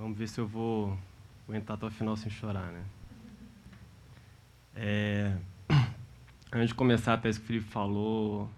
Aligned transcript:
Vamos 0.00 0.16
ver 0.16 0.28
se 0.28 0.40
eu 0.40 0.46
vou 0.46 0.96
aguentar 1.48 1.76
até 1.76 1.84
o 1.84 1.90
final 1.90 2.16
sem 2.16 2.30
chorar, 2.30 2.70
né? 2.70 2.84
É, 4.76 5.36
antes 6.54 6.68
de 6.68 6.74
começar, 6.76 7.14
até 7.14 7.28
isso 7.28 7.40
que 7.40 7.46
o 7.46 7.48
Felipe 7.48 7.66
falou, 7.68 8.48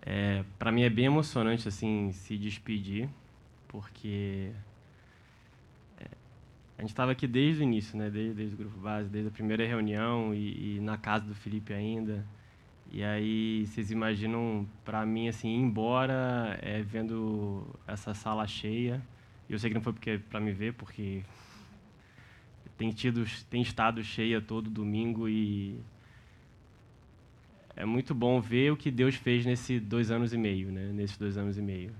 é, 0.00 0.42
para 0.58 0.72
mim 0.72 0.80
é 0.80 0.88
bem 0.88 1.04
emocionante 1.04 1.68
assim 1.68 2.10
se 2.12 2.38
despedir, 2.38 3.06
porque 3.68 4.50
é, 5.98 6.06
a 6.78 6.80
gente 6.80 6.90
estava 6.90 7.12
aqui 7.12 7.26
desde 7.26 7.60
o 7.60 7.64
início, 7.64 7.98
né? 7.98 8.08
Desde, 8.08 8.32
desde 8.32 8.54
o 8.54 8.58
grupo 8.58 8.78
base, 8.78 9.10
desde 9.10 9.28
a 9.28 9.32
primeira 9.32 9.66
reunião 9.66 10.34
e, 10.34 10.76
e 10.76 10.80
na 10.80 10.96
casa 10.96 11.26
do 11.26 11.34
Felipe 11.34 11.74
ainda. 11.74 12.26
E 12.90 13.04
aí 13.04 13.66
vocês 13.66 13.90
imaginam, 13.90 14.66
para 14.86 15.04
mim 15.04 15.28
assim, 15.28 15.48
ir 15.48 15.60
embora, 15.60 16.58
é, 16.62 16.80
vendo 16.80 17.66
essa 17.86 18.14
sala 18.14 18.46
cheia. 18.46 19.02
Eu 19.50 19.58
sei 19.58 19.68
que 19.68 19.74
não 19.74 19.82
foi 19.82 19.92
porque 19.92 20.16
para 20.16 20.38
me 20.38 20.52
ver, 20.52 20.74
porque 20.74 21.24
tem 22.78 22.90
tido, 22.90 23.24
tem 23.50 23.60
estado 23.60 24.02
cheia 24.04 24.40
todo 24.40 24.70
domingo 24.70 25.28
e 25.28 25.76
é 27.74 27.84
muito 27.84 28.14
bom 28.14 28.40
ver 28.40 28.70
o 28.72 28.76
que 28.76 28.92
Deus 28.92 29.16
fez 29.16 29.44
nesses 29.44 29.82
dois 29.82 30.10
anos 30.10 30.32
e 30.32 30.38
meio, 30.38 30.70
né? 30.70 30.92
Nesses 30.92 31.18
dois 31.18 31.36
anos 31.36 31.58
e 31.58 31.62
meio. 31.62 31.90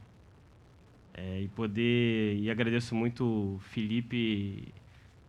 É, 1.12 1.42
e 1.42 1.48
poder 1.48 2.36
e 2.36 2.48
agradeço 2.48 2.94
muito 2.94 3.24
o 3.24 3.58
Felipe 3.58 4.72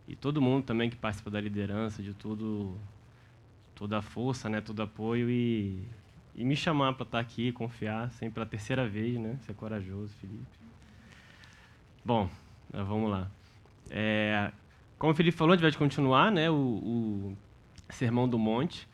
e, 0.08 0.14
todo 0.16 0.40
mundo 0.40 0.64
também 0.64 0.88
que 0.88 0.96
participa 0.96 1.28
da 1.28 1.40
liderança, 1.40 2.02
de 2.02 2.14
tudo, 2.14 2.78
toda 3.74 3.98
a 3.98 4.02
força, 4.02 4.48
né? 4.48 4.60
Todo 4.60 4.80
apoio 4.80 5.28
e, 5.28 5.88
e 6.36 6.44
me 6.44 6.54
chamar 6.54 6.92
para 6.92 7.04
estar 7.04 7.18
aqui, 7.18 7.50
confiar, 7.50 8.12
sempre 8.12 8.34
pela 8.34 8.46
terceira 8.46 8.88
vez, 8.88 9.18
né? 9.18 9.38
Ser 9.42 9.54
corajoso, 9.54 10.14
Felipe. 10.20 10.61
Bom, 12.04 12.28
vamos 12.72 13.08
lá. 13.08 13.30
É, 13.88 14.50
como 14.98 15.12
o 15.12 15.14
Felipe 15.14 15.36
falou, 15.36 15.52
a 15.52 15.56
gente 15.56 15.62
vai 15.62 15.72
continuar 15.72 16.32
né, 16.32 16.50
o, 16.50 16.54
o 16.54 17.36
Sermão 17.90 18.28
do 18.28 18.38
Monte, 18.38 18.88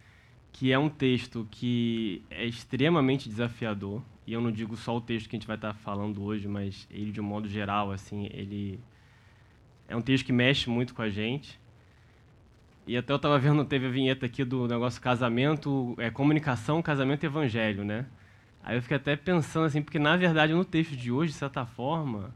que 0.52 0.72
é 0.72 0.78
um 0.78 0.90
texto 0.90 1.48
que 1.50 2.22
é 2.30 2.44
extremamente 2.44 3.26
desafiador. 3.26 4.02
E 4.26 4.34
eu 4.34 4.42
não 4.42 4.52
digo 4.52 4.76
só 4.76 4.94
o 4.94 5.00
texto 5.00 5.26
que 5.26 5.36
a 5.36 5.38
gente 5.38 5.46
vai 5.46 5.56
estar 5.56 5.72
falando 5.72 6.22
hoje, 6.22 6.46
mas 6.46 6.86
ele 6.90 7.10
de 7.10 7.18
um 7.18 7.24
modo 7.24 7.48
geral, 7.48 7.90
assim, 7.90 8.28
ele 8.30 8.78
é 9.88 9.96
um 9.96 10.02
texto 10.02 10.26
que 10.26 10.32
mexe 10.32 10.68
muito 10.68 10.94
com 10.94 11.00
a 11.00 11.08
gente. 11.08 11.58
E 12.86 12.94
até 12.94 13.10
eu 13.10 13.16
estava 13.16 13.38
vendo, 13.38 13.64
teve 13.64 13.86
a 13.86 13.90
vinheta 13.90 14.26
aqui 14.26 14.44
do 14.44 14.68
negócio 14.68 15.00
casamento, 15.00 15.94
é, 15.96 16.10
comunicação, 16.10 16.82
casamento 16.82 17.24
evangelho, 17.24 17.84
né? 17.84 18.04
Aí 18.62 18.76
eu 18.76 18.82
fiquei 18.82 18.98
até 18.98 19.16
pensando 19.16 19.64
assim, 19.64 19.80
porque 19.80 19.98
na 19.98 20.14
verdade 20.14 20.52
no 20.52 20.64
texto 20.64 20.94
de 20.94 21.10
hoje, 21.10 21.32
de 21.32 21.38
certa 21.38 21.64
forma, 21.64 22.34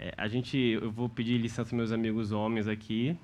é, 0.00 0.14
a 0.16 0.28
gente, 0.28 0.56
eu 0.56 0.90
vou 0.92 1.08
pedir 1.08 1.38
licença 1.38 1.74
meus 1.74 1.90
amigos 1.90 2.30
homens 2.30 2.68
aqui, 2.68 3.16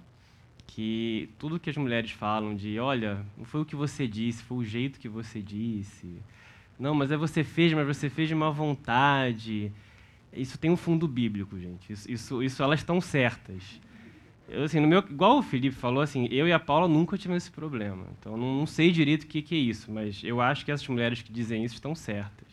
que 0.67 1.31
tudo 1.39 1.61
que 1.61 1.71
as 1.71 1.77
mulheres 1.77 2.11
falam 2.11 2.55
de, 2.57 2.81
olha, 2.81 3.25
não 3.39 3.45
foi 3.45 3.61
o 3.61 3.65
que 3.65 3.77
você 3.77 4.09
disse, 4.09 4.43
foi 4.43 4.59
o 4.59 4.65
jeito 4.65 4.99
que 4.99 5.09
você 5.09 5.41
disse. 5.41 6.21
Não, 6.77 6.93
mas 6.93 7.13
é 7.13 7.17
você 7.17 7.45
fez, 7.45 7.73
mas 7.73 7.87
você 7.87 8.11
fez 8.11 8.29
de 8.29 8.35
má 8.35 8.51
vontade. 8.51 9.71
Isso 10.33 10.59
tem 10.59 10.69
um 10.69 10.77
fundo 10.77 11.07
bíblico, 11.07 11.57
gente. 11.57 11.93
Isso, 11.93 12.11
isso, 12.11 12.43
isso 12.43 12.61
elas 12.61 12.81
estão 12.81 13.01
certas. 13.01 13.81
Eu, 14.49 14.65
assim, 14.65 14.81
no 14.81 14.89
meu, 14.89 14.99
igual 14.99 15.39
o 15.39 15.43
Felipe 15.43 15.77
falou, 15.77 16.03
assim, 16.03 16.27
eu 16.31 16.49
e 16.49 16.53
a 16.53 16.59
Paula 16.59 16.89
nunca 16.89 17.17
tivemos 17.17 17.45
esse 17.45 17.53
problema. 17.53 18.05
Então, 18.19 18.37
não, 18.37 18.59
não 18.59 18.67
sei 18.67 18.91
direito 18.91 19.23
o 19.23 19.27
que, 19.29 19.43
que, 19.43 19.55
é 19.55 19.59
isso, 19.59 19.93
mas 19.93 20.23
eu 20.25 20.41
acho 20.41 20.65
que 20.65 20.73
essas 20.73 20.87
mulheres 20.89 21.23
que 21.23 21.33
dizem 21.33 21.65
isso 21.65 21.75
estão 21.75 21.95
certas. 21.95 22.49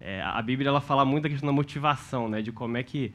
É, 0.00 0.22
a 0.22 0.40
Bíblia 0.40 0.70
ela 0.70 0.80
fala 0.80 1.04
muito 1.04 1.24
da 1.24 1.28
questão 1.28 1.46
da 1.46 1.52
motivação, 1.52 2.26
né, 2.26 2.40
de 2.40 2.50
como 2.50 2.78
é 2.78 2.82
que 2.82 3.12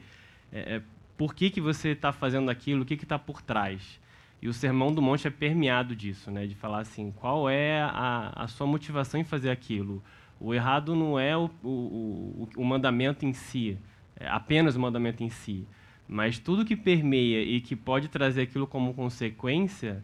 é, 0.52 0.76
é, 0.76 0.82
por 1.16 1.34
que, 1.34 1.50
que 1.50 1.60
você 1.60 1.90
está 1.90 2.12
fazendo 2.12 2.50
aquilo, 2.50 2.82
o 2.82 2.86
que 2.86 2.94
está 2.94 3.18
por 3.18 3.42
trás. 3.42 4.00
E 4.42 4.48
o 4.48 4.54
Sermão 4.54 4.92
do 4.92 5.02
Monte 5.02 5.26
é 5.26 5.30
permeado 5.30 5.94
disso, 5.94 6.30
né? 6.30 6.46
de 6.46 6.54
falar 6.54 6.80
assim, 6.80 7.12
qual 7.12 7.48
é 7.48 7.82
a, 7.82 8.32
a 8.34 8.48
sua 8.48 8.66
motivação 8.66 9.20
em 9.20 9.24
fazer 9.24 9.50
aquilo. 9.50 10.02
O 10.40 10.54
errado 10.54 10.96
não 10.96 11.18
é 11.18 11.36
o, 11.36 11.50
o, 11.62 11.68
o, 11.68 12.48
o 12.56 12.64
mandamento 12.64 13.26
em 13.26 13.34
si, 13.34 13.76
é 14.16 14.26
apenas 14.26 14.76
o 14.76 14.80
mandamento 14.80 15.22
em 15.22 15.28
si, 15.28 15.66
mas 16.08 16.38
tudo 16.38 16.64
que 16.64 16.74
permeia 16.74 17.42
e 17.42 17.60
que 17.60 17.76
pode 17.76 18.08
trazer 18.08 18.42
aquilo 18.42 18.66
como 18.66 18.94
consequência, 18.94 20.02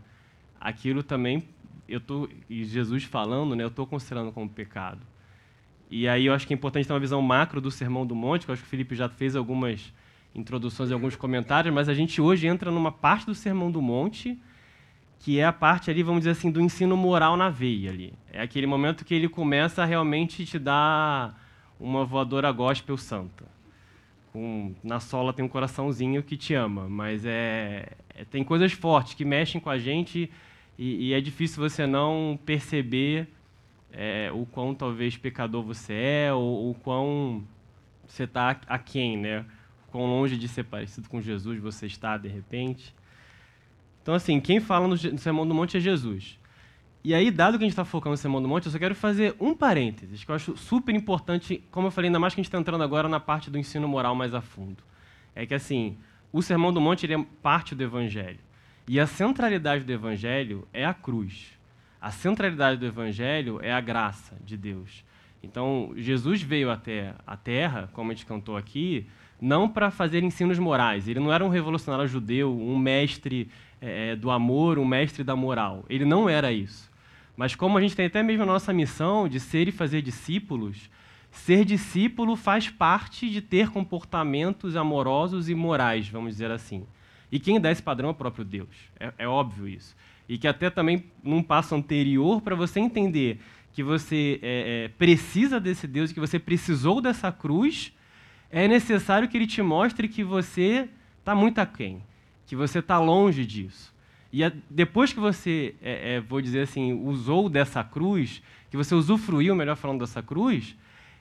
aquilo 0.60 1.02
também, 1.02 1.48
eu 1.88 2.00
tô, 2.00 2.28
e 2.50 2.64
Jesus 2.64 3.04
falando, 3.04 3.56
né, 3.56 3.64
eu 3.64 3.68
estou 3.68 3.86
considerando 3.86 4.30
como 4.32 4.48
pecado. 4.48 5.00
E 5.90 6.06
aí 6.06 6.26
eu 6.26 6.34
acho 6.34 6.46
que 6.46 6.52
é 6.52 6.56
importante 6.56 6.86
ter 6.86 6.92
uma 6.92 7.00
visão 7.00 7.22
macro 7.22 7.60
do 7.60 7.70
Sermão 7.70 8.06
do 8.06 8.14
Monte, 8.14 8.44
que 8.44 8.50
eu 8.50 8.52
acho 8.52 8.62
que 8.62 8.66
o 8.66 8.70
Felipe 8.70 8.94
já 8.94 9.08
fez 9.08 9.34
algumas 9.34 9.92
introduções 10.36 10.90
e 10.90 10.92
alguns 10.92 11.16
comentários, 11.16 11.74
mas 11.74 11.88
a 11.88 11.94
gente 11.94 12.20
hoje 12.20 12.46
entra 12.46 12.70
numa 12.70 12.92
parte 12.92 13.26
do 13.26 13.34
Sermão 13.34 13.70
do 13.70 13.80
Monte, 13.80 14.38
que 15.18 15.38
é 15.40 15.44
a 15.44 15.52
parte 15.52 15.90
ali, 15.90 16.02
vamos 16.02 16.20
dizer 16.20 16.32
assim, 16.32 16.50
do 16.50 16.60
ensino 16.60 16.96
moral 16.96 17.36
na 17.36 17.48
veia 17.48 17.90
ali. 17.90 18.12
É 18.32 18.42
aquele 18.42 18.66
momento 18.66 19.04
que 19.04 19.14
ele 19.14 19.28
começa 19.28 19.82
a 19.82 19.86
realmente 19.86 20.44
te 20.44 20.58
dar 20.58 21.42
uma 21.80 22.04
voadora 22.04 22.52
gospel 22.52 22.96
santa. 22.96 23.44
Com, 24.32 24.74
na 24.84 25.00
sola 25.00 25.32
tem 25.32 25.44
um 25.44 25.48
coraçãozinho 25.48 26.22
que 26.22 26.36
te 26.36 26.52
ama, 26.54 26.88
mas 26.88 27.24
é, 27.24 27.88
é 28.14 28.24
tem 28.24 28.44
coisas 28.44 28.72
fortes 28.72 29.14
que 29.14 29.24
mexem 29.24 29.60
com 29.60 29.70
a 29.70 29.78
gente 29.78 30.30
e, 30.78 31.08
e 31.08 31.14
é 31.14 31.20
difícil 31.20 31.62
você 31.62 31.86
não 31.86 32.38
perceber 32.44 33.26
é, 33.90 34.30
o 34.32 34.44
quão 34.44 34.74
talvez 34.74 35.16
pecador 35.16 35.62
você 35.62 35.94
é 35.94 36.32
ou 36.32 36.70
o 36.70 36.74
quão 36.74 37.42
você 38.06 38.24
está 38.24 38.60
aquém, 38.68 39.16
né? 39.16 39.44
Quão 39.96 40.04
longe 40.04 40.36
de 40.36 40.46
ser 40.46 40.64
parecido 40.64 41.08
com 41.08 41.22
Jesus 41.22 41.58
você 41.58 41.86
está 41.86 42.18
de 42.18 42.28
repente. 42.28 42.94
Então, 44.02 44.14
assim, 44.14 44.38
quem 44.38 44.60
fala 44.60 44.86
no 44.86 44.94
Sermão 44.96 45.48
do 45.48 45.54
Monte 45.54 45.78
é 45.78 45.80
Jesus. 45.80 46.38
E 47.02 47.14
aí, 47.14 47.30
dado 47.30 47.56
que 47.56 47.64
a 47.64 47.66
gente 47.66 47.72
está 47.72 47.84
focando 47.84 48.10
no 48.10 48.18
Sermão 48.18 48.42
do 48.42 48.46
Monte, 48.46 48.66
eu 48.66 48.72
só 48.72 48.78
quero 48.78 48.94
fazer 48.94 49.34
um 49.40 49.54
parênteses, 49.54 50.22
que 50.22 50.30
eu 50.30 50.34
acho 50.34 50.54
super 50.54 50.94
importante, 50.94 51.64
como 51.70 51.86
eu 51.86 51.90
falei, 51.90 52.08
ainda 52.08 52.18
mais 52.18 52.34
que 52.34 52.40
a 52.40 52.42
gente 52.42 52.48
está 52.48 52.58
entrando 52.58 52.84
agora 52.84 53.08
na 53.08 53.18
parte 53.18 53.50
do 53.50 53.56
ensino 53.56 53.88
moral 53.88 54.14
mais 54.14 54.34
a 54.34 54.42
fundo. 54.42 54.82
É 55.34 55.46
que, 55.46 55.54
assim, 55.54 55.96
o 56.30 56.42
Sermão 56.42 56.74
do 56.74 56.80
Monte 56.80 57.10
é 57.10 57.26
parte 57.42 57.74
do 57.74 57.82
Evangelho. 57.82 58.40
E 58.86 59.00
a 59.00 59.06
centralidade 59.06 59.82
do 59.82 59.92
Evangelho 59.92 60.68
é 60.74 60.84
a 60.84 60.92
cruz. 60.92 61.58
A 61.98 62.10
centralidade 62.10 62.78
do 62.78 62.84
Evangelho 62.84 63.60
é 63.62 63.72
a 63.72 63.80
graça 63.80 64.36
de 64.44 64.58
Deus. 64.58 65.02
Então, 65.42 65.94
Jesus 65.96 66.42
veio 66.42 66.70
até 66.70 67.14
a 67.26 67.34
terra, 67.34 67.88
como 67.94 68.10
a 68.10 68.14
gente 68.14 68.26
cantou 68.26 68.58
aqui, 68.58 69.06
não 69.40 69.68
para 69.68 69.90
fazer 69.90 70.22
ensinos 70.22 70.58
morais. 70.58 71.08
Ele 71.08 71.20
não 71.20 71.32
era 71.32 71.44
um 71.44 71.48
revolucionário 71.48 72.08
judeu, 72.08 72.56
um 72.56 72.78
mestre 72.78 73.48
é, 73.80 74.16
do 74.16 74.30
amor, 74.30 74.78
um 74.78 74.84
mestre 74.84 75.22
da 75.22 75.36
moral. 75.36 75.84
Ele 75.88 76.04
não 76.04 76.28
era 76.28 76.52
isso. 76.52 76.90
Mas 77.36 77.54
como 77.54 77.76
a 77.76 77.80
gente 77.80 77.94
tem 77.94 78.06
até 78.06 78.22
mesmo 78.22 78.44
a 78.44 78.46
nossa 78.46 78.72
missão 78.72 79.28
de 79.28 79.38
ser 79.38 79.68
e 79.68 79.72
fazer 79.72 80.00
discípulos, 80.00 80.90
ser 81.30 81.64
discípulo 81.64 82.34
faz 82.34 82.70
parte 82.70 83.28
de 83.28 83.42
ter 83.42 83.68
comportamentos 83.68 84.74
amorosos 84.74 85.48
e 85.48 85.54
morais, 85.54 86.08
vamos 86.08 86.32
dizer 86.32 86.50
assim. 86.50 86.86
E 87.30 87.38
quem 87.38 87.60
dá 87.60 87.70
esse 87.70 87.82
padrão 87.82 88.08
é 88.08 88.12
o 88.12 88.14
próprio 88.14 88.44
Deus. 88.44 88.68
É, 88.98 89.12
é 89.18 89.28
óbvio 89.28 89.68
isso. 89.68 89.94
E 90.28 90.38
que 90.38 90.48
até 90.48 90.70
também 90.70 91.04
num 91.22 91.42
passo 91.42 91.74
anterior, 91.74 92.40
para 92.40 92.54
você 92.54 92.80
entender 92.80 93.40
que 93.72 93.82
você 93.82 94.40
é, 94.42 94.84
é, 94.84 94.88
precisa 94.88 95.60
desse 95.60 95.86
Deus, 95.86 96.10
que 96.10 96.18
você 96.18 96.38
precisou 96.38 97.00
dessa 97.00 97.30
cruz, 97.30 97.92
é 98.50 98.68
necessário 98.68 99.28
que 99.28 99.36
ele 99.36 99.46
te 99.46 99.62
mostre 99.62 100.08
que 100.08 100.22
você 100.22 100.88
está 101.18 101.34
muito 101.34 101.58
aquém, 101.58 102.02
que 102.46 102.54
você 102.54 102.78
está 102.78 102.98
longe 102.98 103.44
disso. 103.44 103.94
E 104.32 104.44
a, 104.44 104.52
depois 104.68 105.12
que 105.12 105.20
você, 105.20 105.74
é, 105.80 106.14
é, 106.14 106.20
vou 106.20 106.40
dizer 106.40 106.60
assim, 106.60 106.92
usou 106.92 107.48
dessa 107.48 107.82
cruz, 107.82 108.42
que 108.70 108.76
você 108.76 108.94
usufruiu, 108.94 109.54
melhor 109.54 109.76
falando, 109.76 110.00
dessa 110.00 110.22
cruz, 110.22 110.76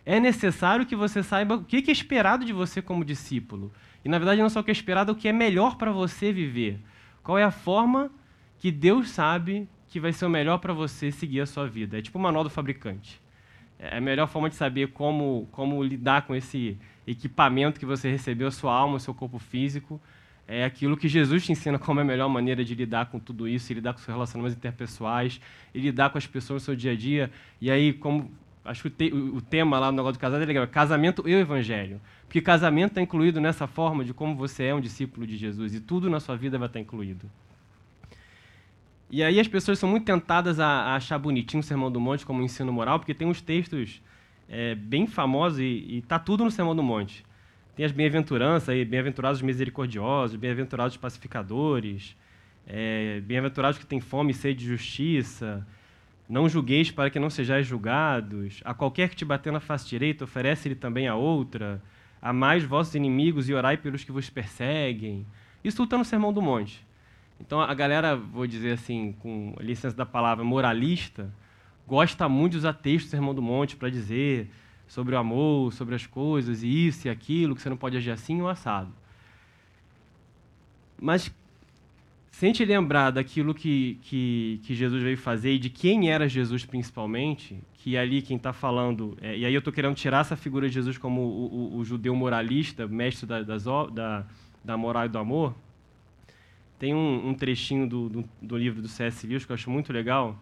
é 0.06 0.20
necessário 0.20 0.86
que 0.86 0.96
você 0.96 1.24
saiba 1.24 1.56
o 1.56 1.64
que 1.64 1.84
é 1.88 1.92
esperado 1.92 2.46
de 2.46 2.54
você 2.54 2.82
como 2.82 3.06
discípulo. 3.06 3.72
E, 4.04 4.10
na 4.10 4.20
verdade, 4.20 4.42
não 4.42 4.50
só 4.50 4.60
o 4.60 4.64
que 4.64 4.70
é 4.70 4.74
esperado, 4.74 5.12
o 5.12 5.16
que 5.16 5.28
é 5.28 5.34
melhor 5.34 5.78
para 5.78 5.92
você 5.92 6.32
viver. 6.32 6.80
Qual 7.24 7.38
é 7.38 7.44
a 7.44 7.52
forma 7.52 8.12
que 8.60 8.72
Deus 8.72 9.10
sabe 9.10 9.68
que 9.96 10.00
vai 10.00 10.12
ser 10.12 10.26
o 10.26 10.30
melhor 10.30 10.58
para 10.58 10.74
você 10.74 11.12
seguir 11.12 11.42
a 11.42 11.46
sua 11.46 11.68
vida. 11.68 11.98
É 11.98 12.02
tipo 12.02 12.18
o 12.18 12.22
manual 12.22 12.44
do 12.44 12.50
fabricante. 12.50 13.22
É 13.80 13.98
a 13.98 14.02
melhor 14.02 14.28
forma 14.28 14.50
de 14.50 14.56
saber 14.56 14.92
como, 14.92 15.48
como 15.52 15.82
lidar 15.82 16.24
com 16.24 16.36
esse 16.36 16.78
equipamento 17.08 17.80
que 17.80 17.86
você 17.86 18.10
recebeu, 18.10 18.48
a 18.48 18.52
sua 18.52 18.74
alma, 18.74 18.98
o 18.98 19.00
seu 19.00 19.14
corpo 19.14 19.40
físico. 19.40 20.02
É 20.48 20.64
aquilo 20.64 20.96
que 20.96 21.08
Jesus 21.08 21.46
te 21.46 21.52
ensina 21.52 21.80
como 21.80 22.00
é 22.00 22.04
a 22.04 22.06
melhor 22.06 22.30
maneira 22.30 22.64
de 22.64 22.76
lidar 22.76 23.08
com 23.08 23.20
tudo 23.20 23.48
isso, 23.48 23.74
lidar 23.74 23.94
com 23.94 24.00
seus 24.00 24.14
relacionamentos 24.14 24.56
interpessoais, 24.56 25.42
lidar 25.74 26.12
com 26.12 26.18
as 26.18 26.28
pessoas 26.28 26.62
no 26.62 26.66
seu 26.66 26.76
dia 26.76 26.92
a 26.92 26.96
dia. 26.96 27.32
E 27.60 27.72
aí, 27.72 27.94
como 27.94 28.32
acho 28.64 28.82
que 28.84 28.88
o, 28.88 28.92
te, 28.92 29.14
o, 29.14 29.42
tema 29.42 29.80
lá 29.80 29.92
no 29.92 29.98
negócio 29.98 30.18
do 30.18 30.20
casamento 30.20 30.44
é 30.44 30.48
legal, 30.48 30.68
casamento 30.68 31.28
e 31.28 31.34
o 31.34 31.40
evangelho. 31.40 32.02
Porque 32.28 32.42
casamento 32.42 32.92
está 32.92 33.02
incluído 33.02 33.40
nessa 33.40 33.68
forma 33.68 34.04
de 34.04 34.14
como 34.14 34.36
você 34.36 34.66
é 34.66 34.76
um 34.76 34.82
discípulo 34.82 35.26
de 35.26 35.38
Jesus, 35.38 35.74
e 35.76 35.80
tudo 35.80 36.10
na 36.10 36.20
sua 36.20 36.36
vida 36.36 36.58
vai 36.58 36.68
estar 36.68 36.80
incluído. 36.80 37.30
E 39.10 39.24
aí 39.24 39.40
as 39.40 39.48
pessoas 39.48 39.78
são 39.78 39.88
muito 39.88 40.06
tentadas 40.06 40.60
a, 40.60 40.66
a 40.66 40.96
achar 40.96 41.18
bonitinho 41.20 41.62
o 41.62 41.64
Sermão 41.64 41.92
do 41.92 42.00
Monte 42.00 42.26
como 42.26 42.42
ensino 42.42 42.74
moral, 42.74 43.00
porque 43.00 43.14
tem 43.14 43.28
uns 43.28 43.40
textos 43.40 44.02
é, 44.50 44.76
bem 44.76 45.08
famosos 45.08 45.60
e 45.60 46.00
está 46.04 46.20
tudo 46.20 46.44
no 46.44 46.52
Sermão 46.52 46.76
do 46.76 46.84
Monte. 46.84 47.26
tem 47.76 47.86
as 47.86 47.92
bem-aventuranças 47.92 48.70
aí, 48.70 48.86
bem-aventurados 48.86 49.42
misericordiosos, 49.42 50.36
bem-aventurados 50.36 50.96
pacificadores, 50.98 52.16
é, 52.66 53.20
bem-aventurados 53.22 53.78
que 53.78 53.86
têm 53.86 54.00
fome 54.00 54.32
e 54.32 54.34
sede 54.34 54.60
de 54.60 54.66
justiça, 54.66 55.66
não 56.28 56.50
julgueis 56.50 56.90
para 56.90 57.10
que 57.10 57.20
não 57.20 57.30
sejais 57.30 57.68
julgados, 57.68 58.62
a 58.66 58.74
qualquer 58.74 59.10
que 59.10 59.16
te 59.16 59.26
bater 59.26 59.52
na 59.52 59.60
face 59.60 59.88
direita, 59.88 60.24
oferece-lhe 60.24 60.76
também 60.76 61.08
a 61.08 61.16
outra, 61.16 61.82
amais 62.22 62.64
vossos 62.64 62.96
inimigos 62.96 63.50
e 63.50 63.54
orai 63.54 63.78
pelos 63.78 64.04
que 64.04 64.12
vos 64.12 64.30
perseguem. 64.30 65.26
Isso 65.64 65.78
tudo 65.78 65.88
está 65.88 65.98
no 65.98 66.06
Sermão 66.06 66.34
do 66.34 66.42
Monte. 66.42 66.86
Então 67.40 67.62
a 67.62 67.74
galera, 67.74 68.16
vou 68.16 68.48
dizer 68.48 68.74
assim, 68.74 69.12
com 69.20 69.54
licença 69.60 69.96
da 69.96 70.06
palavra 70.06 70.44
moralista, 70.44 71.32
gosta 71.88 72.28
muito 72.28 72.54
de 72.54 72.58
usar 72.60 72.74
textos 72.74 73.10
do 73.10 73.12
Sermão 73.12 73.34
do 73.34 73.42
Monte 73.42 73.76
para 73.76 73.90
dizer 73.90 74.50
sobre 74.88 75.16
o 75.16 75.18
amor, 75.18 75.74
sobre 75.74 75.96
as 75.96 76.06
coisas, 76.06 76.64
e 76.64 76.88
isso 76.88 77.08
e 77.08 77.10
aquilo, 77.10 77.56
que 77.56 77.62
você 77.62 77.70
não 77.70 77.78
pode 77.78 77.98
agir 77.98 78.12
assim 78.12 78.42
ou 78.42 78.48
assado. 78.48 78.92
Mas 81.00 81.32
se 82.32 82.46
a 82.46 82.48
gente 82.48 82.66
lembrar 82.66 83.12
daquilo 83.12 83.54
que, 83.54 83.98
que, 84.02 84.60
que, 84.64 84.76
Jesus 84.76 85.02
veio 85.02 85.18
fazer 85.18 85.54
e 85.54 85.60
de 85.60 85.70
quem 85.70 86.12
era 86.12 86.28
Jesus 86.28 86.66
principalmente, 86.66 87.58
que 87.76 87.98
ali 87.98 88.22
quem 88.22 88.36
está 88.36 88.52
falando, 88.52 89.18
é, 89.22 89.38
e 89.38 89.46
aí 89.46 89.54
eu 89.54 89.60
estou 89.60 89.72
querendo 89.72 89.96
tirar 89.96 90.20
essa 90.20 90.36
figura 90.36 90.68
de 90.68 90.74
Jesus 90.74 90.98
como 90.98 91.22
o, 91.22 91.76
o, 91.76 91.78
o 91.78 91.86
judeu 91.86 92.14
moralista, 92.14 92.88
mestre 92.88 93.26
da, 93.26 93.42
das, 93.42 93.64
da, 93.64 94.26
da 94.64 94.76
moral 94.76 95.06
e 95.06 95.10
do 95.10 95.18
amor, 95.18 95.56
tem 96.78 96.94
um, 96.94 97.30
um 97.30 97.34
trechinho 97.34 97.88
do, 97.88 98.10
do, 98.10 98.30
do, 98.42 98.58
livro 98.58 98.82
do 98.82 98.88
C.S. 98.88 99.26
Lewis 99.26 99.46
que 99.46 99.52
eu 99.52 99.54
acho 99.54 99.70
muito 99.70 99.94
legal, 99.94 100.38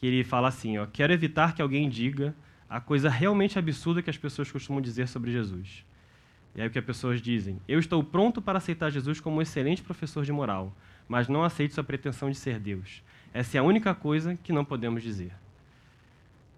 que 0.00 0.06
ele 0.06 0.24
fala 0.24 0.48
assim, 0.48 0.78
ó, 0.78 0.86
quero 0.86 1.12
evitar 1.12 1.54
que 1.54 1.60
alguém 1.60 1.86
diga 1.86 2.34
a 2.68 2.80
coisa 2.80 3.10
realmente 3.10 3.58
absurda 3.58 4.00
que 4.00 4.08
as 4.08 4.16
pessoas 4.16 4.50
costumam 4.50 4.80
dizer 4.80 5.06
sobre 5.06 5.30
Jesus. 5.30 5.84
E 6.54 6.60
aí 6.62 6.66
o 6.66 6.70
que 6.70 6.78
as 6.78 6.84
pessoas 6.84 7.20
dizem? 7.20 7.60
Eu 7.68 7.78
estou 7.78 8.02
pronto 8.02 8.40
para 8.40 8.56
aceitar 8.56 8.88
Jesus 8.90 9.20
como 9.20 9.36
um 9.36 9.42
excelente 9.42 9.82
professor 9.82 10.24
de 10.24 10.32
moral, 10.32 10.74
mas 11.06 11.28
não 11.28 11.44
aceito 11.44 11.74
sua 11.74 11.84
pretensão 11.84 12.30
de 12.30 12.36
ser 12.38 12.58
Deus. 12.58 13.02
Essa 13.34 13.58
é 13.58 13.60
a 13.60 13.62
única 13.62 13.94
coisa 13.94 14.38
que 14.42 14.52
não 14.52 14.64
podemos 14.64 15.02
dizer. 15.02 15.32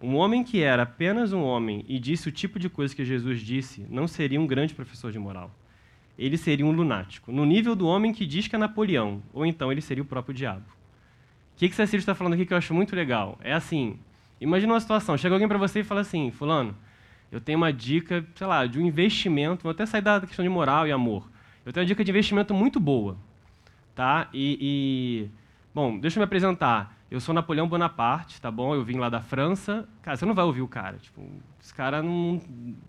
Um 0.00 0.14
homem 0.14 0.44
que 0.44 0.62
era 0.62 0.84
apenas 0.84 1.32
um 1.32 1.42
homem 1.42 1.84
e 1.88 1.98
disse 1.98 2.28
o 2.28 2.32
tipo 2.32 2.60
de 2.60 2.68
coisa 2.68 2.94
que 2.94 3.04
Jesus 3.04 3.40
disse 3.40 3.84
não 3.90 4.06
seria 4.06 4.40
um 4.40 4.46
grande 4.46 4.72
professor 4.72 5.10
de 5.10 5.18
moral. 5.18 5.50
Ele 6.16 6.36
seria 6.36 6.64
um 6.64 6.72
lunático, 6.72 7.32
no 7.32 7.44
nível 7.44 7.74
do 7.74 7.88
homem 7.88 8.12
que 8.12 8.24
diz 8.24 8.46
que 8.46 8.54
é 8.54 8.58
Napoleão, 8.58 9.20
ou 9.32 9.44
então 9.44 9.72
ele 9.72 9.80
seria 9.80 10.02
o 10.02 10.06
próprio 10.06 10.34
diabo. 10.34 10.81
Que, 11.62 11.68
que 11.68 11.76
Cecília 11.76 12.00
está 12.00 12.14
falando 12.14 12.32
aqui 12.32 12.44
que 12.44 12.52
eu 12.52 12.58
acho 12.58 12.74
muito 12.74 12.96
legal? 12.96 13.38
É 13.40 13.52
assim: 13.52 13.96
imagina 14.40 14.72
uma 14.72 14.80
situação, 14.80 15.16
chega 15.16 15.34
alguém 15.34 15.46
para 15.46 15.58
você 15.58 15.80
e 15.80 15.84
fala 15.84 16.00
assim, 16.00 16.30
Fulano, 16.32 16.76
eu 17.30 17.40
tenho 17.40 17.56
uma 17.56 17.72
dica, 17.72 18.26
sei 18.34 18.46
lá, 18.46 18.66
de 18.66 18.80
um 18.80 18.86
investimento, 18.86 19.62
vou 19.62 19.70
até 19.70 19.86
sair 19.86 20.02
da 20.02 20.20
questão 20.20 20.42
de 20.42 20.48
moral 20.48 20.88
e 20.88 20.92
amor. 20.92 21.30
Eu 21.64 21.72
tenho 21.72 21.84
uma 21.84 21.86
dica 21.86 22.02
de 22.02 22.10
investimento 22.10 22.52
muito 22.52 22.80
boa 22.80 23.16
tá? 23.94 24.28
E, 24.32 24.58
e, 24.60 25.30
bom, 25.74 25.98
deixa 25.98 26.18
eu 26.18 26.20
me 26.20 26.24
apresentar. 26.24 26.96
Eu 27.10 27.20
sou 27.20 27.34
Napoleão 27.34 27.68
Bonaparte, 27.68 28.40
tá 28.40 28.50
bom? 28.50 28.74
Eu 28.74 28.82
vim 28.82 28.96
lá 28.96 29.08
da 29.08 29.20
França. 29.20 29.86
Cara, 30.00 30.16
você 30.16 30.24
não 30.24 30.34
vai 30.34 30.44
ouvir 30.44 30.62
o 30.62 30.68
cara. 30.68 30.96
Tipo, 30.96 31.22
esse 31.62 31.74
cara 31.74 32.02
não 32.02 32.40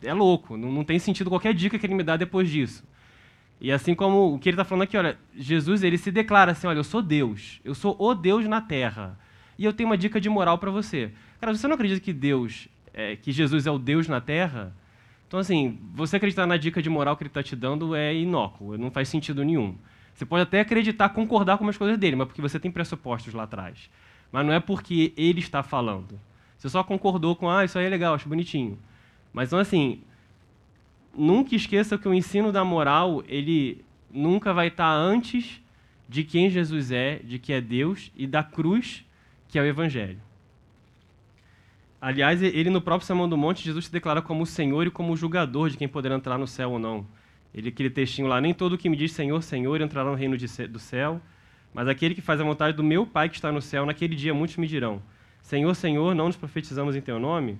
é 0.01 0.13
louco. 0.13 0.55
Não, 0.55 0.71
não 0.71 0.83
tem 0.83 0.97
sentido 0.97 1.29
qualquer 1.29 1.53
dica 1.53 1.77
que 1.77 1.85
ele 1.85 1.93
me 1.93 2.03
dá 2.03 2.15
depois 2.15 2.49
disso. 2.49 2.83
E 3.63 3.71
assim 3.71 3.95
como 3.95 4.35
o 4.35 4.37
que 4.37 4.49
ele 4.49 4.55
está 4.55 4.65
falando 4.65 4.83
aqui, 4.83 4.97
olha, 4.97 5.17
Jesus 5.33 5.83
ele 5.83 5.97
se 5.97 6.11
declara 6.11 6.51
assim, 6.51 6.67
olha, 6.67 6.79
eu 6.79 6.83
sou 6.83 7.01
Deus, 7.01 7.61
eu 7.63 7.73
sou 7.73 7.95
o 7.97 8.13
Deus 8.13 8.45
na 8.45 8.59
Terra, 8.59 9.17
e 9.57 9.63
eu 9.63 9.71
tenho 9.71 9.87
uma 9.87 9.97
dica 9.97 10.19
de 10.19 10.27
moral 10.29 10.57
para 10.57 10.69
você. 10.69 11.13
Cara, 11.39 11.55
você 11.55 11.65
não 11.65 11.75
acredita 11.75 12.01
que 12.01 12.11
Deus, 12.11 12.67
é, 12.93 13.15
que 13.15 13.31
Jesus 13.31 13.65
é 13.65 13.71
o 13.71 13.79
Deus 13.79 14.09
na 14.09 14.19
Terra? 14.19 14.75
Então 15.25 15.39
assim, 15.39 15.79
você 15.93 16.17
acreditar 16.17 16.45
na 16.45 16.57
dica 16.57 16.81
de 16.81 16.89
moral 16.89 17.15
que 17.15 17.23
ele 17.23 17.29
está 17.29 17.41
te 17.41 17.55
dando 17.55 17.95
é 17.95 18.13
inócuo, 18.13 18.77
não 18.77 18.91
faz 18.91 19.07
sentido 19.07 19.45
nenhum. 19.45 19.77
Você 20.13 20.25
pode 20.25 20.43
até 20.43 20.59
acreditar, 20.59 21.07
concordar 21.09 21.57
com 21.57 21.65
as 21.65 21.77
coisas 21.77 21.97
dele, 21.97 22.17
mas 22.17 22.27
porque 22.27 22.41
você 22.41 22.59
tem 22.59 22.69
pressupostos 22.69 23.33
lá 23.33 23.43
atrás. 23.43 23.89
Mas 24.29 24.45
não 24.45 24.51
é 24.51 24.59
porque 24.59 25.13
ele 25.15 25.39
está 25.39 25.63
falando. 25.63 26.19
Você 26.57 26.67
só 26.67 26.83
concordou 26.83 27.33
com, 27.33 27.49
ah, 27.49 27.63
isso 27.63 27.79
aí 27.79 27.85
é 27.85 27.89
legal, 27.89 28.13
acho 28.13 28.27
bonitinho. 28.27 28.77
Mas 29.31 29.49
então, 29.49 29.59
assim, 29.59 30.01
nunca 31.15 31.55
esqueça 31.55 31.97
que 31.97 32.07
o 32.07 32.13
ensino 32.13 32.51
da 32.51 32.63
moral, 32.63 33.23
ele 33.27 33.83
nunca 34.11 34.53
vai 34.53 34.67
estar 34.67 34.91
antes 34.91 35.61
de 36.07 36.23
quem 36.23 36.49
Jesus 36.49 36.91
é, 36.91 37.19
de 37.23 37.39
que 37.39 37.53
é 37.53 37.61
Deus, 37.61 38.11
e 38.15 38.27
da 38.27 38.43
cruz, 38.43 39.05
que 39.47 39.57
é 39.57 39.61
o 39.61 39.65
Evangelho. 39.65 40.19
Aliás, 41.99 42.41
ele 42.41 42.69
no 42.69 42.81
próprio 42.81 43.07
Sermão 43.07 43.29
do 43.29 43.37
Monte, 43.37 43.63
Jesus 43.63 43.85
se 43.85 43.91
declara 43.91 44.21
como 44.21 44.43
o 44.43 44.45
Senhor 44.45 44.85
e 44.85 44.91
como 44.91 45.13
o 45.13 45.15
julgador 45.15 45.69
de 45.69 45.77
quem 45.77 45.87
poderá 45.87 46.15
entrar 46.15 46.37
no 46.37 46.45
céu 46.45 46.71
ou 46.71 46.79
não. 46.79 47.07
Ele, 47.53 47.69
aquele 47.69 47.89
textinho 47.89 48.27
lá, 48.27 48.41
nem 48.41 48.53
todo 48.53 48.77
que 48.77 48.89
me 48.89 48.97
diz 48.97 49.13
Senhor, 49.13 49.41
Senhor 49.41 49.79
entrará 49.79 50.09
no 50.09 50.15
reino 50.15 50.37
de, 50.37 50.47
do 50.67 50.79
céu, 50.79 51.21
mas 51.73 51.87
aquele 51.87 52.13
que 52.13 52.21
faz 52.21 52.41
a 52.41 52.43
vontade 52.43 52.75
do 52.75 52.83
meu 52.83 53.05
Pai 53.05 53.29
que 53.29 53.35
está 53.35 53.51
no 53.51 53.61
céu, 53.61 53.85
naquele 53.85 54.15
dia 54.15 54.33
muitos 54.33 54.57
me 54.57 54.67
dirão, 54.67 55.01
Senhor, 55.41 55.73
Senhor, 55.75 56.13
não 56.13 56.27
nos 56.27 56.35
profetizamos 56.35 56.95
em 56.95 57.01
Teu 57.01 57.19
nome? 57.19 57.57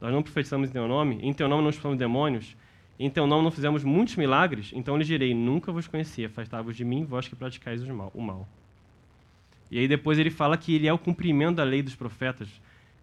Nós 0.00 0.12
não 0.12 0.22
profetizamos 0.22 0.68
em 0.68 0.72
Teu 0.72 0.86
nome? 0.86 1.18
Em 1.22 1.32
Teu 1.32 1.48
nome 1.48 1.62
não 1.62 1.70
expulsamos 1.70 1.98
demônios? 1.98 2.56
Em 3.02 3.08
Teu 3.08 3.26
nome 3.26 3.42
não 3.42 3.50
fizemos 3.50 3.82
muitos 3.82 4.14
milagres? 4.16 4.70
Então 4.74 4.96
lhes 4.96 5.06
direi, 5.06 5.32
nunca 5.32 5.72
vos 5.72 5.88
conheci, 5.88 6.24
afastai-vos 6.26 6.76
de 6.76 6.84
mim, 6.84 7.02
vós 7.02 7.26
que 7.26 7.34
praticais 7.34 7.82
o 7.82 8.20
mal. 8.20 8.46
E 9.70 9.78
aí 9.78 9.88
depois 9.88 10.18
ele 10.18 10.28
fala 10.28 10.54
que 10.58 10.74
ele 10.74 10.86
é 10.86 10.92
o 10.92 10.98
cumprimento 10.98 11.56
da 11.56 11.64
lei 11.64 11.82
dos 11.82 11.94
profetas. 11.94 12.48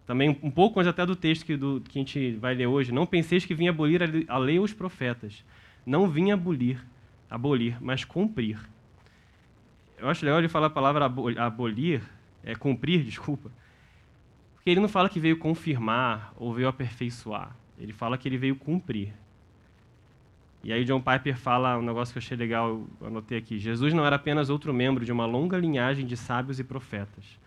Também 0.06 0.38
um 0.44 0.52
pouco 0.52 0.80
antes 0.80 0.88
até 0.88 1.04
do 1.04 1.16
texto 1.16 1.44
que, 1.44 1.58
do, 1.58 1.82
que 1.82 1.98
a 1.98 2.02
gente 2.02 2.34
vai 2.34 2.54
ler 2.54 2.68
hoje. 2.68 2.92
Não 2.92 3.08
penseis 3.08 3.44
que 3.44 3.56
vim 3.56 3.68
abolir 3.68 4.02
a 4.28 4.38
lei 4.38 4.60
ou 4.60 4.66
os 4.66 4.74
profetas 4.74 5.44
não 5.88 6.08
vinha 6.08 6.34
abolir, 6.34 6.86
abolir, 7.30 7.78
mas 7.82 8.04
cumprir. 8.04 8.60
Eu 9.98 10.10
acho 10.10 10.24
legal 10.24 10.40
ele 10.40 10.50
falar 10.50 10.68
a 10.68 10.70
palavra 10.70 11.06
abolir, 11.06 12.04
é 12.44 12.54
cumprir, 12.54 13.04
desculpa, 13.04 13.50
porque 14.54 14.70
ele 14.70 14.82
não 14.82 14.90
fala 14.90 15.10
que 15.10 15.20
veio 15.20 15.40
confirmar 15.40 16.34
ou 16.36 16.54
veio 16.54 16.68
aperfeiçoar. 16.68 17.56
Ele 17.80 17.94
fala 17.94 18.18
que 18.18 18.28
ele 18.28 18.38
veio 18.38 18.56
cumprir. 18.56 19.14
E 20.64 20.74
aí 20.74 20.84
John 20.84 21.02
Piper 21.02 21.38
fala 21.38 21.78
um 21.78 21.82
negócio 21.82 22.14
que 22.14 22.18
eu 22.18 22.22
achei 22.22 22.36
legal, 22.36 22.86
eu 23.00 23.08
anotei 23.08 23.38
aqui. 23.38 23.58
Jesus 23.58 23.94
não 23.94 24.06
era 24.06 24.16
apenas 24.16 24.50
outro 24.50 24.74
membro 24.74 25.06
de 25.06 25.12
uma 25.12 25.26
longa 25.26 25.58
linhagem 25.58 26.06
de 26.06 26.18
sábios 26.18 26.60
e 26.60 26.64
profetas. 26.64 27.40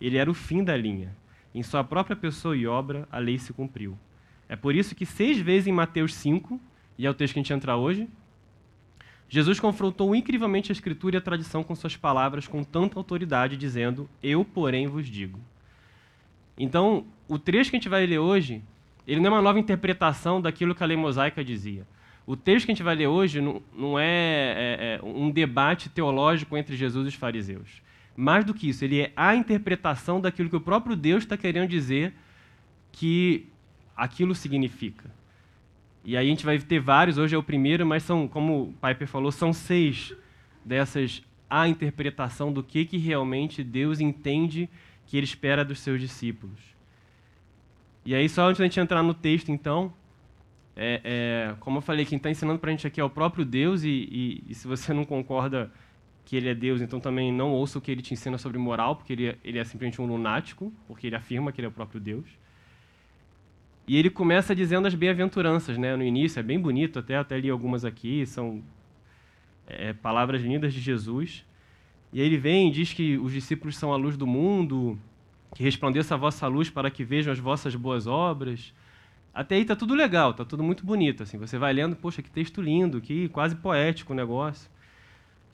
Ele 0.00 0.16
era 0.16 0.30
o 0.30 0.34
fim 0.34 0.62
da 0.62 0.76
linha. 0.76 1.14
Em 1.54 1.62
sua 1.62 1.82
própria 1.82 2.14
pessoa 2.14 2.56
e 2.56 2.66
obra, 2.66 3.08
a 3.10 3.18
lei 3.18 3.38
se 3.38 3.52
cumpriu. 3.52 3.98
É 4.48 4.56
por 4.56 4.74
isso 4.74 4.94
que 4.94 5.04
seis 5.04 5.38
vezes 5.38 5.66
em 5.66 5.72
Mateus 5.72 6.14
5, 6.14 6.60
e 6.98 7.06
é 7.06 7.10
o 7.10 7.14
texto 7.14 7.34
que 7.34 7.40
a 7.40 7.42
gente 7.42 7.52
entra 7.52 7.76
hoje, 7.76 8.08
Jesus 9.28 9.60
confrontou 9.60 10.14
incrivelmente 10.14 10.72
a 10.72 10.74
Escritura 10.74 11.16
e 11.16 11.18
a 11.18 11.20
tradição 11.20 11.62
com 11.62 11.72
suas 11.74 11.96
palavras 11.96 12.48
com 12.48 12.64
tanta 12.64 12.98
autoridade, 12.98 13.56
dizendo: 13.56 14.10
Eu, 14.20 14.44
porém, 14.44 14.88
vos 14.88 15.06
digo. 15.06 15.38
Então, 16.58 17.06
o 17.28 17.38
trecho 17.38 17.70
que 17.70 17.76
a 17.76 17.78
gente 17.78 17.88
vai 17.88 18.04
ler 18.04 18.18
hoje, 18.18 18.60
ele 19.06 19.20
não 19.20 19.28
é 19.28 19.34
uma 19.34 19.42
nova 19.42 19.60
interpretação 19.60 20.42
daquilo 20.42 20.74
que 20.74 20.82
a 20.82 20.86
lei 20.86 20.96
mosaica 20.96 21.44
dizia. 21.44 21.86
O 22.26 22.36
texto 22.36 22.66
que 22.66 22.72
a 22.72 22.74
gente 22.74 22.82
vai 22.82 22.94
ler 22.94 23.06
hoje 23.06 23.40
não, 23.40 23.62
não 23.76 23.98
é, 23.98 24.04
é, 24.06 25.00
é 25.00 25.00
um 25.02 25.30
debate 25.30 25.88
teológico 25.88 26.56
entre 26.56 26.76
Jesus 26.76 27.06
e 27.06 27.08
os 27.08 27.14
fariseus. 27.14 27.82
Mais 28.16 28.44
do 28.44 28.54
que 28.54 28.68
isso, 28.68 28.84
ele 28.84 29.00
é 29.00 29.12
a 29.16 29.34
interpretação 29.34 30.20
daquilo 30.20 30.48
que 30.48 30.56
o 30.56 30.60
próprio 30.60 30.94
Deus 30.94 31.24
está 31.24 31.36
querendo 31.36 31.68
dizer 31.68 32.14
que 32.92 33.46
aquilo 33.96 34.34
significa. 34.34 35.10
E 36.04 36.16
aí 36.16 36.26
a 36.26 36.30
gente 36.30 36.44
vai 36.44 36.58
ter 36.58 36.80
vários, 36.80 37.18
hoje 37.18 37.34
é 37.34 37.38
o 37.38 37.42
primeiro, 37.42 37.86
mas 37.86 38.02
são, 38.02 38.26
como 38.26 38.62
o 38.62 38.74
Piper 38.74 39.06
falou, 39.06 39.30
são 39.30 39.52
seis 39.52 40.14
dessas 40.64 41.22
a 41.48 41.68
interpretação 41.68 42.52
do 42.52 42.62
que, 42.62 42.84
que 42.84 42.96
realmente 42.96 43.64
Deus 43.64 44.00
entende 44.00 44.68
que 45.06 45.16
Ele 45.16 45.24
espera 45.24 45.64
dos 45.64 45.80
seus 45.80 46.00
discípulos. 46.00 46.58
E 48.04 48.14
aí, 48.14 48.28
só 48.28 48.48
antes 48.48 48.60
da 48.60 48.64
gente 48.64 48.78
entrar 48.78 49.02
no 49.02 49.12
texto, 49.12 49.50
então, 49.50 49.92
é, 50.82 51.00
é, 51.04 51.54
como 51.60 51.76
eu 51.76 51.82
falei, 51.82 52.06
quem 52.06 52.16
está 52.16 52.30
ensinando 52.30 52.58
para 52.58 52.70
a 52.70 52.72
gente 52.72 52.86
aqui 52.86 52.98
é 52.98 53.04
o 53.04 53.10
próprio 53.10 53.44
Deus, 53.44 53.84
e, 53.84 53.88
e, 53.90 54.44
e, 54.48 54.54
se 54.54 54.66
você 54.66 54.92
não 54.94 55.04
concorda 55.04 55.70
que 56.24 56.34
Ele 56.34 56.48
é 56.48 56.54
Deus, 56.54 56.80
então 56.80 56.98
também 56.98 57.30
não 57.30 57.52
ouça 57.52 57.78
o 57.78 57.82
que 57.82 57.90
Ele 57.90 58.00
te 58.00 58.14
ensina 58.14 58.38
sobre 58.38 58.56
moral, 58.56 58.96
porque 58.96 59.12
Ele, 59.12 59.26
é, 59.28 59.36
ele 59.44 59.58
é 59.58 59.64
simplesmente 59.64 60.00
um 60.00 60.06
lunático, 60.06 60.72
porque 60.86 61.06
Ele 61.06 61.16
afirma 61.16 61.52
que 61.52 61.60
Ele 61.60 61.66
é 61.66 61.68
o 61.68 61.72
próprio 61.72 62.00
Deus. 62.00 62.24
E 63.86 63.96
ele 63.96 64.08
começa 64.08 64.54
dizendo 64.54 64.86
as 64.86 64.94
bem-aventuranças, 64.94 65.76
né? 65.76 65.96
No 65.96 66.04
início 66.04 66.38
é 66.38 66.42
bem 66.44 66.60
bonito, 66.60 66.98
até 67.00 67.16
até 67.16 67.38
li 67.38 67.50
algumas 67.50 67.84
aqui, 67.84 68.24
são 68.24 68.62
é, 69.66 69.92
palavras 69.92 70.40
lindas 70.42 70.72
de 70.72 70.80
Jesus. 70.80 71.44
E 72.12 72.20
aí 72.20 72.26
ele 72.26 72.38
vem 72.38 72.68
e 72.68 72.70
diz 72.70 72.92
que 72.92 73.18
os 73.18 73.32
discípulos 73.32 73.76
são 73.76 73.92
a 73.92 73.96
luz 73.96 74.16
do 74.16 74.26
mundo, 74.28 74.96
que 75.54 75.62
resplandeça 75.62 76.14
a 76.14 76.16
vossa 76.16 76.46
luz 76.46 76.70
para 76.70 76.90
que 76.90 77.04
vejam 77.04 77.32
as 77.32 77.38
vossas 77.38 77.74
boas 77.74 78.06
obras. 78.06 78.72
Até 79.32 79.54
aí 79.56 79.64
tá 79.64 79.76
tudo 79.76 79.94
legal, 79.94 80.34
tá 80.34 80.44
tudo 80.44 80.62
muito 80.62 80.84
bonito, 80.84 81.22
assim. 81.22 81.38
Você 81.38 81.56
vai 81.56 81.72
lendo, 81.72 81.94
poxa, 81.94 82.20
que 82.20 82.30
texto 82.30 82.60
lindo, 82.60 83.00
que 83.00 83.28
quase 83.28 83.54
poético 83.54 84.12
o 84.12 84.16
negócio. 84.16 84.70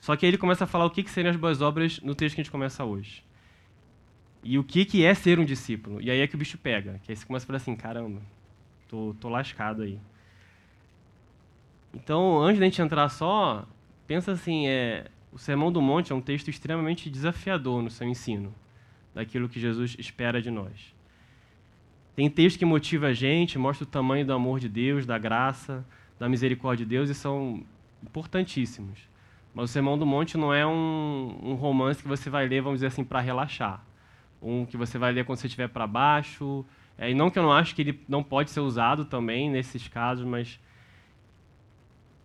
Só 0.01 0.17
que 0.17 0.25
aí 0.25 0.31
ele 0.31 0.39
começa 0.39 0.65
a 0.65 0.67
falar 0.67 0.87
o 0.87 0.91
que, 0.91 1.03
que 1.03 1.11
seriam 1.11 1.31
as 1.31 1.37
boas 1.37 1.61
obras 1.61 2.01
no 2.01 2.15
texto 2.15 2.35
que 2.35 2.41
a 2.41 2.45
gente 2.45 2.51
começa 2.51 2.85
hoje. 2.85 3.23
E 4.43 4.59
o 4.59 4.65
que, 4.65 4.85
que 4.85 5.05
é 5.05 5.13
ser 5.13 5.39
um 5.39 5.45
discípulo? 5.45 6.01
E 6.01 6.11
aí 6.11 6.21
é 6.21 6.27
que 6.27 6.37
o 6.37 6.39
bicho 6.39 6.57
pega. 6.57 7.01
Que 7.03 7.13
aí 7.13 7.17
você 7.17 7.27
começa 7.27 7.45
a 7.45 7.49
falar 7.49 7.57
assim, 7.57 7.75
caramba, 7.75 8.23
tô, 8.89 9.15
tô 9.21 9.29
lascado 9.29 9.83
aí. 9.83 9.99
Então, 11.93 12.41
antes 12.41 12.61
da 12.61 12.67
gente 12.67 12.81
entrar 12.81 13.09
só, 13.09 13.67
pensa 14.07 14.33
assim, 14.33 14.69
é, 14.69 15.07
o 15.33 15.39
Sermão 15.39 15.73
do 15.73 15.83
Monte 15.83 16.13
é 16.13 16.15
um 16.15 16.21
texto 16.21 16.49
extremamente 16.49 17.11
desafiador 17.11 17.83
no 17.83 17.91
seu 17.91 18.07
ensino, 18.07 18.55
daquilo 19.15 19.49
que 19.49 19.59
Jesus 19.59 19.97
espera 19.99 20.41
de 20.41 20.51
nós. 20.51 20.95
Tem 22.17 22.31
texto 22.31 22.59
que 22.59 22.65
motiva 22.65 23.09
a 23.09 23.13
gente, 23.13 23.59
mostra 23.59 23.85
o 23.85 23.87
tamanho 23.87 24.25
do 24.25 24.33
amor 24.33 24.59
de 24.59 24.71
Deus, 24.71 25.05
da 25.05 25.19
graça, 25.19 25.87
da 26.19 26.27
misericórdia 26.31 26.87
de 26.87 26.89
Deus, 26.89 27.11
e 27.11 27.15
são 27.15 27.63
importantíssimos. 28.03 28.99
Mas 29.55 29.69
o 29.69 29.73
Sermão 29.73 29.99
do 29.99 30.07
Monte 30.07 30.39
não 30.39 30.53
é 30.53 30.67
um, 30.67 31.39
um 31.43 31.55
romance 31.55 32.03
que 32.03 32.09
você 32.09 32.31
vai 32.31 32.49
ler, 32.49 32.63
vamos 32.63 32.79
dizer 32.79 32.87
assim, 32.87 33.05
para 33.05 33.21
relaxar. 33.21 33.85
Um 34.41 34.65
que 34.65 34.79
você 34.79 34.97
vai 34.97 35.13
ler 35.13 35.27
quando 35.27 35.39
você 35.39 35.47
estiver 35.47 35.69
para 35.69 35.87
baixo. 35.87 36.65
É, 36.97 37.11
e 37.11 37.15
não 37.15 37.31
que 37.31 37.39
eu 37.39 37.43
não 37.43 37.53
acho 37.53 37.75
que 37.75 37.83
ele 37.83 38.01
não 38.09 38.23
pode 38.23 38.51
ser 38.51 38.61
usado 38.61 39.05
também 39.05 39.51
nesses 39.51 39.87
casos, 39.87 40.25
mas 40.25 40.59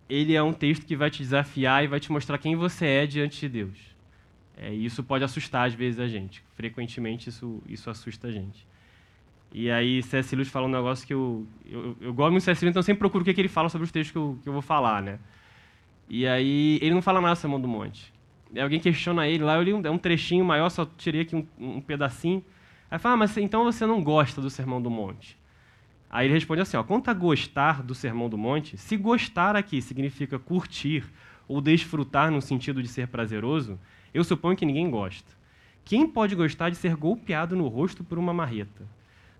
ele 0.08 0.34
é 0.34 0.42
um 0.42 0.54
texto 0.54 0.86
que 0.86 0.96
vai 0.96 1.10
te 1.10 1.18
desafiar 1.18 1.84
e 1.84 1.86
vai 1.86 2.00
te 2.00 2.10
mostrar 2.10 2.38
quem 2.38 2.56
você 2.56 2.86
é 2.86 3.06
diante 3.06 3.40
de 3.40 3.48
Deus. 3.48 3.78
É, 4.56 4.72
isso 4.72 5.02
pode 5.02 5.22
assustar 5.22 5.68
às 5.68 5.74
vezes 5.74 6.00
a 6.00 6.08
gente. 6.08 6.42
Frequentemente 6.54 7.28
isso, 7.28 7.62
isso 7.66 7.90
assusta 7.90 8.28
a 8.28 8.30
gente. 8.32 8.66
E 9.54 9.70
aí 9.70 10.02
C.S. 10.02 10.34
Lewis 10.34 10.48
fala 10.48 10.66
um 10.66 10.70
negócio 10.70 11.06
que 11.06 11.12
eu, 11.12 11.46
eu, 11.66 11.96
eu 12.00 12.14
gosto 12.14 12.30
muito 12.30 12.40
de 12.40 12.44
C.S. 12.44 12.64
Lewis, 12.64 12.72
então 12.72 12.80
eu 12.80 12.84
sempre 12.84 13.00
procuro 13.00 13.22
o 13.22 13.24
que, 13.24 13.34
que 13.34 13.40
ele 13.40 13.48
fala 13.48 13.68
sobre 13.68 13.84
os 13.84 13.92
textos 13.92 14.12
que 14.12 14.18
eu, 14.18 14.38
que 14.42 14.48
eu 14.48 14.52
vou 14.52 14.62
falar, 14.62 15.02
né? 15.02 15.18
E 16.08 16.26
aí 16.26 16.78
ele 16.80 16.94
não 16.94 17.02
fala 17.02 17.20
nada 17.20 17.34
do 17.34 17.38
Sermão 17.38 17.60
do 17.60 17.68
Monte. 17.68 18.12
E 18.52 18.60
alguém 18.60 18.80
questiona 18.80 19.26
ele 19.26 19.44
lá, 19.44 19.56
eu 19.56 19.62
li 19.62 19.72
um, 19.72 19.80
é 19.82 19.90
um 19.90 19.98
trechinho 19.98 20.44
maior, 20.44 20.68
só 20.68 20.84
tirei 20.84 21.22
aqui 21.22 21.36
um, 21.36 21.46
um 21.58 21.80
pedacinho. 21.80 22.44
Aí 22.90 22.98
fala, 22.98 23.14
ah, 23.14 23.18
mas 23.18 23.36
então 23.36 23.64
você 23.64 23.86
não 23.86 24.02
gosta 24.02 24.40
do 24.40 24.50
Sermão 24.50 24.80
do 24.80 24.90
Monte? 24.90 25.38
Aí 26.10 26.26
ele 26.26 26.34
responde 26.34 26.60
assim, 26.60 26.76
ó, 26.76 26.82
quanto 26.82 27.08
a 27.10 27.14
gostar 27.14 27.82
do 27.82 27.94
Sermão 27.94 28.28
do 28.28 28.36
Monte, 28.36 28.76
se 28.76 28.96
gostar 28.98 29.56
aqui 29.56 29.80
significa 29.80 30.38
curtir 30.38 31.04
ou 31.48 31.60
desfrutar 31.60 32.30
no 32.30 32.42
sentido 32.42 32.82
de 32.82 32.88
ser 32.88 33.08
prazeroso, 33.08 33.80
eu 34.12 34.22
suponho 34.22 34.56
que 34.56 34.66
ninguém 34.66 34.90
gosta. 34.90 35.32
Quem 35.84 36.06
pode 36.06 36.34
gostar 36.34 36.68
de 36.68 36.76
ser 36.76 36.94
golpeado 36.96 37.56
no 37.56 37.66
rosto 37.68 38.04
por 38.04 38.18
uma 38.18 38.34
marreta? 38.34 38.86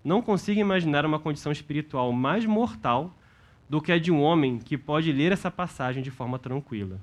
Não 0.04 0.21
consigo 0.21 0.61
imaginar 0.61 1.06
uma 1.06 1.18
condição 1.18 1.52
espiritual 1.52 2.12
mais 2.12 2.44
mortal 2.44 3.16
do 3.68 3.80
que 3.80 3.92
a 3.92 3.99
de 3.99 4.11
um 4.11 4.21
homem 4.21 4.59
que 4.59 4.76
pode 4.76 5.12
ler 5.12 5.32
essa 5.32 5.50
passagem 5.50 6.02
de 6.02 6.11
forma 6.11 6.38
tranquila. 6.38 7.00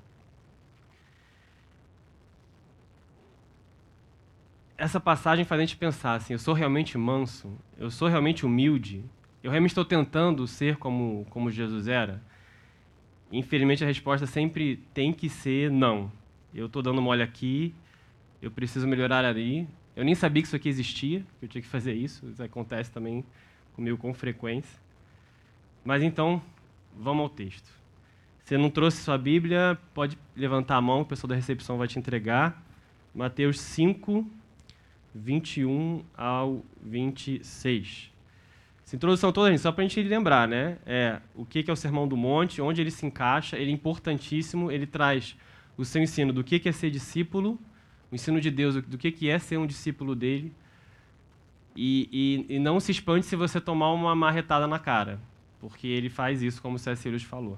Essa 4.78 5.00
passagem 5.00 5.44
faz 5.44 5.60
a 5.60 5.66
gente 5.66 5.78
pensar 5.78 6.16
assim: 6.16 6.34
eu 6.34 6.40
sou 6.40 6.54
realmente 6.54 6.98
manso? 6.98 7.52
Eu 7.78 7.90
sou 7.90 8.08
realmente 8.08 8.46
humilde? 8.46 9.04
Eu 9.44 9.52
realmente 9.52 9.72
estou 9.72 9.86
tentando 9.86 10.46
ser 10.46 10.78
como, 10.78 11.26
como 11.30 11.50
Jesus 11.50 11.88
era? 11.88 12.22
Infelizmente, 13.32 13.84
a 13.84 13.88
resposta 13.88 14.26
sempre 14.26 14.78
tem 14.94 15.14
que 15.14 15.30
ser 15.30 15.72
não. 15.72 16.12
Eu 16.54 16.66
estou 16.66 16.82
dando 16.82 17.02
mole 17.02 17.22
aqui, 17.22 17.74
eu 18.42 18.50
preciso 18.50 18.88
melhorar 18.88 19.24
ali, 19.24 19.68
eu 19.96 20.06
nem 20.06 20.16
sabia 20.16 20.42
que 20.42 20.48
isso 20.48 20.56
aqui 20.56 20.70
existia, 20.70 21.26
que 21.40 21.46
eu 21.46 21.50
tinha 21.50 21.62
que 21.62 21.68
fazer 21.68 21.94
isso. 21.94 22.26
Isso 22.28 22.42
acontece 22.42 22.92
também 22.92 23.24
comigo 23.74 23.98
com 23.98 24.14
frequência. 24.14 24.80
Mas 25.84 26.04
então, 26.04 26.42
vamos 26.98 27.24
ao 27.24 27.30
texto. 27.30 27.70
Se 28.44 28.58
não 28.58 28.70
trouxe 28.70 28.98
sua 29.04 29.18
Bíblia, 29.18 29.78
pode 29.94 30.18
levantar 30.36 30.78
a 30.78 30.82
mão, 30.82 31.02
o 31.02 31.06
pessoal 31.06 31.30
da 31.30 31.36
recepção 31.36 31.78
vai 31.78 31.88
te 31.88 32.00
entregar. 32.00 32.64
Mateus 33.14 33.60
5, 33.60 34.26
21 35.14 36.04
ao 36.16 36.64
26. 36.82 38.12
Essa 38.86 38.96
introdução 38.96 39.32
toda, 39.32 39.52
gente, 39.52 39.62
só 39.62 39.72
para 39.72 39.84
a 39.84 39.88
gente 39.88 40.02
lembrar, 40.02 40.48
né? 40.48 40.80
É, 40.86 41.22
o 41.36 41.46
que 41.46 41.64
é 41.68 41.72
o 41.72 41.76
Sermão 41.76 42.08
do 42.08 42.18
Monte, 42.18 42.60
onde 42.60 42.82
ele 42.82 42.90
se 42.90 43.06
encaixa, 43.06 43.56
ele 43.56 43.70
é 43.70 43.74
importantíssimo, 43.74 44.72
ele 44.72 44.88
traz 44.88 45.36
o 45.78 45.86
seu 45.86 46.02
ensino 46.02 46.34
do 46.34 46.44
que 46.44 46.68
é 46.68 46.72
ser 46.72 46.90
discípulo, 46.90 47.60
o 48.12 48.16
ensino 48.16 48.42
de 48.42 48.50
Deus, 48.50 48.76
do 48.76 48.98
que 48.98 49.30
é 49.30 49.40
ser 49.40 49.58
um 49.58 49.68
discípulo 49.68 50.16
dele. 50.16 50.54
E, 51.76 52.46
e, 52.50 52.56
e 52.56 52.60
não 52.60 52.80
se 52.80 52.92
espante 52.92 53.26
se 53.26 53.36
você 53.36 53.62
tomar 53.62 53.92
uma 53.92 54.16
marretada 54.16 54.68
na 54.68 54.80
cara, 54.80 55.20
porque 55.60 55.88
ele 55.88 56.10
faz 56.10 56.42
isso, 56.42 56.62
como 56.62 56.76
o 56.76 56.80
C.S. 56.80 57.20
Falou. 57.20 57.58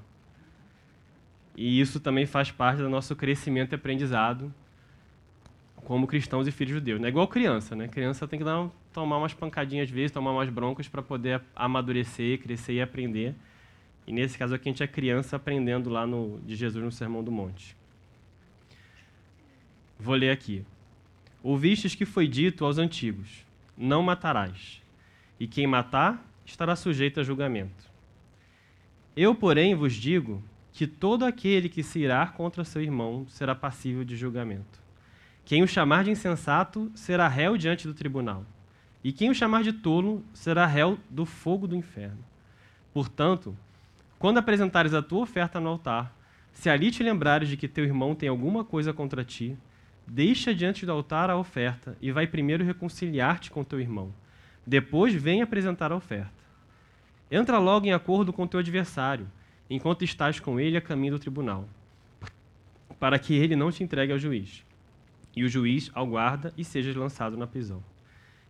E 1.55 1.79
isso 1.79 1.99
também 1.99 2.25
faz 2.25 2.51
parte 2.51 2.77
do 2.81 2.89
nosso 2.89 3.15
crescimento 3.15 3.73
e 3.73 3.75
aprendizado 3.75 4.53
como 5.83 6.07
cristãos 6.07 6.47
e 6.47 6.51
filhos 6.51 6.75
de 6.75 6.81
Deus. 6.81 7.03
É 7.03 7.07
igual 7.07 7.27
criança, 7.27 7.75
né? 7.75 7.87
Criança 7.87 8.27
tem 8.27 8.39
que 8.39 8.45
dar, 8.45 8.69
tomar 8.93 9.17
umas 9.17 9.33
pancadinhas 9.33 9.89
às 9.89 9.91
vezes, 9.93 10.11
tomar 10.11 10.31
umas 10.31 10.49
broncas 10.49 10.87
para 10.87 11.01
poder 11.01 11.41
amadurecer, 11.55 12.39
crescer 12.39 12.73
e 12.73 12.81
aprender. 12.81 13.35
E 14.05 14.13
nesse 14.13 14.37
caso 14.37 14.55
aqui 14.55 14.69
a 14.69 14.71
gente 14.71 14.83
é 14.83 14.87
criança 14.87 15.35
aprendendo 15.35 15.89
lá 15.89 16.05
no, 16.05 16.39
de 16.45 16.55
Jesus 16.55 16.83
no 16.83 16.91
Sermão 16.91 17.23
do 17.23 17.31
Monte. 17.31 17.75
Vou 20.03 20.15
ler 20.15 20.31
aqui. 20.31 20.65
Ouvistes 21.43 21.93
que 21.93 22.07
foi 22.07 22.27
dito 22.27 22.65
aos 22.65 22.79
antigos: 22.79 23.45
Não 23.77 24.01
matarás, 24.01 24.81
e 25.39 25.45
quem 25.45 25.67
matar 25.67 26.25
estará 26.43 26.75
sujeito 26.75 27.19
a 27.19 27.23
julgamento. 27.23 27.87
Eu, 29.15 29.35
porém, 29.35 29.75
vos 29.75 29.93
digo 29.93 30.43
que 30.73 30.87
todo 30.87 31.23
aquele 31.23 31.69
que 31.69 31.83
se 31.83 31.99
irá 31.99 32.25
contra 32.25 32.63
seu 32.63 32.81
irmão 32.81 33.27
será 33.29 33.53
passível 33.53 34.03
de 34.03 34.15
julgamento. 34.15 34.81
Quem 35.45 35.61
o 35.61 35.67
chamar 35.67 36.03
de 36.03 36.09
insensato 36.09 36.91
será 36.95 37.27
réu 37.27 37.55
diante 37.55 37.85
do 37.87 37.93
tribunal, 37.93 38.43
e 39.03 39.13
quem 39.13 39.29
o 39.29 39.35
chamar 39.35 39.61
de 39.61 39.71
tolo 39.71 40.25
será 40.33 40.65
réu 40.65 40.97
do 41.11 41.27
fogo 41.27 41.67
do 41.67 41.75
inferno. 41.75 42.25
Portanto, 42.91 43.55
quando 44.17 44.39
apresentares 44.39 44.95
a 44.95 45.01
tua 45.03 45.21
oferta 45.21 45.59
no 45.59 45.69
altar, 45.69 46.11
se 46.51 46.71
ali 46.71 46.89
te 46.89 47.03
lembrares 47.03 47.47
de 47.47 47.55
que 47.55 47.67
teu 47.67 47.85
irmão 47.85 48.15
tem 48.15 48.29
alguma 48.29 48.65
coisa 48.65 48.91
contra 48.91 49.23
ti, 49.23 49.55
Deixa 50.13 50.53
diante 50.53 50.85
do 50.85 50.91
altar 50.91 51.29
a 51.29 51.37
oferta 51.37 51.97
e 52.01 52.11
vai 52.11 52.27
primeiro 52.27 52.65
reconciliar-te 52.65 53.49
com 53.49 53.63
teu 53.63 53.79
irmão. 53.79 54.13
Depois 54.67 55.13
vem 55.13 55.41
apresentar 55.41 55.89
a 55.93 55.95
oferta. 55.95 56.43
Entra 57.31 57.57
logo 57.57 57.85
em 57.85 57.93
acordo 57.93 58.33
com 58.33 58.45
teu 58.45 58.59
adversário, 58.59 59.25
enquanto 59.69 60.03
estás 60.03 60.37
com 60.37 60.59
ele 60.59 60.75
a 60.75 60.81
caminho 60.81 61.13
do 61.13 61.19
tribunal, 61.19 61.65
para 62.99 63.17
que 63.17 63.33
ele 63.35 63.55
não 63.55 63.71
te 63.71 63.85
entregue 63.85 64.11
ao 64.11 64.19
juiz, 64.19 64.65
e 65.33 65.45
o 65.45 65.49
juiz 65.49 65.89
ao 65.93 66.05
guarda 66.05 66.53
e 66.57 66.65
sejas 66.65 66.93
lançado 66.93 67.37
na 67.37 67.47
prisão. 67.47 67.81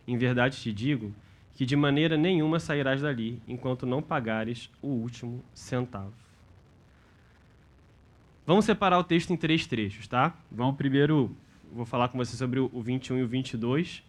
Em 0.04 0.18
verdade 0.18 0.60
te 0.60 0.72
digo 0.72 1.14
que 1.54 1.64
de 1.64 1.76
maneira 1.76 2.16
nenhuma 2.16 2.58
sairás 2.58 3.02
dali 3.02 3.40
enquanto 3.46 3.86
não 3.86 4.02
pagares 4.02 4.68
o 4.82 4.88
último 4.88 5.44
centavo. 5.54 6.12
Vamos 8.44 8.64
separar 8.64 8.98
o 8.98 9.04
texto 9.04 9.32
em 9.32 9.36
três 9.36 9.64
trechos, 9.64 10.08
tá? 10.08 10.36
Vamos 10.50 10.74
primeiro 10.74 11.36
vou 11.72 11.86
falar 11.86 12.08
com 12.08 12.18
você 12.18 12.36
sobre 12.36 12.60
o 12.60 12.82
21 12.82 13.18
e 13.18 13.22
o 13.22 13.28
22, 13.28 14.02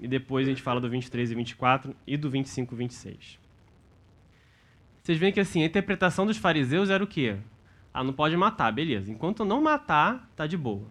e 0.00 0.08
depois 0.08 0.46
a 0.46 0.50
gente 0.50 0.62
fala 0.62 0.80
do 0.80 0.88
23 0.88 1.30
e 1.30 1.34
24 1.34 1.94
e 2.06 2.16
do 2.16 2.30
25 2.30 2.74
e 2.74 2.78
26. 2.78 3.38
Vocês 5.02 5.18
veem 5.18 5.32
que 5.32 5.40
assim, 5.40 5.62
a 5.62 5.66
interpretação 5.66 6.24
dos 6.24 6.36
fariseus 6.36 6.88
era 6.88 7.02
o 7.02 7.06
quê? 7.06 7.36
Ah, 7.92 8.02
não 8.02 8.12
pode 8.12 8.36
matar, 8.36 8.72
beleza. 8.72 9.12
Enquanto 9.12 9.44
não 9.44 9.60
matar, 9.60 10.30
tá 10.34 10.46
de 10.46 10.56
boa. 10.56 10.86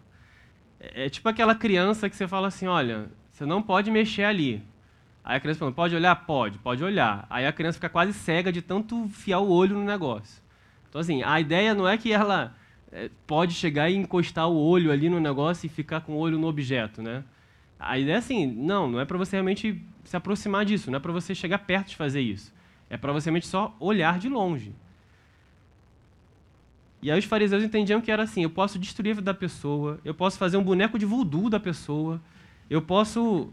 É, 0.79 1.05
é 1.05 1.09
tipo 1.09 1.27
aquela 1.27 1.55
criança 1.55 2.09
que 2.09 2.15
você 2.15 2.27
fala 2.27 2.47
assim, 2.47 2.67
olha, 2.67 3.09
você 3.31 3.45
não 3.45 3.61
pode 3.61 3.89
mexer 3.89 4.23
ali. 4.23 4.63
Aí 5.23 5.37
a 5.37 5.39
criança 5.39 5.59
fala, 5.59 5.71
pode 5.71 5.95
olhar? 5.95 6.15
Pode, 6.15 6.59
pode 6.59 6.83
olhar. 6.83 7.25
Aí 7.29 7.45
a 7.45 7.51
criança 7.51 7.75
fica 7.75 7.89
quase 7.89 8.13
cega 8.13 8.51
de 8.51 8.61
tanto 8.61 9.07
fiar 9.09 9.41
o 9.41 9.49
olho 9.49 9.75
no 9.75 9.83
negócio. 9.83 10.41
Então 10.89 11.01
assim, 11.01 11.23
a 11.23 11.39
ideia 11.39 11.73
não 11.73 11.87
é 11.87 11.97
que 11.97 12.11
ela 12.11 12.55
pode 13.25 13.53
chegar 13.53 13.89
e 13.89 13.95
encostar 13.95 14.49
o 14.49 14.55
olho 14.55 14.91
ali 14.91 15.09
no 15.09 15.19
negócio 15.19 15.65
e 15.65 15.69
ficar 15.69 16.01
com 16.01 16.13
o 16.13 16.17
olho 16.17 16.37
no 16.37 16.47
objeto, 16.47 17.01
né? 17.01 17.23
A 17.79 17.97
ideia 17.97 18.15
é 18.15 18.17
assim, 18.19 18.45
não, 18.45 18.89
não 18.89 18.99
é 18.99 19.05
para 19.05 19.17
você 19.17 19.37
realmente 19.37 19.81
se 20.03 20.15
aproximar 20.15 20.65
disso, 20.65 20.91
não 20.91 20.97
é 20.97 20.99
para 20.99 21.11
você 21.11 21.33
chegar 21.33 21.59
perto 21.59 21.89
de 21.89 21.95
fazer 21.95 22.21
isso. 22.21 22.53
É 22.89 22.97
para 22.97 23.13
você 23.13 23.29
realmente 23.29 23.47
só 23.47 23.75
olhar 23.79 24.19
de 24.19 24.29
longe. 24.29 24.73
E 27.01 27.09
aí 27.09 27.17
os 27.17 27.25
fariseus 27.25 27.63
entendiam 27.63 27.99
que 27.99 28.11
era 28.11 28.23
assim, 28.23 28.43
eu 28.43 28.49
posso 28.49 28.77
destruir 28.77 29.11
a 29.11 29.15
vida 29.15 29.25
da 29.25 29.33
pessoa, 29.33 29.99
eu 30.05 30.13
posso 30.13 30.37
fazer 30.37 30.57
um 30.57 30.63
boneco 30.63 30.99
de 30.99 31.05
voodoo 31.05 31.49
da 31.49 31.59
pessoa, 31.59 32.21
eu 32.69 32.81
posso 32.81 33.49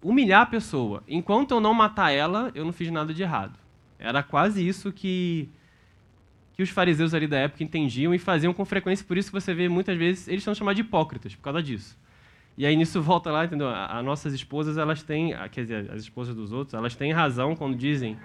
humilhar 0.00 0.42
a 0.42 0.46
pessoa. 0.46 1.02
Enquanto 1.08 1.52
eu 1.52 1.60
não 1.60 1.74
matar 1.74 2.12
ela, 2.12 2.52
eu 2.54 2.64
não 2.64 2.72
fiz 2.72 2.90
nada 2.90 3.12
de 3.12 3.22
errado. 3.22 3.58
Era 3.98 4.22
quase 4.22 4.66
isso 4.66 4.92
que 4.92 5.48
que 6.62 6.70
os 6.70 6.70
fariseus 6.70 7.12
ali 7.12 7.26
da 7.26 7.38
época 7.38 7.64
entendiam 7.64 8.14
e 8.14 8.18
faziam 8.18 8.54
com 8.54 8.64
frequência, 8.64 9.04
por 9.04 9.18
isso 9.18 9.28
que 9.30 9.40
você 9.40 9.52
vê 9.52 9.68
muitas 9.68 9.96
vezes 9.98 10.28
eles 10.28 10.44
são 10.44 10.54
chamados 10.54 10.76
de 10.76 10.82
hipócritas, 10.82 11.34
por 11.34 11.42
causa 11.42 11.62
disso. 11.62 11.98
E 12.56 12.64
aí 12.64 12.76
nisso 12.76 13.02
volta 13.02 13.30
lá, 13.30 13.44
entendeu? 13.44 13.68
As 13.68 14.04
nossas 14.04 14.32
esposas, 14.32 14.76
elas 14.76 15.02
têm, 15.02 15.34
quer 15.50 15.62
dizer, 15.62 15.90
as 15.90 16.02
esposas 16.02 16.34
dos 16.34 16.52
outros, 16.52 16.74
elas 16.74 16.94
têm 16.94 17.12
razão 17.12 17.56
quando 17.56 17.76
dizem 17.76 18.16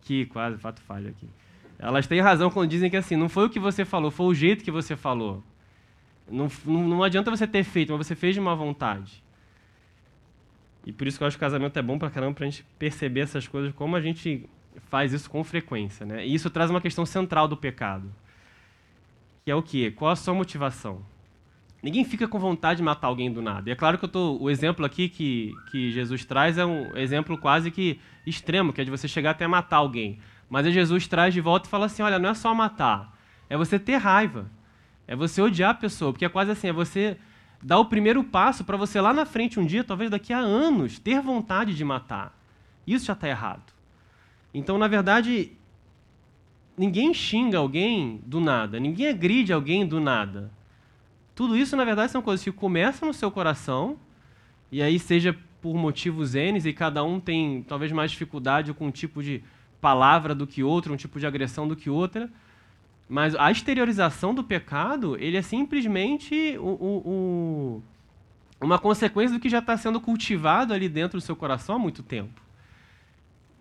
que, 0.00 0.26
quase, 0.26 0.58
fato 0.58 0.80
falha 0.82 1.10
aqui. 1.10 1.28
Elas 1.78 2.06
têm 2.06 2.20
razão 2.20 2.50
quando 2.50 2.68
dizem 2.68 2.90
que 2.90 2.96
assim, 2.96 3.16
não 3.16 3.28
foi 3.28 3.46
o 3.46 3.50
que 3.50 3.60
você 3.60 3.84
falou, 3.84 4.10
foi 4.10 4.26
o 4.26 4.34
jeito 4.34 4.64
que 4.64 4.70
você 4.70 4.96
falou. 4.96 5.42
Não, 6.30 6.48
não, 6.64 6.88
não 6.88 7.02
adianta 7.02 7.30
você 7.30 7.46
ter 7.46 7.62
feito, 7.62 7.92
mas 7.92 8.06
você 8.06 8.14
fez 8.14 8.34
de 8.34 8.40
má 8.40 8.54
vontade. 8.54 9.22
E 10.86 10.92
por 10.92 11.06
isso 11.06 11.18
que 11.18 11.24
eu 11.24 11.28
acho 11.28 11.36
que 11.36 11.44
o 11.44 11.46
casamento 11.46 11.78
é 11.78 11.82
bom 11.82 11.98
pra 11.98 12.10
caramba, 12.10 12.34
pra 12.34 12.46
gente 12.46 12.64
perceber 12.78 13.20
essas 13.20 13.46
coisas, 13.46 13.72
como 13.74 13.94
a 13.94 14.00
gente 14.00 14.48
faz 14.88 15.12
isso 15.12 15.30
com 15.30 15.42
frequência. 15.44 16.04
Né? 16.04 16.26
E 16.26 16.34
isso 16.34 16.50
traz 16.50 16.70
uma 16.70 16.80
questão 16.80 17.04
central 17.06 17.48
do 17.48 17.56
pecado, 17.56 18.12
que 19.44 19.50
é 19.50 19.54
o 19.54 19.62
quê? 19.62 19.90
Qual 19.90 20.10
a 20.10 20.16
sua 20.16 20.34
motivação? 20.34 21.02
Ninguém 21.82 22.02
fica 22.02 22.26
com 22.26 22.38
vontade 22.38 22.78
de 22.78 22.82
matar 22.82 23.08
alguém 23.08 23.30
do 23.30 23.42
nada. 23.42 23.68
E 23.68 23.72
é 23.72 23.76
claro 23.76 23.98
que 23.98 24.06
eu 24.06 24.08
tô, 24.08 24.38
o 24.40 24.48
exemplo 24.48 24.86
aqui 24.86 25.06
que, 25.06 25.52
que 25.70 25.92
Jesus 25.92 26.24
traz 26.24 26.56
é 26.56 26.64
um 26.64 26.96
exemplo 26.96 27.36
quase 27.36 27.70
que 27.70 28.00
extremo, 28.26 28.72
que 28.72 28.80
é 28.80 28.84
de 28.84 28.90
você 28.90 29.06
chegar 29.06 29.32
até 29.32 29.46
matar 29.46 29.76
alguém. 29.76 30.18
Mas 30.48 30.64
aí 30.64 30.72
Jesus 30.72 31.06
traz 31.06 31.34
de 31.34 31.42
volta 31.42 31.66
e 31.66 31.70
fala 31.70 31.84
assim: 31.84 32.02
olha, 32.02 32.18
não 32.18 32.30
é 32.30 32.34
só 32.34 32.54
matar, 32.54 33.14
é 33.50 33.56
você 33.56 33.78
ter 33.78 33.96
raiva, 33.96 34.50
é 35.06 35.14
você 35.14 35.42
odiar 35.42 35.72
a 35.72 35.74
pessoa, 35.74 36.10
porque 36.10 36.24
é 36.24 36.28
quase 36.30 36.50
assim, 36.50 36.68
é 36.68 36.72
você 36.72 37.18
dar 37.62 37.78
o 37.78 37.84
primeiro 37.84 38.24
passo 38.24 38.64
para 38.64 38.78
você 38.78 38.98
lá 38.98 39.12
na 39.12 39.26
frente 39.26 39.60
um 39.60 39.66
dia, 39.66 39.84
talvez 39.84 40.10
daqui 40.10 40.32
a 40.32 40.38
anos, 40.38 40.98
ter 40.98 41.20
vontade 41.20 41.74
de 41.74 41.84
matar. 41.84 42.34
Isso 42.86 43.04
já 43.04 43.12
está 43.12 43.28
errado. 43.28 43.73
Então, 44.54 44.78
na 44.78 44.86
verdade, 44.86 45.50
ninguém 46.78 47.12
xinga 47.12 47.58
alguém 47.58 48.20
do 48.24 48.40
nada, 48.40 48.78
ninguém 48.78 49.08
agride 49.08 49.52
alguém 49.52 49.84
do 49.84 50.00
nada. 50.00 50.50
Tudo 51.34 51.56
isso, 51.56 51.76
na 51.76 51.84
verdade, 51.84 52.12
são 52.12 52.22
coisas 52.22 52.44
que 52.44 52.52
começam 52.52 53.08
no 53.08 53.12
seu 53.12 53.32
coração, 53.32 53.98
e 54.70 54.80
aí 54.80 54.98
seja 55.00 55.36
por 55.60 55.74
motivos 55.74 56.36
N, 56.36 56.58
e 56.58 56.72
cada 56.72 57.02
um 57.02 57.18
tem 57.18 57.64
talvez 57.64 57.90
mais 57.90 58.12
dificuldade 58.12 58.72
com 58.72 58.86
um 58.86 58.90
tipo 58.92 59.20
de 59.22 59.42
palavra 59.80 60.34
do 60.34 60.46
que 60.46 60.62
outro, 60.62 60.94
um 60.94 60.96
tipo 60.96 61.18
de 61.18 61.26
agressão 61.26 61.66
do 61.66 61.74
que 61.74 61.90
outra. 61.90 62.30
Mas 63.08 63.34
a 63.34 63.50
exteriorização 63.50 64.32
do 64.32 64.44
pecado, 64.44 65.16
ele 65.18 65.36
é 65.36 65.42
simplesmente 65.42 66.56
o, 66.58 66.68
o, 66.68 67.02
o, 67.04 67.82
uma 68.60 68.78
consequência 68.78 69.36
do 69.36 69.40
que 69.40 69.48
já 69.48 69.58
está 69.58 69.76
sendo 69.76 70.00
cultivado 70.00 70.72
ali 70.72 70.88
dentro 70.88 71.18
do 71.18 71.22
seu 71.22 71.34
coração 71.34 71.76
há 71.76 71.78
muito 71.78 72.02
tempo. 72.02 72.43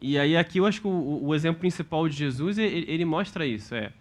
E 0.05 0.19
aí 0.19 0.35
aqui 0.35 0.57
eu 0.57 0.65
acho 0.65 0.81
que 0.81 0.87
o, 0.87 1.23
o 1.23 1.33
exemplo 1.33 1.61
principal 1.61 2.09
de 2.09 2.17
Jesus, 2.17 2.57
ele, 2.57 2.83
ele 2.89 3.05
mostra 3.05 3.45
isso. 3.45 3.73
É, 3.73 3.93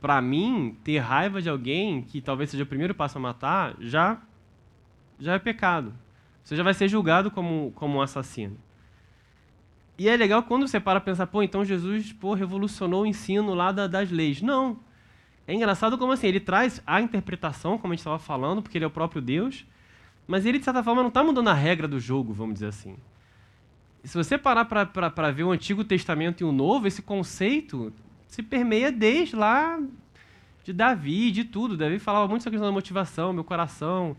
para 0.00 0.22
mim, 0.22 0.76
ter 0.84 0.98
raiva 0.98 1.42
de 1.42 1.50
alguém, 1.50 2.00
que 2.00 2.20
talvez 2.20 2.48
seja 2.48 2.62
o 2.62 2.66
primeiro 2.66 2.94
passo 2.94 3.18
a 3.18 3.20
matar, 3.20 3.74
já, 3.80 4.22
já 5.18 5.34
é 5.34 5.38
pecado. 5.40 5.92
Você 6.44 6.54
já 6.54 6.62
vai 6.62 6.74
ser 6.74 6.86
julgado 6.86 7.28
como, 7.28 7.72
como 7.74 7.98
um 7.98 8.00
assassino. 8.00 8.56
E 9.98 10.08
é 10.08 10.16
legal 10.16 10.44
quando 10.44 10.68
você 10.68 10.78
para 10.78 11.00
pensar, 11.00 11.26
pô, 11.26 11.42
então 11.42 11.64
Jesus 11.64 12.12
pô, 12.12 12.32
revolucionou 12.34 13.02
o 13.02 13.06
ensino 13.06 13.52
lá 13.52 13.72
da, 13.72 13.88
das 13.88 14.12
leis. 14.12 14.40
Não. 14.40 14.78
É 15.44 15.52
engraçado 15.52 15.98
como 15.98 16.12
assim, 16.12 16.28
ele 16.28 16.38
traz 16.38 16.80
a 16.86 17.00
interpretação, 17.00 17.78
como 17.78 17.92
a 17.92 17.96
gente 17.96 18.02
estava 18.02 18.20
falando, 18.20 18.62
porque 18.62 18.78
ele 18.78 18.84
é 18.84 18.88
o 18.88 18.92
próprio 18.92 19.20
Deus, 19.20 19.66
mas 20.28 20.46
ele, 20.46 20.60
de 20.60 20.64
certa 20.64 20.84
forma, 20.84 21.02
não 21.02 21.08
está 21.08 21.24
mudando 21.24 21.48
a 21.48 21.54
regra 21.54 21.88
do 21.88 21.98
jogo, 21.98 22.32
vamos 22.32 22.54
dizer 22.54 22.68
assim 22.68 22.94
se 24.04 24.16
você 24.16 24.38
parar 24.38 24.64
para 24.64 25.30
ver 25.30 25.44
o 25.44 25.50
Antigo 25.50 25.84
Testamento 25.84 26.40
e 26.40 26.44
o 26.44 26.52
Novo, 26.52 26.86
esse 26.86 27.02
conceito 27.02 27.92
se 28.26 28.42
permeia 28.42 28.90
desde 28.90 29.36
lá 29.36 29.78
de 30.64 30.72
Davi, 30.72 31.30
de 31.30 31.44
tudo. 31.44 31.76
Davi 31.76 31.98
falava 31.98 32.28
muito 32.28 32.42
sobre 32.42 32.56
a 32.56 32.58
questão 32.58 32.68
da 32.68 32.74
motivação, 32.74 33.32
meu 33.32 33.44
coração, 33.44 34.16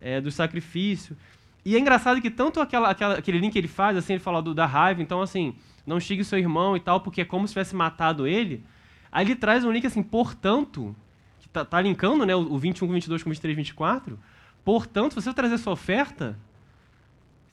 é, 0.00 0.20
do 0.20 0.30
sacrifício. 0.30 1.16
E 1.64 1.74
é 1.74 1.78
engraçado 1.78 2.20
que 2.20 2.30
tanto 2.30 2.60
aquela, 2.60 2.90
aquela, 2.90 3.14
aquele 3.14 3.38
link 3.38 3.52
que 3.52 3.58
ele 3.58 3.68
faz, 3.68 3.96
assim, 3.96 4.14
ele 4.14 4.22
fala 4.22 4.42
do, 4.42 4.54
da 4.54 4.66
raiva, 4.66 5.00
então 5.00 5.22
assim, 5.22 5.54
não 5.86 5.98
xingue 5.98 6.22
seu 6.22 6.38
irmão 6.38 6.76
e 6.76 6.80
tal, 6.80 7.00
porque 7.00 7.22
é 7.22 7.24
como 7.24 7.48
se 7.48 7.54
tivesse 7.54 7.74
matado 7.74 8.26
ele. 8.26 8.62
Aí 9.10 9.24
ele 9.24 9.34
traz 9.34 9.64
um 9.64 9.70
link 9.72 9.86
assim, 9.86 10.02
portanto, 10.02 10.94
que 11.40 11.48
tá, 11.48 11.64
tá 11.64 11.80
linkando 11.80 12.26
né, 12.26 12.36
o 12.36 12.58
21 12.58 12.86
com 12.86 12.92
22 12.92 13.22
com 13.22 13.30
23 13.30 13.56
24. 13.56 14.18
Portanto, 14.64 15.12
se 15.12 15.22
você 15.22 15.32
trazer 15.32 15.56
sua 15.58 15.72
oferta, 15.72 16.38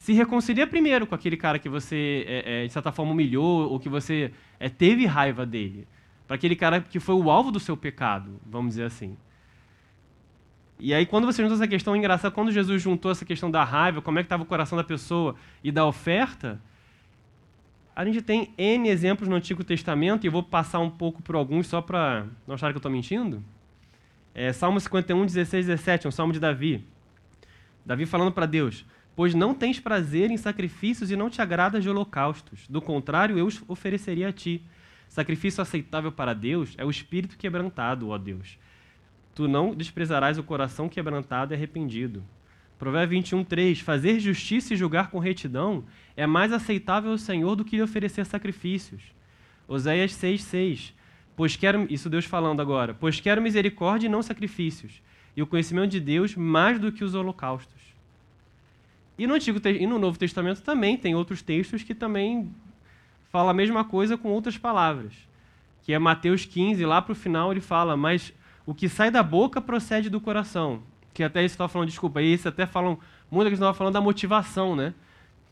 se 0.01 0.13
reconcilia 0.13 0.65
primeiro 0.65 1.05
com 1.05 1.13
aquele 1.13 1.37
cara 1.37 1.59
que 1.59 1.69
você, 1.69 2.25
é, 2.27 2.63
é, 2.63 2.65
de 2.65 2.73
certa 2.73 2.91
forma, 2.91 3.11
humilhou 3.11 3.71
ou 3.71 3.79
que 3.79 3.87
você 3.87 4.31
é, 4.59 4.67
teve 4.67 5.05
raiva 5.05 5.45
dele. 5.45 5.87
Para 6.25 6.37
aquele 6.37 6.55
cara 6.55 6.81
que 6.81 6.99
foi 6.99 7.13
o 7.13 7.29
alvo 7.29 7.51
do 7.51 7.59
seu 7.59 7.77
pecado, 7.77 8.41
vamos 8.43 8.69
dizer 8.69 8.85
assim. 8.85 9.15
E 10.79 10.91
aí, 10.91 11.05
quando 11.05 11.25
você 11.25 11.43
juntou 11.43 11.55
essa 11.55 11.67
questão, 11.67 11.93
é 11.93 11.99
engraçado, 11.99 12.31
quando 12.31 12.51
Jesus 12.51 12.81
juntou 12.81 13.11
essa 13.11 13.23
questão 13.23 13.51
da 13.51 13.63
raiva, 13.63 14.01
como 14.01 14.17
é 14.17 14.23
que 14.23 14.25
estava 14.25 14.41
o 14.41 14.45
coração 14.47 14.75
da 14.75 14.83
pessoa 14.83 15.35
e 15.63 15.71
da 15.71 15.85
oferta, 15.85 16.59
a 17.95 18.03
gente 18.03 18.23
tem 18.23 18.51
N 18.57 18.89
exemplos 18.89 19.29
no 19.29 19.35
Antigo 19.35 19.63
Testamento, 19.63 20.23
e 20.23 20.29
eu 20.29 20.31
vou 20.31 20.41
passar 20.41 20.79
um 20.79 20.89
pouco 20.89 21.21
por 21.21 21.35
alguns 21.35 21.67
só 21.67 21.79
para 21.79 22.25
não 22.47 22.55
acharem 22.55 22.73
que 22.73 22.77
eu 22.77 22.79
estou 22.79 22.91
mentindo. 22.91 23.43
É, 24.33 24.51
salmo 24.51 24.79
51, 24.79 25.27
16, 25.27 25.67
17, 25.67 26.07
é 26.07 26.09
um 26.09 26.11
salmo 26.11 26.33
de 26.33 26.39
Davi. 26.39 26.83
Davi 27.85 28.07
falando 28.07 28.31
para 28.31 28.47
Deus: 28.47 28.83
Pois 29.15 29.33
não 29.33 29.53
tens 29.53 29.79
prazer 29.79 30.31
em 30.31 30.37
sacrifícios 30.37 31.11
e 31.11 31.15
não 31.15 31.29
te 31.29 31.41
agrada 31.41 31.79
de 31.79 31.89
holocaustos. 31.89 32.67
Do 32.67 32.81
contrário, 32.81 33.37
eu 33.37 33.45
os 33.45 33.61
ofereceria 33.67 34.29
a 34.29 34.33
ti. 34.33 34.63
Sacrifício 35.09 35.61
aceitável 35.61 36.11
para 36.11 36.33
Deus 36.33 36.73
é 36.77 36.85
o 36.85 36.89
espírito 36.89 37.37
quebrantado, 37.37 38.09
ó 38.09 38.17
Deus. 38.17 38.57
Tu 39.35 39.47
não 39.47 39.75
desprezarás 39.75 40.37
o 40.37 40.43
coração 40.43 40.87
quebrantado 40.87 41.53
e 41.53 41.55
arrependido. 41.55 42.23
Provérbio 42.79 43.17
21, 43.17 43.43
3. 43.43 43.79
Fazer 43.81 44.19
justiça 44.19 44.73
e 44.73 44.77
julgar 44.77 45.11
com 45.11 45.19
retidão 45.19 45.83
é 46.15 46.25
mais 46.25 46.51
aceitável 46.51 47.11
ao 47.11 47.17
Senhor 47.17 47.55
do 47.55 47.63
que 47.65 47.75
lhe 47.75 47.81
oferecer 47.81 48.25
sacrifícios. 48.25 49.01
Oséias 49.67 50.13
6, 50.13 50.43
6. 50.43 50.93
Pois 51.35 51.55
quero, 51.55 51.85
isso 51.89 52.09
Deus 52.09 52.25
falando 52.25 52.61
agora, 52.61 52.93
pois 52.93 53.19
quero 53.19 53.41
misericórdia 53.41 54.07
e 54.07 54.09
não 54.09 54.21
sacrifícios, 54.21 55.01
e 55.35 55.41
o 55.41 55.47
conhecimento 55.47 55.91
de 55.91 55.99
Deus 55.99 56.35
mais 56.35 56.79
do 56.79 56.91
que 56.91 57.03
os 57.03 57.15
holocaustos. 57.15 57.81
E 59.21 59.27
no, 59.27 59.35
Antigo, 59.35 59.59
e 59.67 59.85
no 59.85 59.99
Novo 59.99 60.17
Testamento 60.17 60.63
também 60.63 60.97
tem 60.97 61.13
outros 61.13 61.43
textos 61.43 61.83
que 61.83 61.93
também 61.93 62.51
falam 63.29 63.51
a 63.51 63.53
mesma 63.53 63.85
coisa 63.85 64.17
com 64.17 64.29
outras 64.29 64.57
palavras. 64.57 65.13
Que 65.83 65.93
é 65.93 65.99
Mateus 65.99 66.43
15, 66.43 66.83
lá 66.87 66.99
para 67.03 67.11
o 67.11 67.15
final 67.15 67.51
ele 67.51 67.61
fala, 67.61 67.95
mas 67.95 68.33
o 68.65 68.73
que 68.73 68.89
sai 68.89 69.11
da 69.11 69.21
boca 69.21 69.61
procede 69.61 70.09
do 70.09 70.19
coração. 70.19 70.81
Que 71.13 71.23
até 71.23 71.45
isso 71.45 71.53
estava 71.53 71.69
falando, 71.69 71.89
desculpa, 71.89 72.19
aí 72.19 72.33
isso 72.33 72.49
até 72.49 72.65
falam, 72.65 72.97
muita 73.29 73.51
gente 73.51 73.59
estava 73.59 73.75
falando 73.75 73.93
da 73.93 74.01
motivação, 74.01 74.75
né? 74.75 74.91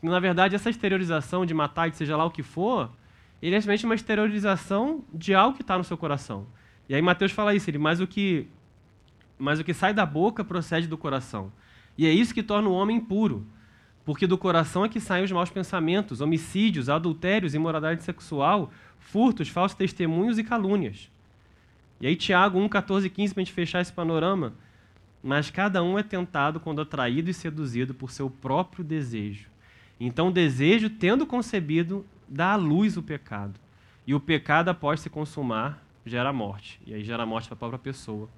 Na 0.02 0.18
verdade, 0.18 0.56
essa 0.56 0.68
exteriorização 0.68 1.46
de 1.46 1.54
matar, 1.54 1.88
de 1.88 1.96
seja 1.96 2.16
lá 2.16 2.24
o 2.24 2.30
que 2.32 2.42
for, 2.42 2.90
ele 3.40 3.54
é 3.54 3.60
simplesmente 3.60 3.84
uma 3.84 3.94
exteriorização 3.94 5.04
de 5.14 5.32
algo 5.32 5.54
que 5.54 5.62
está 5.62 5.78
no 5.78 5.84
seu 5.84 5.96
coração. 5.96 6.44
E 6.88 6.94
aí 6.96 7.00
Mateus 7.00 7.30
fala 7.30 7.54
isso, 7.54 7.70
ele, 7.70 7.78
mas 7.78 8.00
o 8.00 8.06
que, 8.08 8.48
mas 9.38 9.60
o 9.60 9.64
que 9.64 9.72
sai 9.72 9.94
da 9.94 10.04
boca 10.04 10.42
procede 10.42 10.88
do 10.88 10.98
coração. 10.98 11.52
E 11.96 12.04
é 12.04 12.10
isso 12.10 12.34
que 12.34 12.42
torna 12.42 12.68
o 12.68 12.72
homem 12.72 12.98
puro 12.98 13.46
porque 14.10 14.26
do 14.26 14.36
coração 14.36 14.84
é 14.84 14.88
que 14.88 14.98
saem 14.98 15.22
os 15.22 15.30
maus 15.30 15.50
pensamentos, 15.50 16.20
homicídios, 16.20 16.88
adultérios, 16.88 17.54
imoralidade 17.54 18.02
sexual, 18.02 18.72
furtos, 18.98 19.48
falsos 19.48 19.78
testemunhos 19.78 20.36
e 20.36 20.42
calúnias. 20.42 21.08
E 22.00 22.08
aí, 22.08 22.16
Tiago 22.16 22.58
1, 22.58 22.68
14 22.68 23.06
e 23.06 23.08
15, 23.10 23.34
para 23.34 23.40
a 23.40 23.44
gente 23.44 23.54
fechar 23.54 23.80
esse 23.80 23.92
panorama. 23.92 24.52
Mas 25.22 25.48
cada 25.48 25.80
um 25.84 25.96
é 25.96 26.02
tentado 26.02 26.58
quando 26.58 26.80
atraído 26.80 27.30
e 27.30 27.32
seduzido 27.32 27.94
por 27.94 28.10
seu 28.10 28.28
próprio 28.28 28.82
desejo. 28.84 29.48
Então, 30.00 30.26
o 30.26 30.32
desejo, 30.32 30.90
tendo 30.90 31.24
concebido, 31.24 32.04
dá 32.28 32.54
à 32.54 32.56
luz 32.56 32.96
o 32.96 33.02
pecado. 33.04 33.60
E 34.04 34.12
o 34.12 34.18
pecado, 34.18 34.70
após 34.70 34.98
se 34.98 35.08
consumar, 35.08 35.86
gera 36.04 36.32
morte. 36.32 36.80
E 36.84 36.92
aí 36.92 37.04
gera 37.04 37.24
morte 37.24 37.46
para 37.46 37.54
a 37.54 37.58
própria 37.58 37.78
pessoa. 37.78 38.28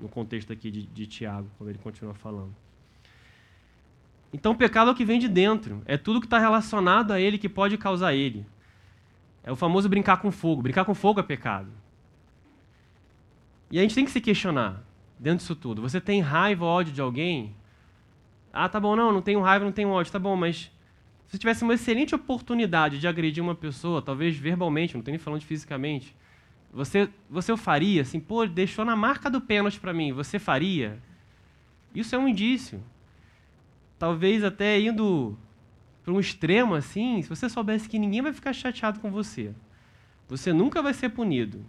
No 0.00 0.08
contexto 0.08 0.50
aqui 0.50 0.70
de, 0.70 0.86
de 0.86 1.06
Tiago, 1.06 1.50
quando 1.58 1.68
ele 1.68 1.78
continua 1.78 2.14
falando. 2.14 2.63
Então 4.34 4.50
o 4.50 4.56
pecado 4.56 4.88
é 4.90 4.92
o 4.92 4.96
que 4.96 5.04
vem 5.04 5.20
de 5.20 5.28
dentro, 5.28 5.80
é 5.86 5.96
tudo 5.96 6.20
que 6.20 6.26
está 6.26 6.40
relacionado 6.40 7.12
a 7.12 7.20
ele 7.20 7.38
que 7.38 7.48
pode 7.48 7.78
causar 7.78 8.14
ele. 8.14 8.44
É 9.44 9.52
o 9.52 9.54
famoso 9.54 9.88
brincar 9.88 10.16
com 10.16 10.32
fogo. 10.32 10.60
Brincar 10.60 10.84
com 10.84 10.92
fogo 10.92 11.20
é 11.20 11.22
pecado. 11.22 11.68
E 13.70 13.78
a 13.78 13.82
gente 13.82 13.94
tem 13.94 14.04
que 14.04 14.10
se 14.10 14.20
questionar 14.20 14.82
dentro 15.20 15.38
disso 15.38 15.54
tudo. 15.54 15.80
Você 15.82 16.00
tem 16.00 16.20
raiva 16.20 16.64
ou 16.64 16.70
ódio 16.72 16.92
de 16.92 17.00
alguém? 17.00 17.54
Ah, 18.52 18.68
tá 18.68 18.80
bom, 18.80 18.96
não, 18.96 19.12
não 19.12 19.22
tenho 19.22 19.40
raiva, 19.40 19.64
não 19.64 19.70
tenho 19.70 19.90
ódio, 19.90 20.10
tá 20.10 20.18
bom, 20.18 20.34
mas 20.34 20.68
se 21.28 21.38
tivesse 21.38 21.62
uma 21.62 21.74
excelente 21.74 22.12
oportunidade 22.12 22.98
de 22.98 23.06
agredir 23.06 23.42
uma 23.42 23.54
pessoa, 23.54 24.02
talvez 24.02 24.36
verbalmente, 24.36 24.94
não 24.94 25.00
estou 25.00 25.12
nem 25.12 25.18
falando 25.18 25.40
de 25.40 25.46
fisicamente, 25.46 26.12
você, 26.72 27.08
você 27.30 27.52
o 27.52 27.56
faria? 27.56 28.02
Assim, 28.02 28.18
pô, 28.18 28.44
deixou 28.46 28.84
na 28.84 28.96
marca 28.96 29.30
do 29.30 29.40
pênalti 29.40 29.78
para 29.78 29.94
mim, 29.94 30.12
você 30.12 30.40
faria? 30.40 31.00
Isso 31.94 32.16
é 32.16 32.18
um 32.18 32.26
indício 32.26 32.82
talvez 33.98 34.44
até 34.44 34.80
indo 34.80 35.36
para 36.02 36.12
um 36.12 36.20
extremo 36.20 36.74
assim, 36.74 37.22
se 37.22 37.28
você 37.28 37.48
soubesse 37.48 37.88
que 37.88 37.98
ninguém 37.98 38.22
vai 38.22 38.32
ficar 38.32 38.52
chateado 38.52 39.00
com 39.00 39.10
você, 39.10 39.54
você 40.28 40.52
nunca 40.52 40.82
vai 40.82 40.92
ser 40.92 41.10
punido, 41.10 41.64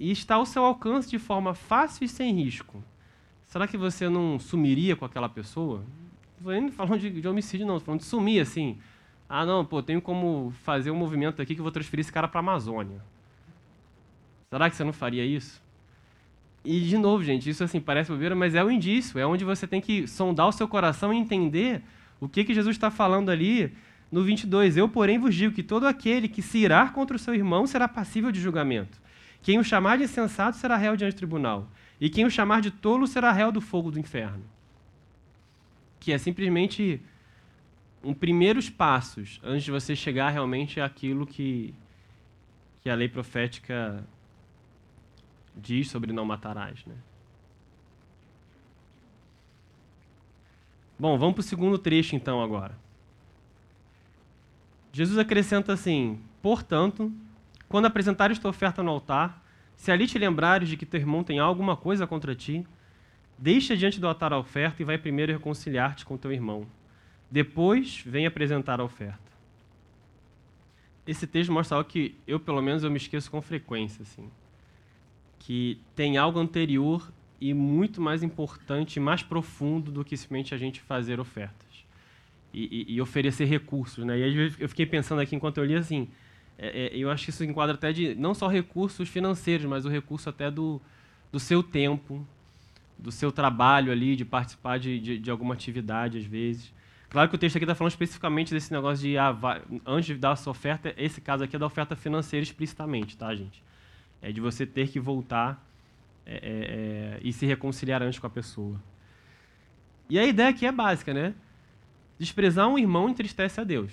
e 0.00 0.10
está 0.10 0.36
ao 0.36 0.46
seu 0.46 0.64
alcance 0.64 1.10
de 1.10 1.18
forma 1.18 1.54
fácil 1.54 2.04
e 2.04 2.08
sem 2.08 2.34
risco, 2.34 2.82
será 3.46 3.68
que 3.68 3.76
você 3.76 4.08
não 4.08 4.38
sumiria 4.38 4.96
com 4.96 5.04
aquela 5.04 5.28
pessoa? 5.28 5.84
Não 6.40 6.66
estou 6.66 6.72
falando 6.72 6.98
de, 6.98 7.20
de 7.20 7.28
homicídio, 7.28 7.66
não, 7.66 7.76
estou 7.76 7.86
falando 7.86 8.00
de 8.00 8.06
sumir 8.06 8.40
assim. 8.40 8.78
Ah, 9.28 9.46
não, 9.46 9.64
pô, 9.64 9.82
tenho 9.82 10.02
como 10.02 10.52
fazer 10.64 10.90
um 10.90 10.96
movimento 10.96 11.40
aqui 11.40 11.54
que 11.54 11.62
vou 11.62 11.70
transferir 11.70 12.00
esse 12.00 12.12
cara 12.12 12.26
para 12.26 12.40
a 12.40 12.42
Amazônia. 12.42 13.00
Será 14.50 14.68
que 14.68 14.76
você 14.76 14.84
não 14.84 14.92
faria 14.92 15.24
isso? 15.24 15.62
E, 16.64 16.80
de 16.80 16.96
novo, 16.96 17.24
gente, 17.24 17.50
isso 17.50 17.64
assim 17.64 17.80
parece 17.80 18.10
bobeira, 18.10 18.34
mas 18.34 18.54
é 18.54 18.62
o 18.62 18.70
indício, 18.70 19.18
é 19.18 19.26
onde 19.26 19.44
você 19.44 19.66
tem 19.66 19.80
que 19.80 20.06
sondar 20.06 20.48
o 20.48 20.52
seu 20.52 20.68
coração 20.68 21.12
e 21.12 21.16
entender 21.16 21.82
o 22.20 22.28
que, 22.28 22.44
que 22.44 22.54
Jesus 22.54 22.76
está 22.76 22.90
falando 22.90 23.30
ali 23.30 23.72
no 24.12 24.22
22, 24.22 24.76
eu, 24.76 24.88
porém, 24.88 25.18
vos 25.18 25.34
digo 25.34 25.54
que 25.54 25.62
todo 25.62 25.86
aquele 25.86 26.28
que 26.28 26.42
se 26.42 26.58
irar 26.58 26.92
contra 26.92 27.16
o 27.16 27.18
seu 27.18 27.34
irmão 27.34 27.66
será 27.66 27.88
passível 27.88 28.30
de 28.30 28.38
julgamento. 28.38 29.00
Quem 29.40 29.58
o 29.58 29.64
chamar 29.64 29.96
de 29.96 30.04
insensato 30.04 30.58
será 30.58 30.76
réu 30.76 30.94
diante 30.94 31.14
do 31.14 31.16
tribunal, 31.16 31.66
e 31.98 32.10
quem 32.10 32.26
o 32.26 32.30
chamar 32.30 32.60
de 32.60 32.70
tolo 32.70 33.06
será 33.06 33.32
réu 33.32 33.50
do 33.50 33.60
fogo 33.60 33.90
do 33.90 33.98
inferno. 33.98 34.44
Que 35.98 36.12
é 36.12 36.18
simplesmente 36.18 37.00
um 38.04 38.12
primeiros 38.12 38.68
passos 38.68 39.40
antes 39.42 39.64
de 39.64 39.70
você 39.70 39.96
chegar 39.96 40.28
realmente 40.28 40.78
àquilo 40.78 41.26
que, 41.26 41.72
que 42.82 42.90
a 42.90 42.94
lei 42.94 43.08
profética 43.08 44.04
diz 45.56 45.90
sobre 45.90 46.12
não 46.12 46.24
matarás. 46.24 46.84
Né? 46.86 46.94
Bom, 50.98 51.18
vamos 51.18 51.34
para 51.34 51.40
o 51.40 51.44
segundo 51.44 51.78
trecho 51.78 52.14
então 52.14 52.42
agora. 52.42 52.78
Jesus 54.92 55.18
acrescenta 55.18 55.72
assim: 55.72 56.20
Portanto, 56.40 57.12
quando 57.68 57.86
apresentares 57.86 58.38
tua 58.38 58.50
oferta 58.50 58.82
no 58.82 58.90
altar, 58.90 59.42
se 59.76 59.90
ali 59.90 60.06
te 60.06 60.18
lembrares 60.18 60.68
de 60.68 60.76
que 60.76 60.86
teu 60.86 61.00
irmão 61.00 61.24
tem 61.24 61.38
alguma 61.38 61.76
coisa 61.76 62.06
contra 62.06 62.34
ti, 62.34 62.66
deixa 63.38 63.76
diante 63.76 63.98
do 63.98 64.06
altar 64.06 64.32
a 64.32 64.38
oferta 64.38 64.82
e 64.82 64.84
vai 64.84 64.98
primeiro 64.98 65.32
reconciliar-te 65.32 66.04
com 66.04 66.16
teu 66.16 66.32
irmão. 66.32 66.66
Depois, 67.30 68.02
vem 68.06 68.26
apresentar 68.26 68.78
a 68.78 68.84
oferta. 68.84 69.32
Esse 71.06 71.26
texto 71.26 71.50
mostra 71.50 71.78
algo 71.78 71.88
que 71.88 72.14
eu, 72.26 72.38
pelo 72.38 72.62
menos, 72.62 72.84
eu 72.84 72.90
me 72.90 72.98
esqueço 72.98 73.30
com 73.30 73.42
frequência, 73.42 74.02
assim. 74.02 74.30
Que 75.44 75.78
tem 75.94 76.16
algo 76.16 76.38
anterior 76.38 77.12
e 77.40 77.52
muito 77.52 78.00
mais 78.00 78.22
importante, 78.22 79.00
mais 79.00 79.22
profundo 79.22 79.90
do 79.90 80.04
que 80.04 80.16
simplesmente 80.16 80.54
a 80.54 80.58
gente 80.58 80.80
fazer 80.80 81.18
ofertas 81.18 81.84
e, 82.54 82.86
e, 82.88 82.94
e 82.94 83.00
oferecer 83.00 83.46
recursos, 83.46 84.04
né? 84.04 84.18
E 84.18 84.22
aí 84.22 84.54
eu 84.58 84.68
fiquei 84.68 84.86
pensando 84.86 85.20
aqui 85.20 85.34
enquanto 85.34 85.58
eu 85.58 85.64
li 85.64 85.74
assim, 85.74 86.08
é, 86.58 86.86
é, 86.86 86.96
eu 86.96 87.10
acho 87.10 87.24
que 87.24 87.30
isso 87.30 87.42
enquadra 87.44 87.74
até 87.74 87.92
de 87.92 88.14
não 88.14 88.34
só 88.34 88.46
recursos 88.46 89.08
financeiros, 89.08 89.66
mas 89.66 89.84
o 89.84 89.88
recurso 89.88 90.28
até 90.28 90.50
do, 90.50 90.80
do 91.32 91.40
seu 91.40 91.62
tempo, 91.62 92.26
do 92.96 93.10
seu 93.10 93.32
trabalho 93.32 93.90
ali, 93.90 94.14
de 94.14 94.24
participar 94.24 94.78
de, 94.78 95.00
de, 95.00 95.18
de 95.18 95.30
alguma 95.30 95.54
atividade 95.54 96.18
às 96.18 96.24
vezes. 96.24 96.72
Claro 97.08 97.28
que 97.28 97.34
o 97.34 97.38
texto 97.38 97.56
aqui 97.56 97.64
está 97.64 97.74
falando 97.74 97.90
especificamente 97.90 98.54
desse 98.54 98.72
negócio 98.72 99.02
de 99.06 99.18
ah, 99.18 99.32
vai, 99.32 99.60
antes 99.84 100.06
de 100.06 100.14
dar 100.14 100.32
a 100.32 100.36
sua 100.36 100.52
oferta, 100.52 100.94
esse 100.96 101.20
caso 101.20 101.42
aqui 101.44 101.56
é 101.56 101.58
da 101.58 101.66
oferta 101.66 101.96
financeira 101.96 102.44
explicitamente, 102.44 103.16
tá, 103.16 103.34
gente? 103.34 103.62
É 104.22 104.32
de 104.32 104.40
você 104.40 104.64
ter 104.64 104.88
que 104.88 105.00
voltar 105.00 105.62
é, 106.24 106.34
é, 106.34 106.38
é 106.42 107.20
e 107.22 107.32
se 107.32 107.44
reconciliar 107.44 108.02
antes 108.02 108.18
com 108.18 108.26
a 108.26 108.30
pessoa. 108.30 108.80
E 110.08 110.18
a 110.18 110.24
ideia 110.24 110.48
aqui 110.48 110.64
é 110.64 110.72
básica, 110.72 111.12
né? 111.12 111.34
Desprezar 112.18 112.68
um 112.68 112.78
irmão 112.78 113.08
entristece 113.08 113.60
a 113.60 113.64
Deus. 113.64 113.92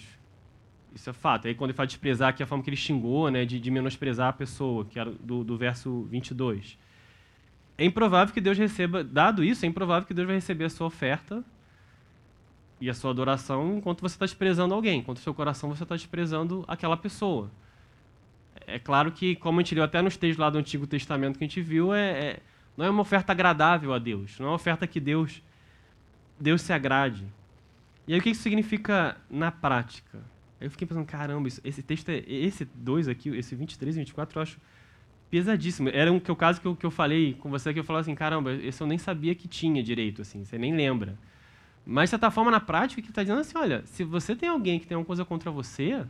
Isso 0.94 1.10
é 1.10 1.13
fato. 1.13 1.48
Aí 1.48 1.56
quando 1.56 1.70
ele 1.70 1.76
fala 1.76 1.88
desprezar, 1.88 2.36
que 2.36 2.42
é 2.42 2.46
a 2.46 2.48
forma 2.48 2.63
que 2.63 2.70
ele 2.70 2.78
xingou, 2.78 3.30
né, 3.30 3.46
de, 3.46 3.60
de 3.60 3.72
menosprezar 3.72 4.28
a 4.28 4.34
pessoa, 4.34 4.86
que 4.86 5.00
era 5.00 5.12
do, 5.12 5.44
do 5.44 5.58
verso 5.58 6.04
22. 6.04 6.78
É 7.78 7.86
improvável 7.86 8.34
que 8.34 8.42
Deus 8.42 8.58
receba, 8.58 9.04
dado 9.04 9.44
isso, 9.44 9.65
é 9.65 9.68
improvável 9.68 10.06
que 10.06 10.13
Deus 10.13 10.28
vai 10.28 10.36
receber 10.36 10.65
a 10.65 10.70
sua 10.70 10.88
oferta 10.88 11.44
e 12.82 12.89
a 12.89 12.94
sua 12.94 13.12
adoração 13.12 13.78
enquanto 13.78 14.02
você 14.02 14.15
está 14.15 14.26
desprezando 14.26 14.74
alguém, 14.74 15.00
enquanto 15.00 15.20
seu 15.20 15.34
coração 15.34 15.70
você 15.70 15.84
está 15.84 15.96
desprezando 15.96 16.65
aquela 16.68 16.98
pessoa. 16.98 17.50
É 18.74 18.80
claro 18.80 19.12
que, 19.12 19.36
como 19.36 19.60
a 19.60 19.64
gente 19.64 19.76
leu 19.76 19.84
até 19.84 20.02
nos 20.02 20.18
textos 20.18 20.38
lá 20.38 20.50
do 20.50 20.58
Antigo 20.58 20.86
Testamento 20.88 21.38
que 21.38 21.44
a 21.44 21.48
gente 21.48 21.62
viu, 21.62 21.94
é, 21.94 22.10
é 22.10 22.40
não 22.78 22.86
é 22.86 22.90
uma 22.90 23.02
oferta 23.02 23.32
agradável 23.32 23.94
a 23.94 24.00
Deus, 24.00 24.40
não 24.40 24.48
é 24.48 24.50
uma 24.52 24.56
oferta 24.56 24.88
que 24.88 25.00
Deus, 25.00 25.44
Deus 26.40 26.62
se 26.62 26.72
agrade. 26.72 27.26
E 28.08 28.14
aí 28.14 28.20
o 28.20 28.24
que 28.24 28.30
isso 28.30 28.42
significa 28.42 29.18
na 29.30 29.52
prática? 29.52 30.20
Eu 30.62 30.72
fiquei 30.72 30.88
pensando, 30.88 31.06
caramba, 31.06 31.48
isso, 31.48 31.62
esse 31.64 31.84
texto, 31.84 32.10
é, 32.10 32.24
esse 32.28 32.66
dois 32.74 33.08
aqui, 33.08 33.30
esse 33.30 33.56
23 33.56 33.96
e 33.96 34.00
24, 34.00 34.38
eu 34.38 34.44
acho 34.44 34.60
pesadíssimo. 35.30 35.90
Era 35.90 36.12
um 36.12 36.20
que 36.20 36.32
o 36.32 36.36
caso 36.36 36.60
que 36.60 36.68
eu, 36.68 36.76
que 36.76 36.86
eu 36.86 36.92
falei 36.92 37.34
com 37.34 37.50
você 37.50 37.74
que 37.74 37.80
eu 37.80 37.84
falava 37.84 38.02
assim, 38.02 38.16
caramba, 38.16 38.54
esse 38.54 38.82
eu 38.82 38.88
nem 38.88 38.98
sabia 38.98 39.36
que 39.36 39.48
tinha 39.48 39.84
direito, 39.84 40.22
assim, 40.22 40.44
você 40.44 40.58
nem 40.58 40.76
lembra. 40.76 41.18
Mas, 41.86 42.10
de 42.10 42.12
certa 42.12 42.30
forma, 42.30 42.52
na 42.52 42.60
prática, 42.60 43.02
que 43.02 43.10
está 43.10 43.24
dizendo 43.24 43.42
assim, 43.42 43.58
olha, 43.58 43.84
se 43.86 44.04
você 44.04 44.36
tem 44.36 44.50
alguém 44.50 44.80
que 44.80 44.88
tem 44.88 44.96
alguma 44.96 45.08
coisa 45.08 45.26
contra 45.26 45.50
você, 45.50 46.06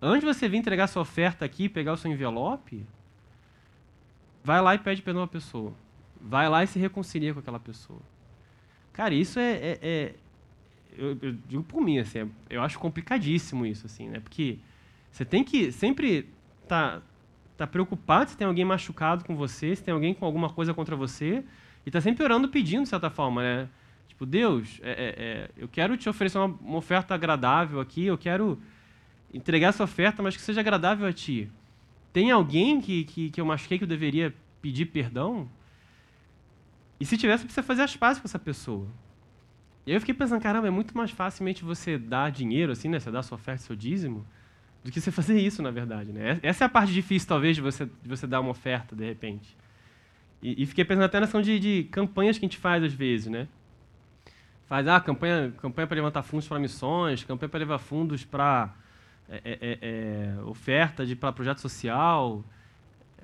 antes 0.00 0.20
de 0.20 0.26
você 0.26 0.48
vir 0.48 0.58
entregar 0.58 0.86
sua 0.86 1.02
oferta 1.02 1.44
aqui, 1.44 1.68
pegar 1.68 1.92
o 1.92 1.96
seu 1.96 2.10
envelope, 2.10 2.86
vai 4.42 4.60
lá 4.60 4.74
e 4.74 4.78
pede 4.78 5.02
perdão 5.02 5.22
à 5.22 5.28
pessoa. 5.28 5.72
Vai 6.20 6.48
lá 6.48 6.64
e 6.64 6.66
se 6.66 6.78
reconcilia 6.78 7.32
com 7.32 7.40
aquela 7.40 7.60
pessoa. 7.60 8.00
Cara, 8.92 9.14
isso 9.14 9.38
é, 9.38 9.52
é, 9.52 9.78
é 9.82 10.14
eu, 10.96 11.16
eu, 11.20 11.32
digo 11.46 11.62
por 11.62 11.82
mim, 11.82 11.98
assim, 11.98 12.30
eu 12.48 12.62
acho 12.62 12.78
complicadíssimo 12.78 13.66
isso, 13.66 13.86
assim, 13.86 14.08
né? 14.08 14.20
Porque 14.20 14.58
você 15.10 15.24
tem 15.24 15.44
que 15.44 15.70
sempre 15.70 16.28
tá, 16.66 17.02
tá 17.56 17.66
preocupado 17.66 18.30
se 18.30 18.36
tem 18.36 18.46
alguém 18.46 18.64
machucado 18.64 19.24
com 19.24 19.36
você, 19.36 19.76
se 19.76 19.82
tem 19.82 19.92
alguém 19.92 20.14
com 20.14 20.24
alguma 20.24 20.50
coisa 20.50 20.72
contra 20.72 20.96
você, 20.96 21.44
e 21.84 21.90
tá 21.90 22.00
sempre 22.00 22.24
orando 22.24 22.48
pedindo, 22.48 22.82
de 22.82 22.88
certa 22.88 23.10
forma, 23.10 23.42
né? 23.42 23.68
Tipo, 24.08 24.24
Deus, 24.24 24.80
é, 24.82 24.90
é, 24.90 25.14
é, 25.18 25.50
eu 25.58 25.68
quero 25.68 25.96
te 25.96 26.08
oferecer 26.08 26.38
uma, 26.38 26.46
uma, 26.46 26.78
oferta 26.78 27.14
agradável 27.14 27.80
aqui, 27.80 28.06
eu 28.06 28.16
quero 28.16 28.58
entregar 29.36 29.68
essa 29.68 29.84
oferta, 29.84 30.22
mas 30.22 30.36
que 30.36 30.42
seja 30.42 30.60
agradável 30.60 31.06
a 31.06 31.12
ti. 31.12 31.50
Tem 32.12 32.30
alguém 32.30 32.80
que, 32.80 33.04
que, 33.04 33.30
que 33.30 33.40
eu 33.40 33.44
machuquei 33.44 33.78
que 33.78 33.84
eu 33.84 33.88
deveria 33.88 34.34
pedir 34.62 34.86
perdão? 34.86 35.48
E 36.98 37.04
se 37.04 37.18
tivesse, 37.18 37.44
precisa 37.44 37.62
fazer 37.62 37.82
as 37.82 37.94
pazes 37.94 38.20
com 38.20 38.26
essa 38.26 38.38
pessoa. 38.38 38.88
E 39.84 39.90
aí 39.90 39.96
eu 39.96 40.00
fiquei 40.00 40.14
pensando, 40.14 40.40
caramba, 40.40 40.66
é 40.66 40.70
muito 40.70 40.96
mais 40.96 41.10
facilmente 41.10 41.62
você 41.62 41.98
dar 41.98 42.30
dinheiro, 42.30 42.72
assim, 42.72 42.88
né? 42.88 42.98
Você 42.98 43.10
dar 43.10 43.22
sua 43.22 43.36
oferta, 43.36 43.62
seu 43.62 43.76
dízimo, 43.76 44.26
do 44.82 44.90
que 44.90 45.00
você 45.00 45.12
fazer 45.12 45.38
isso, 45.38 45.62
na 45.62 45.70
verdade, 45.70 46.12
né? 46.12 46.40
Essa 46.42 46.64
é 46.64 46.66
a 46.66 46.68
parte 46.68 46.92
difícil, 46.92 47.28
talvez, 47.28 47.56
de 47.56 47.62
você, 47.62 47.84
de 47.84 48.08
você 48.08 48.26
dar 48.26 48.40
uma 48.40 48.50
oferta, 48.50 48.96
de 48.96 49.04
repente. 49.04 49.56
E, 50.42 50.62
e 50.62 50.66
fiquei 50.66 50.84
pensando 50.84 51.04
até 51.04 51.20
na 51.20 51.26
questão 51.26 51.42
de, 51.42 51.58
de 51.60 51.84
campanhas 51.84 52.38
que 52.38 52.44
a 52.44 52.48
gente 52.48 52.58
faz, 52.58 52.82
às 52.82 52.92
vezes, 52.92 53.26
né? 53.26 53.46
Faz, 54.66 54.88
ah, 54.88 54.98
campanha, 54.98 55.52
campanha 55.58 55.86
para 55.86 55.94
levantar 55.94 56.22
fundos 56.22 56.48
para 56.48 56.58
missões, 56.58 57.22
campanha 57.22 57.48
para 57.48 57.60
levar 57.60 57.78
fundos 57.78 58.24
para 58.24 58.74
é, 59.28 59.40
é, 59.44 59.58
é, 59.60 59.78
é 59.82 60.42
oferta 60.44 61.04
para 61.16 61.32
projeto 61.32 61.60
social, 61.60 62.44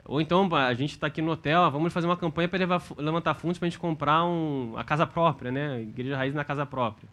ou 0.04 0.20
então, 0.20 0.52
a 0.54 0.74
gente 0.74 0.90
está 0.90 1.06
aqui 1.06 1.22
no 1.22 1.30
hotel, 1.30 1.70
vamos 1.70 1.92
fazer 1.92 2.06
uma 2.06 2.16
campanha 2.16 2.48
para 2.48 2.58
levantar 2.98 3.34
fundos 3.34 3.58
para 3.58 3.66
a 3.66 3.70
gente 3.70 3.78
comprar 3.78 4.24
um, 4.24 4.74
a 4.76 4.82
casa 4.82 5.06
própria, 5.06 5.52
né? 5.52 5.80
Igreja 5.82 6.16
raiz 6.16 6.34
na 6.34 6.44
casa 6.44 6.66
própria. 6.66 7.08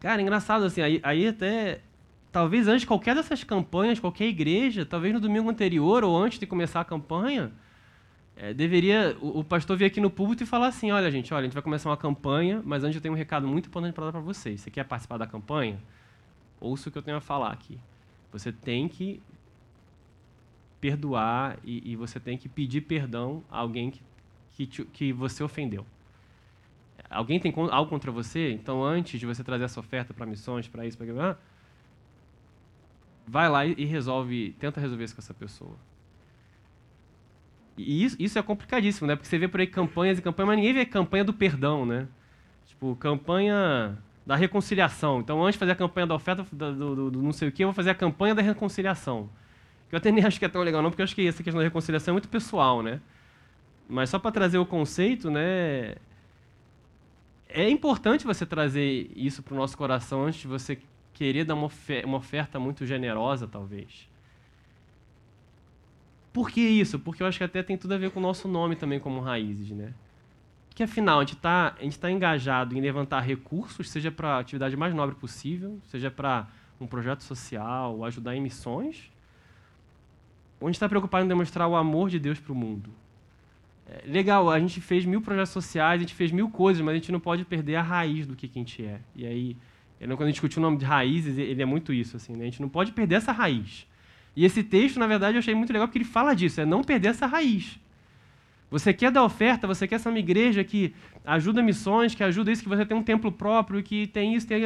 Cara, 0.00 0.20
engraçado 0.20 0.64
assim, 0.64 0.82
aí, 0.82 1.00
aí 1.02 1.28
até. 1.28 1.80
Talvez 2.32 2.68
antes 2.68 2.82
de 2.82 2.86
qualquer 2.86 3.14
dessas 3.14 3.42
campanhas, 3.42 3.98
qualquer 3.98 4.26
igreja, 4.26 4.86
talvez 4.86 5.12
no 5.12 5.18
domingo 5.18 5.50
anterior 5.50 6.04
ou 6.04 6.16
antes 6.16 6.38
de 6.38 6.46
começar 6.46 6.80
a 6.80 6.84
campanha, 6.84 7.50
é, 8.36 8.54
deveria 8.54 9.16
o, 9.20 9.40
o, 9.40 9.44
pastor 9.44 9.76
vir 9.76 9.86
aqui 9.86 10.00
no 10.00 10.08
púlpito 10.10 10.44
e 10.44 10.46
falar 10.46 10.68
assim: 10.68 10.92
olha, 10.92 11.10
gente, 11.10 11.32
olha, 11.34 11.40
a 11.40 11.44
gente 11.44 11.54
vai 11.54 11.62
começar 11.62 11.88
uma 11.88 11.96
campanha, 11.96 12.62
mas 12.64 12.84
antes 12.84 12.96
eu 12.96 13.02
tenho 13.02 13.14
um 13.14 13.16
recado 13.16 13.48
muito 13.48 13.68
importante 13.68 13.94
para 13.94 14.04
dar 14.04 14.12
para 14.12 14.20
vocês. 14.20 14.60
Você 14.60 14.70
quer 14.70 14.84
participar 14.84 15.16
da 15.16 15.26
campanha? 15.26 15.78
Ouça 16.60 16.88
o 16.88 16.92
que 16.92 16.98
eu 16.98 17.02
tenho 17.02 17.16
a 17.16 17.20
falar 17.20 17.50
aqui. 17.50 17.78
Você 18.30 18.52
tem 18.52 18.88
que 18.88 19.20
perdoar 20.80 21.58
e, 21.64 21.92
e, 21.92 21.96
você 21.96 22.18
tem 22.18 22.38
que 22.38 22.48
pedir 22.48 22.82
perdão 22.82 23.42
a 23.50 23.58
alguém 23.58 23.90
que, 23.90 24.02
que, 24.52 24.66
te, 24.66 24.84
que 24.84 25.12
você 25.12 25.42
ofendeu. 25.42 25.84
Alguém 27.08 27.40
tem 27.40 27.52
algo 27.70 27.90
contra 27.90 28.10
você? 28.10 28.52
Então, 28.52 28.84
antes 28.84 29.18
de 29.18 29.26
você 29.26 29.42
trazer 29.42 29.64
essa 29.64 29.80
oferta 29.80 30.14
para 30.14 30.24
missões, 30.24 30.68
para 30.68 30.86
isso, 30.86 30.96
para 30.96 31.30
ah, 31.30 31.36
vai 33.26 33.48
lá 33.48 33.66
e, 33.66 33.74
e 33.76 33.84
resolve, 33.84 34.54
tenta 34.58 34.80
resolver 34.80 35.04
isso 35.04 35.14
com 35.14 35.20
essa 35.20 35.34
pessoa. 35.34 35.76
E 37.76 38.04
isso, 38.04 38.16
isso 38.18 38.38
é 38.38 38.42
complicadíssimo, 38.42 39.06
né? 39.06 39.16
Porque 39.16 39.28
você 39.28 39.38
vê 39.38 39.48
por 39.48 39.60
aí 39.60 39.66
campanhas 39.66 40.18
e 40.18 40.22
campanhas, 40.22 40.48
mas 40.48 40.56
ninguém 40.56 40.74
vê 40.74 40.86
campanha 40.86 41.24
do 41.24 41.32
perdão, 41.32 41.84
né? 41.84 42.06
Tipo, 42.66 42.94
campanha 42.96 43.98
da 44.26 44.36
reconciliação. 44.36 45.20
Então, 45.20 45.42
antes 45.42 45.54
de 45.54 45.58
fazer 45.58 45.72
a 45.72 45.76
campanha 45.76 46.06
da 46.06 46.14
oferta 46.14 46.46
do, 46.52 46.94
do, 46.94 47.10
do 47.10 47.22
não 47.22 47.32
sei 47.32 47.48
o 47.48 47.52
que, 47.52 47.64
eu 47.64 47.68
vou 47.68 47.74
fazer 47.74 47.90
a 47.90 47.94
campanha 47.94 48.34
da 48.34 48.42
reconciliação. 48.42 49.28
Que 49.88 49.94
eu 49.94 49.98
até 49.98 50.10
nem 50.10 50.22
acho 50.26 50.38
que 50.38 50.44
é 50.44 50.48
tão 50.48 50.62
legal 50.62 50.82
não, 50.82 50.90
porque 50.90 51.02
eu 51.02 51.04
acho 51.04 51.14
que 51.14 51.26
essa 51.26 51.42
questão 51.42 51.60
da 51.60 51.64
reconciliação 51.64 52.12
é 52.12 52.14
muito 52.14 52.28
pessoal, 52.28 52.82
né? 52.82 53.00
Mas 53.88 54.10
só 54.10 54.18
para 54.18 54.30
trazer 54.30 54.58
o 54.58 54.66
conceito, 54.66 55.30
né? 55.30 55.96
É 57.48 57.68
importante 57.68 58.24
você 58.24 58.46
trazer 58.46 59.10
isso 59.16 59.42
para 59.42 59.54
o 59.54 59.56
nosso 59.56 59.76
coração 59.76 60.24
antes 60.24 60.40
de 60.40 60.46
você 60.46 60.78
querer 61.12 61.44
dar 61.44 61.54
uma 61.54 61.66
oferta, 61.66 62.06
uma 62.06 62.18
oferta 62.18 62.60
muito 62.60 62.86
generosa, 62.86 63.48
talvez. 63.48 64.08
Por 66.32 66.48
que 66.48 66.60
isso? 66.60 66.98
Porque 67.00 67.22
eu 67.22 67.26
acho 67.26 67.38
que 67.38 67.44
até 67.44 67.62
tem 67.62 67.76
tudo 67.76 67.94
a 67.94 67.98
ver 67.98 68.12
com 68.12 68.20
o 68.20 68.22
nosso 68.22 68.46
nome 68.46 68.76
também 68.76 69.00
como 69.00 69.20
raízes, 69.20 69.70
né? 69.70 69.92
Que 70.74 70.82
afinal 70.82 71.18
a 71.18 71.24
gente 71.24 71.34
está 71.34 71.76
tá 72.00 72.10
engajado 72.10 72.76
em 72.76 72.80
levantar 72.80 73.20
recursos, 73.20 73.90
seja 73.90 74.10
para 74.10 74.36
a 74.36 74.38
atividade 74.38 74.76
mais 74.76 74.94
nobre 74.94 75.14
possível, 75.16 75.78
seja 75.86 76.10
para 76.10 76.46
um 76.80 76.86
projeto 76.86 77.22
social, 77.22 78.04
ajudar 78.04 78.34
em 78.34 78.40
missões, 78.40 79.10
onde 80.60 80.76
está 80.76 80.88
preocupado 80.88 81.24
em 81.24 81.28
demonstrar 81.28 81.68
o 81.68 81.76
amor 81.76 82.08
de 82.08 82.18
Deus 82.18 82.38
para 82.38 82.52
o 82.52 82.56
mundo. 82.56 82.90
É, 83.86 84.02
legal, 84.06 84.48
a 84.48 84.58
gente 84.58 84.80
fez 84.80 85.04
mil 85.04 85.20
projetos 85.20 85.50
sociais, 85.50 85.98
a 85.98 86.02
gente 86.02 86.14
fez 86.14 86.30
mil 86.30 86.48
coisas, 86.48 86.80
mas 86.80 86.92
a 86.92 86.96
gente 86.96 87.12
não 87.12 87.20
pode 87.20 87.44
perder 87.44 87.76
a 87.76 87.82
raiz 87.82 88.26
do 88.26 88.36
que, 88.36 88.46
que 88.48 88.58
a 88.58 88.62
gente 88.62 88.84
é. 88.84 89.00
E 89.16 89.26
aí, 89.26 89.56
quando 89.98 90.22
a 90.22 90.26
gente 90.26 90.34
discutiu 90.34 90.60
o 90.60 90.62
nome 90.62 90.78
de 90.78 90.84
raízes, 90.84 91.36
ele 91.36 91.60
é 91.60 91.66
muito 91.66 91.92
isso, 91.92 92.16
assim, 92.16 92.34
né? 92.34 92.42
A 92.42 92.44
gente 92.44 92.62
não 92.62 92.68
pode 92.68 92.92
perder 92.92 93.16
essa 93.16 93.32
raiz. 93.32 93.86
E 94.36 94.44
esse 94.44 94.62
texto, 94.62 94.98
na 94.98 95.06
verdade, 95.06 95.36
eu 95.36 95.40
achei 95.40 95.54
muito 95.54 95.72
legal 95.72 95.88
porque 95.88 95.98
ele 95.98 96.04
fala 96.04 96.34
disso, 96.34 96.60
é 96.60 96.64
não 96.64 96.82
perder 96.82 97.08
essa 97.08 97.26
raiz. 97.26 97.78
Você 98.70 98.94
quer 98.94 99.10
dar 99.10 99.24
oferta, 99.24 99.66
você 99.66 99.88
quer 99.88 99.98
ser 99.98 100.08
uma 100.08 100.18
igreja 100.18 100.62
que 100.62 100.94
ajuda 101.24 101.60
missões, 101.60 102.14
que 102.14 102.22
ajuda 102.22 102.52
isso, 102.52 102.62
que 102.62 102.68
você 102.68 102.86
tem 102.86 102.96
um 102.96 103.02
templo 103.02 103.32
próprio, 103.32 103.82
que 103.82 104.06
tem 104.06 104.34
isso, 104.34 104.46
tem. 104.46 104.62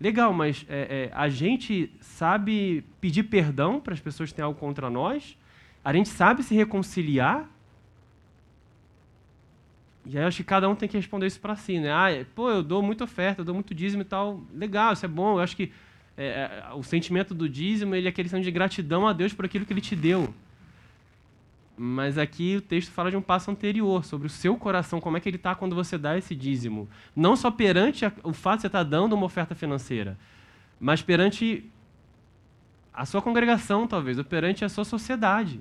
Legal, 0.00 0.32
mas 0.32 0.64
é, 0.68 1.08
é, 1.10 1.12
a 1.14 1.28
gente 1.28 1.90
sabe 2.00 2.84
pedir 3.00 3.24
perdão 3.24 3.80
para 3.80 3.94
as 3.94 4.00
pessoas 4.00 4.30
que 4.30 4.36
têm 4.36 4.44
algo 4.44 4.58
contra 4.58 4.90
nós, 4.90 5.36
a 5.82 5.92
gente 5.92 6.08
sabe 6.08 6.42
se 6.42 6.54
reconciliar. 6.54 7.48
E 10.04 10.16
aí 10.16 10.22
eu 10.22 10.28
acho 10.28 10.36
que 10.36 10.44
cada 10.44 10.68
um 10.68 10.76
tem 10.76 10.88
que 10.88 10.96
responder 10.96 11.26
isso 11.26 11.40
para 11.40 11.56
si, 11.56 11.80
né? 11.80 11.90
Ah, 11.90 12.24
pô, 12.34 12.48
eu 12.50 12.62
dou 12.62 12.80
muita 12.80 13.04
oferta, 13.04 13.40
eu 13.40 13.44
dou 13.44 13.54
muito 13.54 13.74
dízimo 13.74 14.02
e 14.02 14.04
tal. 14.04 14.40
Legal, 14.54 14.92
isso 14.92 15.04
é 15.04 15.08
bom. 15.08 15.32
Eu 15.32 15.40
acho 15.40 15.56
que 15.56 15.72
é, 16.16 16.62
é 16.70 16.74
o 16.74 16.82
sentimento 16.82 17.34
do 17.34 17.48
dízimo 17.48 17.94
ele 17.94 18.06
é 18.06 18.10
aquele 18.10 18.28
sentimento 18.28 18.44
de 18.44 18.52
gratidão 18.52 19.08
a 19.08 19.12
Deus 19.12 19.32
por 19.32 19.44
aquilo 19.44 19.66
que 19.66 19.72
Ele 19.72 19.80
te 19.80 19.96
deu. 19.96 20.32
Mas 21.76 22.16
aqui 22.16 22.56
o 22.56 22.62
texto 22.62 22.90
fala 22.90 23.10
de 23.10 23.16
um 23.16 23.22
passo 23.22 23.50
anterior, 23.50 24.04
sobre 24.04 24.26
o 24.26 24.30
seu 24.30 24.56
coração, 24.56 25.00
como 25.00 25.16
é 25.16 25.20
que 25.20 25.28
ele 25.28 25.36
está 25.36 25.54
quando 25.54 25.74
você 25.74 25.98
dá 25.98 26.16
esse 26.16 26.34
dízimo. 26.34 26.88
Não 27.14 27.36
só 27.36 27.50
perante 27.50 28.04
o 28.22 28.32
fato 28.32 28.56
de 28.56 28.60
você 28.62 28.66
estar 28.68 28.84
tá 28.84 28.90
dando 28.90 29.12
uma 29.12 29.26
oferta 29.26 29.54
financeira, 29.54 30.18
mas 30.80 31.02
perante 31.02 31.70
a 32.94 33.04
sua 33.04 33.20
congregação, 33.20 33.86
talvez, 33.86 34.16
ou 34.16 34.24
perante 34.24 34.64
a 34.64 34.70
sua 34.70 34.84
sociedade. 34.84 35.60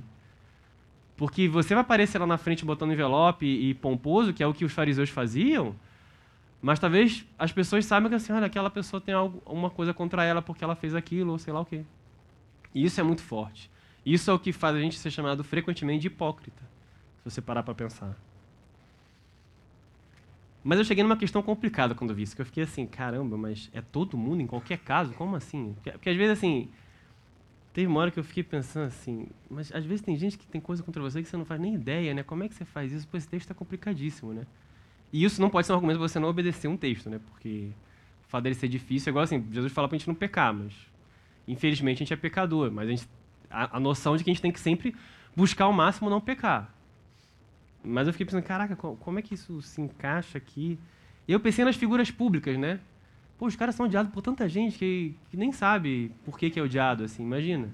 Porque 1.17 1.49
você 1.49 1.73
vai 1.73 1.82
aparecer 1.82 2.17
lá 2.17 2.25
na 2.25 2.38
frente 2.38 2.63
botando 2.63 2.93
envelope 2.93 3.45
e, 3.45 3.73
pomposo, 3.73 4.34
que 4.34 4.41
é 4.41 4.47
o 4.47 4.54
que 4.54 4.63
os 4.63 4.71
fariseus 4.71 5.10
faziam, 5.10 5.75
mas 6.62 6.80
talvez 6.80 7.25
as 7.38 7.51
pessoas 7.51 7.86
saibam 7.86 8.10
que 8.10 8.15
assim, 8.15 8.34
olha, 8.34 8.47
aquela 8.47 8.69
pessoa 8.69 8.99
tem 9.01 9.13
algo, 9.13 9.41
uma 9.45 9.69
coisa 9.69 9.93
contra 9.93 10.23
ela 10.23 10.41
porque 10.41 10.63
ela 10.63 10.75
fez 10.75 10.95
aquilo, 10.95 11.34
ou 11.34 11.38
sei 11.38 11.54
lá 11.54 11.60
o 11.60 11.65
quê. 11.65 11.84
E 12.73 12.84
isso 12.84 12.99
é 12.99 13.04
muito 13.04 13.21
forte. 13.21 13.69
Isso 14.06 14.30
é 14.30 14.34
o 14.34 14.39
que 14.39 14.54
faz 14.54 14.76
a 14.76 14.80
gente 14.80 14.98
ser 15.00 15.10
chamado 15.10 15.44
frequentemente 15.44 16.02
de 16.02 16.08
hipócrita, 16.08 16.62
se 17.18 17.32
você 17.32 17.41
parar 17.41 17.63
para 17.63 17.74
pensar. 17.74 18.15
Mas 20.63 20.80
eu 20.80 20.86
cheguei 20.86 21.04
numa 21.04 21.18
questão 21.18 21.41
complicada 21.41 21.94
quando 21.94 22.13
vi 22.13 22.24
isso, 22.24 22.36
que 22.36 22.41
eu 22.41 22.46
fiquei 22.46 22.63
assim, 22.63 22.86
caramba, 22.86 23.38
mas 23.38 23.70
é 23.74 23.82
todo 23.82 24.18
mundo 24.18 24.41
em 24.41 24.48
qualquer 24.48 24.80
caso? 24.80 25.13
Como 25.13 25.36
assim? 25.36 25.74
Porque, 25.76 25.91
porque 25.91 26.10
às 26.10 26.18
vezes, 26.18 26.38
assim, 26.38 26.70
teve 27.72 27.88
uma 27.88 28.00
hora 28.00 28.10
que 28.10 28.20
eu 28.20 28.24
fiquei 28.24 28.41
pensando 28.41 28.88
assim, 28.88 29.28
mas 29.50 29.72
às 29.74 29.86
vezes 29.86 30.02
tem 30.02 30.15
gente 30.15 30.38
que 30.38 30.48
tem 30.48 30.62
coisa 30.62 30.82
contra 30.82 31.02
você 31.02 31.22
que 31.22 31.28
você 31.28 31.36
não 31.36 31.46
faz 31.46 31.60
nem 31.60 31.76
ideia, 31.76 32.13
né? 32.13 32.24
Como 32.24 32.44
é 32.44 32.48
que 32.48 32.56
você 32.56 32.65
faz 32.65 32.91
isso? 32.91 33.08
Pois 33.12 33.24
esse 33.24 33.30
texto 33.30 33.46
está 33.46 33.54
complicadíssimo, 33.54 34.34
né? 34.34 34.48
E 35.12 35.24
isso 35.24 35.41
não 35.41 35.50
pode 35.50 35.68
ser 35.68 35.74
um 35.74 35.76
argumento 35.76 35.98
para 35.98 36.08
você 36.08 36.20
não 36.20 36.30
obedecer 36.30 36.68
um 36.68 36.78
texto, 36.78 37.10
né? 37.10 37.20
Porque 37.30 37.70
o 38.26 38.30
fato 38.30 38.44
dele 38.44 38.56
ser 38.56 38.68
difícil 38.68 39.10
é 39.10 39.12
igual 39.12 39.24
assim, 39.24 39.46
Jesus 39.52 39.72
fala 39.74 39.88
para 39.88 39.96
a 39.96 40.00
gente 40.00 40.08
não 40.08 40.15
pecar, 40.15 40.54
mas 40.54 40.74
infelizmente 41.48 41.98
a 41.98 42.00
gente 42.00 42.13
é 42.13 42.18
pecador, 42.18 42.72
mas 42.72 42.88
a 42.88 42.91
gente 42.91 43.08
a, 43.56 43.78
a 43.78 43.80
noção 43.80 44.18
de 44.18 44.24
que 44.24 44.30
a 44.30 44.34
gente 44.34 44.41
tem 44.41 44.52
que 44.52 44.60
sempre 44.60 44.96
buscar 45.36 45.65
ao 45.65 45.74
máximo 45.74 46.10
não 46.10 46.20
pecar. 46.20 46.74
Mas 47.84 48.08
eu 48.08 48.13
fiquei 48.13 48.26
pensando, 48.26 48.44
caraca, 48.44 48.76
como 48.76 49.20
é 49.20 49.22
que 49.22 49.36
isso 49.36 49.62
se 49.62 49.82
encaixa 49.82 50.38
aqui? 50.38 50.78
E 51.28 51.32
eu 51.32 51.39
pensei 51.39 51.63
nas 51.63 51.76
figuras 51.76 52.12
públicas, 52.12 52.58
né? 52.58 52.80
Pô, 53.38 53.46
os 53.46 53.56
caras 53.56 53.76
são 53.76 53.86
odiados 53.86 54.12
por 54.12 54.22
tanta 54.22 54.48
gente 54.48 54.78
que, 54.78 55.15
que 55.30 55.38
nem 55.38 55.52
sabe 55.52 56.12
por 56.24 56.38
que, 56.38 56.50
que 56.50 56.60
é 56.60 56.63
odiado, 56.63 57.04
assim, 57.04 57.24
imagina. 57.24 57.70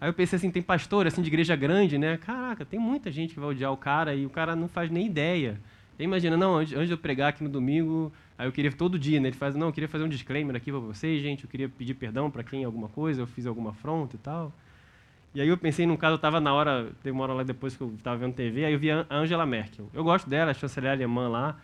Aí 0.00 0.08
eu 0.08 0.14
pensei 0.14 0.36
assim, 0.36 0.50
tem 0.50 0.62
pastor, 0.62 1.06
assim, 1.06 1.22
de 1.22 1.28
igreja 1.28 1.56
grande, 1.56 1.98
né? 1.98 2.16
Caraca, 2.16 2.64
tem 2.64 2.78
muita 2.78 3.10
gente 3.10 3.34
que 3.34 3.40
vai 3.40 3.50
odiar 3.50 3.72
o 3.72 3.76
cara 3.76 4.14
e 4.14 4.24
o 4.24 4.30
cara 4.30 4.54
não 4.54 4.68
faz 4.68 4.90
nem 4.90 5.06
ideia. 5.06 5.60
Aí 5.98 6.04
imagina, 6.04 6.36
não, 6.36 6.56
antes, 6.56 6.74
antes 6.74 6.88
de 6.88 6.94
eu 6.94 6.98
pregar 6.98 7.30
aqui 7.30 7.42
no 7.42 7.50
domingo, 7.50 8.12
aí 8.38 8.46
eu 8.46 8.52
queria 8.52 8.72
todo 8.72 8.98
dia, 8.98 9.20
né? 9.20 9.28
Ele 9.28 9.36
faz, 9.36 9.54
não, 9.54 9.68
eu 9.68 9.72
queria 9.72 9.88
fazer 9.88 10.04
um 10.04 10.08
disclaimer 10.08 10.56
aqui 10.56 10.70
para 10.70 10.80
vocês, 10.80 11.22
gente, 11.22 11.44
eu 11.44 11.50
queria 11.50 11.68
pedir 11.68 11.94
perdão 11.94 12.30
para 12.30 12.42
quem 12.42 12.64
alguma 12.64 12.88
coisa, 12.88 13.22
eu 13.22 13.26
fiz 13.26 13.46
alguma 13.46 13.70
afronta 13.70 14.16
e 14.16 14.18
tal. 14.18 14.52
E 15.34 15.40
aí 15.40 15.48
eu 15.48 15.58
pensei 15.58 15.84
num 15.84 15.96
caso, 15.96 16.12
eu 16.12 16.16
estava 16.16 16.40
na 16.40 16.54
hora, 16.54 16.92
teve 17.02 17.10
uma 17.10 17.24
hora 17.24 17.32
lá 17.32 17.42
depois 17.42 17.76
que 17.76 17.82
eu 17.82 17.92
estava 17.96 18.16
vendo 18.16 18.34
TV, 18.34 18.64
aí 18.64 18.72
eu 18.72 18.78
vi 18.78 18.90
a 18.90 19.04
Angela 19.10 19.44
Merkel. 19.44 19.90
Eu 19.92 20.04
gosto 20.04 20.30
dela, 20.30 20.52
a 20.52 20.54
chanceler 20.54 20.92
alemã 20.92 21.28
lá. 21.28 21.58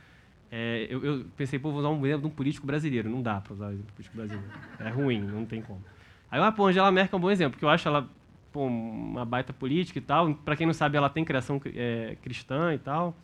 É, 0.50 0.88
eu, 0.90 1.04
eu, 1.04 1.24
pensei, 1.36 1.56
pô, 1.56 1.70
vou 1.70 1.78
usar 1.78 1.88
um 1.88 2.04
exemplo 2.04 2.22
de 2.22 2.26
um 2.26 2.30
político 2.30 2.66
brasileiro. 2.66 3.08
Não 3.08 3.22
dá 3.22 3.40
para 3.40 3.52
usar 3.52 3.68
um 3.68 3.74
um 3.74 3.82
político 3.82 4.16
brasileiro. 4.16 4.50
É 4.80 4.88
ruim, 4.88 5.20
não 5.20 5.44
tem 5.46 5.62
como. 5.62 5.80
Aí 6.28 6.40
eu, 6.40 6.44
ah, 6.44 6.50
pô, 6.50 6.66
Angela 6.66 6.90
Merkel 6.90 7.16
é 7.16 7.18
um 7.18 7.20
bom 7.20 7.30
exemplo, 7.30 7.52
porque 7.52 7.64
eu 7.64 7.68
acho 7.68 7.86
ela 7.86 8.08
pô, 8.52 8.66
uma 8.66 9.24
baita 9.24 9.52
política 9.52 10.00
e 10.00 10.02
tal. 10.02 10.34
Para 10.34 10.56
quem 10.56 10.66
não 10.66 10.74
sabe, 10.74 10.96
ela 10.96 11.08
tem 11.08 11.24
criação 11.24 11.60
é, 11.66 12.16
cristã 12.22 12.74
e 12.74 12.78
tal. 12.78 13.14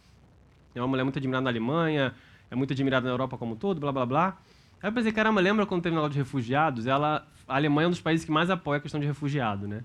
É 0.77 0.81
uma 0.81 0.87
mulher 0.87 1.03
muito 1.03 1.19
admirada 1.19 1.43
na 1.43 1.51
Alemanha, 1.51 2.15
é 2.49 2.55
muito 2.55 2.73
admirada 2.73 3.05
na 3.05 3.13
Europa 3.13 3.37
como 3.37 3.55
um 3.55 3.57
todo, 3.57 3.81
blá, 3.81 3.91
blá, 3.91 4.07
blá. 4.07 4.39
Aí 4.81 4.89
eu 4.89 4.93
pensei, 4.93 5.11
caramba, 5.11 5.41
lembra 5.41 5.67
quando 5.67 5.83
teve 5.83 5.95
na 5.95 6.03
aula 6.03 6.11
de 6.11 6.19
refugiados? 6.19 6.87
Ela, 6.87 7.27
a 7.49 7.57
Alemanha 7.57 7.87
é 7.87 7.89
um 7.89 7.91
dos 7.91 8.01
países 8.01 8.25
que 8.25 8.31
mais 8.31 8.49
apoia 8.49 8.79
a 8.79 8.81
questão 8.81 9.01
de 9.01 9.07
refugiado, 9.07 9.67
né? 9.67 9.83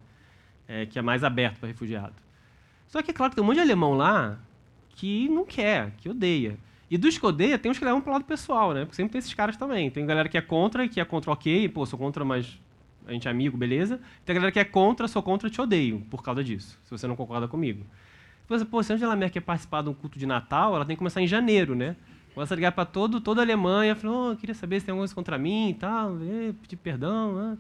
É, 0.68 0.86
que 0.86 0.98
é 0.98 1.02
mais 1.02 1.24
aberto 1.24 1.60
para 1.60 1.68
refugiado. 1.68 2.14
Só 2.88 3.02
que 3.02 3.12
é 3.12 3.14
claro 3.14 3.32
que 3.32 3.36
tem 3.36 3.44
um 3.44 3.48
monte 3.48 3.56
de 3.56 3.62
alemão 3.62 3.94
lá 3.94 4.38
que 4.90 5.30
não 5.30 5.46
quer, 5.46 5.92
que 5.98 6.10
odeia. 6.10 6.58
E 6.90 6.98
dos 6.98 7.18
que 7.18 7.26
odeia, 7.26 7.58
tem 7.58 7.72
uns 7.72 7.80
que 7.80 7.86
levam 7.86 8.02
para 8.02 8.10
o 8.10 8.14
lado 8.14 8.26
pessoal, 8.26 8.74
né? 8.74 8.82
Porque 8.82 8.96
sempre 8.96 9.14
tem 9.14 9.20
esses 9.20 9.34
caras 9.34 9.56
também. 9.56 9.90
Tem 9.90 10.06
galera 10.06 10.28
que 10.28 10.38
é 10.38 10.42
contra, 10.42 10.88
que 10.88 11.00
é 11.00 11.06
contra 11.06 11.32
ok, 11.32 11.70
pô, 11.70 11.86
sou 11.86 11.98
contra, 11.98 12.26
mas 12.26 12.60
a 13.08 13.14
gente 13.14 13.28
é 13.28 13.32
amigo, 13.32 13.58
beleza. 13.58 14.00
Tem 14.26 14.36
galera 14.36 14.52
que 14.52 14.60
é 14.60 14.66
contra, 14.66 15.08
sou 15.08 15.24
contra, 15.24 15.50
te 15.50 15.62
odeio 15.62 16.06
por 16.10 16.22
causa 16.22 16.44
disso, 16.44 16.78
se 16.84 16.92
você 16.92 17.08
não 17.08 17.16
concorda 17.16 17.48
comigo. 17.48 17.86
Você, 18.50 18.66
pô, 18.66 18.84
se 18.84 18.92
a 18.92 18.96
Angela 18.96 19.16
Merkel 19.16 19.42
quer 19.42 19.46
participar 19.46 19.82
de 19.82 19.90
um 19.90 19.94
culto 19.94 20.20
de 20.20 20.26
Natal, 20.26 20.76
ela 20.76 20.86
tem 20.86 20.96
que 20.96 21.00
começar 21.00 21.22
em 21.22 21.28
janeiro, 21.28 21.74
né? 21.74 21.96
Começa 22.34 22.54
a 22.54 22.56
ligar 22.56 22.74
para 22.74 22.86
todo, 22.86 23.22
toda 23.22 23.42
a 23.42 23.44
Alemanha, 23.46 23.96
falando, 23.96 24.34
oh, 24.34 24.36
queria 24.36 24.56
saber 24.56 24.80
se 24.82 24.86
tem 24.86 24.92
alguma 24.92 25.04
coisa 25.04 25.16
contra 25.16 25.38
mim 25.38 25.70
e 25.70 25.74
tal, 25.74 26.18
pedir 26.62 26.76
perdão, 26.76 27.36
né? 27.36 27.58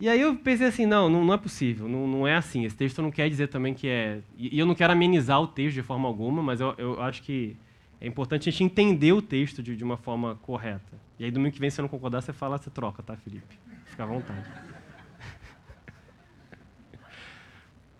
E 0.00 0.08
aí 0.08 0.18
eu 0.18 0.34
pensei 0.34 0.66
assim, 0.66 0.86
não, 0.86 1.10
não, 1.10 1.26
não 1.26 1.34
é 1.34 1.36
possível, 1.36 1.86
não, 1.86 2.08
não, 2.08 2.26
é 2.26 2.34
assim. 2.34 2.64
Esse 2.64 2.74
texto 2.74 3.02
não 3.02 3.10
quer 3.10 3.28
dizer 3.28 3.48
também 3.48 3.74
que 3.74 3.86
é... 3.86 4.20
E, 4.38 4.58
eu 4.58 4.64
não 4.64 4.74
quero 4.74 4.94
amenizar 4.94 5.38
o 5.42 5.46
texto 5.46 5.74
de 5.74 5.82
forma 5.82 6.08
alguma, 6.08 6.42
mas 6.42 6.58
eu, 6.58 6.74
eu 6.78 7.02
acho 7.02 7.22
que 7.22 7.54
é 8.00 8.06
importante 8.06 8.48
a 8.48 8.52
gente 8.52 8.64
entender 8.64 9.12
o 9.12 9.20
texto 9.20 9.62
de, 9.62 9.76
de, 9.76 9.84
uma 9.84 9.98
forma 9.98 10.36
correta. 10.36 10.98
E 11.18 11.24
aí 11.24 11.30
domingo 11.30 11.52
que 11.52 11.60
vem, 11.60 11.68
se 11.68 11.76
você 11.76 11.82
não 11.82 11.88
concordar, 11.88 12.22
você 12.22 12.32
fala, 12.32 12.56
você 12.56 12.70
troca, 12.70 13.02
tá, 13.02 13.14
Felipe? 13.14 13.58
Fica 13.84 14.04
à 14.04 14.06
vontade. 14.06 14.40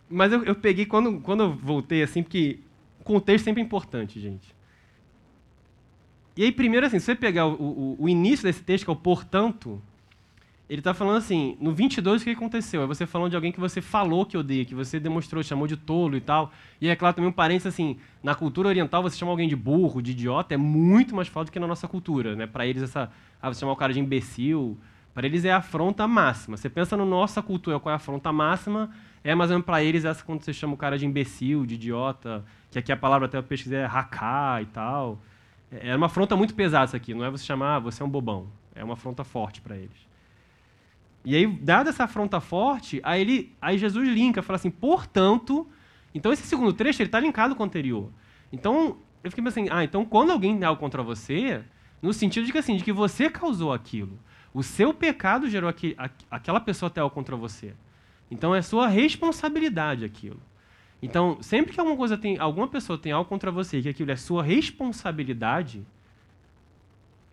mas 0.08 0.32
eu, 0.32 0.42
eu, 0.44 0.54
peguei, 0.54 0.86
quando, 0.86 1.20
quando 1.20 1.42
eu 1.42 1.52
voltei, 1.52 2.02
assim, 2.02 2.22
porque 2.22 2.60
contexto 3.04 3.44
sempre 3.44 3.60
é 3.60 3.64
importante, 3.64 4.18
gente. 4.18 4.54
E 6.34 6.44
aí, 6.44 6.52
primeiro, 6.52 6.86
assim, 6.86 6.98
se 6.98 7.04
você 7.04 7.14
pegar 7.14 7.46
o, 7.46 7.60
o, 7.60 8.04
o 8.04 8.08
início 8.08 8.46
desse 8.46 8.62
texto, 8.62 8.84
que 8.84 8.90
é 8.90 8.94
o 8.94 8.96
portanto, 8.96 9.82
ele 10.70 10.80
está 10.80 10.94
falando 10.94 11.16
assim, 11.16 11.56
no 11.60 11.72
22 11.72 12.22
o 12.22 12.24
que 12.24 12.30
aconteceu? 12.30 12.84
É 12.84 12.86
você 12.86 13.04
falando 13.04 13.30
de 13.30 13.34
alguém 13.34 13.50
que 13.50 13.58
você 13.58 13.80
falou 13.80 14.24
que 14.24 14.38
odeia, 14.38 14.64
que 14.64 14.72
você 14.72 15.00
demonstrou, 15.00 15.42
chamou 15.42 15.66
de 15.66 15.76
tolo 15.76 16.16
e 16.16 16.20
tal. 16.20 16.52
E 16.80 16.88
é 16.88 16.94
claro 16.94 17.16
também 17.16 17.28
um 17.28 17.32
parênteses 17.32 17.66
assim, 17.74 17.98
na 18.22 18.36
cultura 18.36 18.68
oriental 18.68 19.02
você 19.02 19.16
chamar 19.16 19.32
alguém 19.32 19.48
de 19.48 19.56
burro, 19.56 20.00
de 20.00 20.12
idiota, 20.12 20.54
é 20.54 20.56
muito 20.56 21.12
mais 21.12 21.26
forte 21.26 21.48
do 21.48 21.52
que 21.52 21.58
na 21.58 21.66
nossa 21.66 21.88
cultura, 21.88 22.36
né? 22.36 22.46
Para 22.46 22.68
eles 22.68 22.84
essa, 22.84 23.10
ah, 23.42 23.52
você 23.52 23.58
chamar 23.58 23.72
o 23.72 23.76
cara 23.76 23.92
de 23.92 23.98
imbecil, 23.98 24.78
para 25.12 25.26
eles 25.26 25.44
é 25.44 25.50
a 25.50 25.56
afronta 25.56 26.06
máxima. 26.06 26.56
Você 26.56 26.70
pensa 26.70 26.96
na 26.96 27.04
nossa 27.04 27.42
cultura, 27.42 27.80
qual 27.80 27.90
é 27.90 27.94
a 27.94 27.96
afronta 27.96 28.32
máxima? 28.32 28.90
É 29.24 29.34
mais 29.34 29.50
ou 29.50 29.54
menos 29.54 29.66
para 29.66 29.82
eles 29.82 30.04
essa 30.04 30.22
quando 30.24 30.44
você 30.44 30.52
chama 30.52 30.74
o 30.74 30.76
cara 30.76 30.96
de 30.96 31.04
imbecil, 31.04 31.66
de 31.66 31.74
idiota, 31.74 32.44
que 32.70 32.78
aqui 32.78 32.92
a 32.92 32.96
palavra 32.96 33.26
até 33.26 33.36
eu 33.38 33.42
pesquisei 33.42 33.80
é 33.80 33.86
haká 33.86 34.62
e 34.62 34.66
tal. 34.66 35.18
É, 35.72 35.88
é 35.90 35.96
uma 35.96 36.06
afronta 36.06 36.36
muito 36.36 36.54
pesada 36.54 36.84
isso 36.84 36.96
aqui, 36.96 37.12
não 37.12 37.24
é 37.24 37.30
você 37.30 37.44
chamar, 37.44 37.74
ah, 37.74 37.78
você 37.80 38.04
é 38.04 38.06
um 38.06 38.08
bobão. 38.08 38.46
É 38.72 38.84
uma 38.84 38.94
afronta 38.94 39.24
forte 39.24 39.60
para 39.60 39.76
eles. 39.76 40.09
E 41.24 41.36
aí, 41.36 41.46
dada 41.46 41.90
essa 41.90 42.04
afronta 42.04 42.40
forte, 42.40 43.00
aí, 43.02 43.20
ele, 43.20 43.56
aí 43.60 43.76
Jesus 43.76 44.08
linka, 44.08 44.42
fala 44.42 44.56
assim, 44.56 44.70
portanto... 44.70 45.66
Então, 46.14 46.32
esse 46.32 46.42
segundo 46.42 46.72
trecho, 46.72 47.00
ele 47.00 47.08
está 47.08 47.20
linkado 47.20 47.54
com 47.54 47.62
o 47.62 47.66
anterior. 47.66 48.10
Então, 48.52 48.98
eu 49.22 49.30
fiquei 49.30 49.44
pensando, 49.44 49.68
ah, 49.70 49.84
então 49.84 50.04
quando 50.04 50.30
alguém 50.30 50.56
tem 50.58 50.66
algo 50.66 50.80
contra 50.80 51.02
você, 51.02 51.62
no 52.02 52.12
sentido 52.12 52.46
de 52.46 52.52
que, 52.52 52.58
assim, 52.58 52.76
de 52.76 52.82
que 52.82 52.92
você 52.92 53.30
causou 53.30 53.72
aquilo. 53.72 54.18
O 54.52 54.62
seu 54.62 54.92
pecado 54.92 55.48
gerou 55.48 55.70
aqui, 55.70 55.94
a, 55.96 56.10
aquela 56.30 56.58
pessoa 56.58 56.90
ter 56.90 57.00
algo 57.00 57.14
contra 57.14 57.36
você. 57.36 57.74
Então, 58.30 58.54
é 58.54 58.62
sua 58.62 58.88
responsabilidade 58.88 60.04
aquilo. 60.04 60.40
Então, 61.02 61.38
sempre 61.40 61.72
que 61.72 61.80
alguma 61.80 61.96
coisa 61.96 62.18
tem, 62.18 62.38
alguma 62.38 62.66
pessoa 62.66 62.98
tem 62.98 63.12
algo 63.12 63.28
contra 63.28 63.50
você 63.50 63.80
que 63.80 63.88
aquilo 63.88 64.10
é 64.10 64.16
sua 64.16 64.42
responsabilidade, 64.42 65.86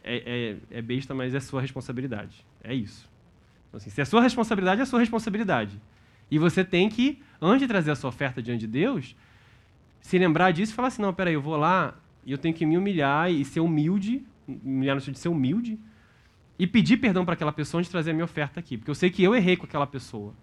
é, 0.04 0.58
é, 0.71 0.78
é 0.78 0.82
besta, 0.82 1.13
mas 1.13 1.34
é 1.34 1.39
sua 1.39 1.62
responsabilidade. 1.62 2.45
É 2.63 2.73
isso. 2.73 3.10
Então, 3.67 3.77
assim, 3.77 3.89
se 3.89 4.01
é 4.01 4.06
sua 4.06 4.21
responsabilidade, 4.21 4.82
é 4.82 4.86
sua 4.86 4.99
responsabilidade. 4.99 5.80
E 6.30 6.38
você 6.38 6.63
tem 6.63 6.89
que, 6.89 7.21
antes 7.41 7.62
de 7.62 7.67
trazer 7.67 7.91
a 7.91 7.95
sua 7.95 8.10
oferta 8.10 8.41
diante 8.41 8.62
de 8.62 8.67
Deus, 8.67 9.15
se 10.01 10.17
lembrar 10.17 10.51
disso 10.51 10.71
e 10.71 10.75
falar 10.75 10.89
assim: 10.89 11.01
não, 11.01 11.13
peraí, 11.13 11.34
eu 11.34 11.41
vou 11.41 11.58
lá 11.58 11.95
e 12.25 12.32
eu 12.32 12.38
tenho 12.38 12.53
que 12.53 12.65
me 12.65 12.77
humilhar 12.77 13.32
e 13.32 13.43
ser 13.45 13.62
humilde, 13.62 14.25
humilhar 14.47 14.95
no 14.95 15.01
sentido 15.01 15.15
de 15.15 15.19
ser 15.19 15.30
humilde, 15.30 15.80
e 16.60 16.67
pedir 16.67 16.97
perdão 16.97 17.23
para 17.23 17.34
aquela 17.34 17.51
pessoa 17.51 17.80
antes 17.80 17.88
de 17.88 17.91
trazer 17.91 18.12
a 18.12 18.13
minha 18.13 18.25
oferta 18.25 18.60
aqui. 18.60 18.77
Porque 18.77 18.91
eu 18.91 18.95
sei 18.95 19.10
que 19.10 19.23
eu 19.23 19.36
errei 19.36 19.56
com 19.56 19.65
aquela 19.65 19.88
pessoa. 19.88 20.34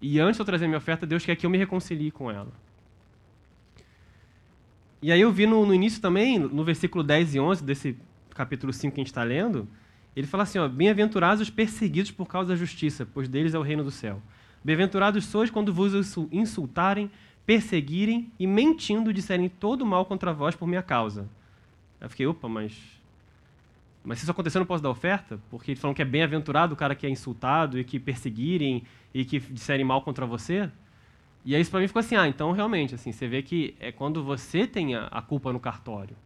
E 0.00 0.18
antes 0.18 0.36
de 0.36 0.42
eu 0.42 0.46
trazer 0.46 0.64
a 0.64 0.68
minha 0.68 0.78
oferta, 0.78 1.06
Deus 1.06 1.24
quer 1.24 1.36
que 1.36 1.46
eu 1.46 1.50
me 1.50 1.58
reconcilie 1.58 2.10
com 2.10 2.30
ela. 2.30 2.52
E 5.00 5.12
aí 5.12 5.20
eu 5.20 5.30
vi 5.30 5.46
no, 5.46 5.64
no 5.64 5.74
início 5.74 6.00
também, 6.00 6.38
no 6.38 6.64
versículo 6.64 7.04
10 7.04 7.34
e 7.34 7.40
11 7.40 7.64
desse 7.64 7.96
capítulo 8.30 8.72
5 8.72 8.94
que 8.94 9.00
a 9.00 9.02
gente 9.02 9.08
está 9.08 9.22
lendo, 9.22 9.68
ele 10.16 10.26
fala 10.26 10.44
assim: 10.44 10.58
Bem-aventurados 10.68 11.42
os 11.42 11.50
perseguidos 11.50 12.10
por 12.10 12.26
causa 12.26 12.48
da 12.48 12.56
justiça, 12.56 13.06
pois 13.12 13.28
deles 13.28 13.54
é 13.54 13.58
o 13.58 13.62
reino 13.62 13.84
do 13.84 13.90
céu. 13.90 14.20
Bem-aventurados 14.64 15.26
sois 15.26 15.50
quando 15.50 15.72
vos 15.72 15.92
insultarem, 16.32 17.10
perseguirem 17.44 18.32
e 18.38 18.46
mentindo 18.46 19.12
disserem 19.12 19.48
todo 19.48 19.84
mal 19.84 20.06
contra 20.06 20.32
vós 20.32 20.56
por 20.56 20.66
minha 20.66 20.82
causa. 20.82 21.28
Eu 22.00 22.08
fiquei, 22.08 22.26
opa, 22.26 22.48
mas. 22.48 22.76
Mas 24.02 24.18
se 24.18 24.24
isso 24.24 24.30
acontecer, 24.30 24.56
eu 24.56 24.60
não 24.60 24.66
posso 24.66 24.82
dar 24.82 24.90
oferta? 24.90 25.38
Porque 25.50 25.74
falam 25.76 25.92
que 25.94 26.00
é 26.00 26.04
bem-aventurado 26.04 26.74
o 26.74 26.76
cara 26.76 26.94
que 26.94 27.06
é 27.06 27.10
insultado 27.10 27.78
e 27.78 27.84
que 27.84 27.98
perseguirem 27.98 28.84
e 29.12 29.24
que 29.24 29.38
disserem 29.38 29.84
mal 29.84 30.00
contra 30.02 30.24
você. 30.24 30.70
E 31.44 31.54
aí 31.54 31.60
isso 31.60 31.70
para 31.70 31.80
mim 31.80 31.88
ficou 31.88 32.00
assim, 32.00 32.16
ah, 32.16 32.26
então 32.26 32.52
realmente, 32.52 32.94
assim, 32.94 33.12
você 33.12 33.26
vê 33.26 33.42
que 33.42 33.74
é 33.78 33.92
quando 33.92 34.22
você 34.22 34.66
tem 34.66 34.94
a, 34.94 35.06
a 35.06 35.20
culpa 35.20 35.52
no 35.52 35.60
cartório. 35.60 36.16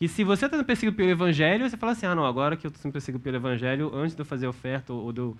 E 0.00 0.06
se 0.06 0.22
você 0.22 0.46
está 0.46 0.56
sendo 0.56 0.66
perseguido 0.66 0.96
pelo 0.96 1.10
evangelho, 1.10 1.68
você 1.68 1.76
fala 1.76 1.92
assim, 1.92 2.06
ah, 2.06 2.14
não, 2.14 2.24
agora 2.24 2.56
que 2.56 2.66
eu 2.66 2.68
estou 2.68 2.80
sendo 2.80 2.92
perseguido 2.92 3.22
pelo 3.22 3.36
evangelho, 3.36 3.90
antes 3.94 4.14
de 4.14 4.22
eu 4.22 4.26
fazer 4.26 4.46
oferta 4.46 4.92
ou 4.92 5.12
de 5.12 5.20
eu, 5.20 5.36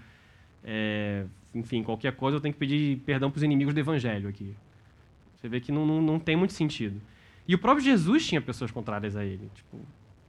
é, 0.65 1.25
enfim, 1.55 1.83
qualquer 1.83 2.13
coisa, 2.17 2.37
eu 2.37 2.41
tenho 2.41 2.53
que 2.53 2.59
pedir 2.59 2.99
perdão 3.07 3.31
para 3.31 3.39
os 3.39 3.43
inimigos 3.43 3.73
do 3.73 3.79
evangelho 3.79 4.29
aqui. 4.29 4.55
Você 5.37 5.49
vê 5.49 5.61
que 5.61 5.71
não, 5.71 5.87
não, 5.87 6.03
não 6.03 6.19
tem 6.19 6.35
muito 6.35 6.53
sentido. 6.53 7.01
E 7.47 7.55
o 7.55 7.59
próprio 7.59 7.85
Jesus 7.85 8.27
tinha 8.27 8.41
pessoas 8.41 8.73
contrárias 8.73 9.15
a 9.15 9.25
ele. 9.25 9.49
Tipo, 9.55 9.79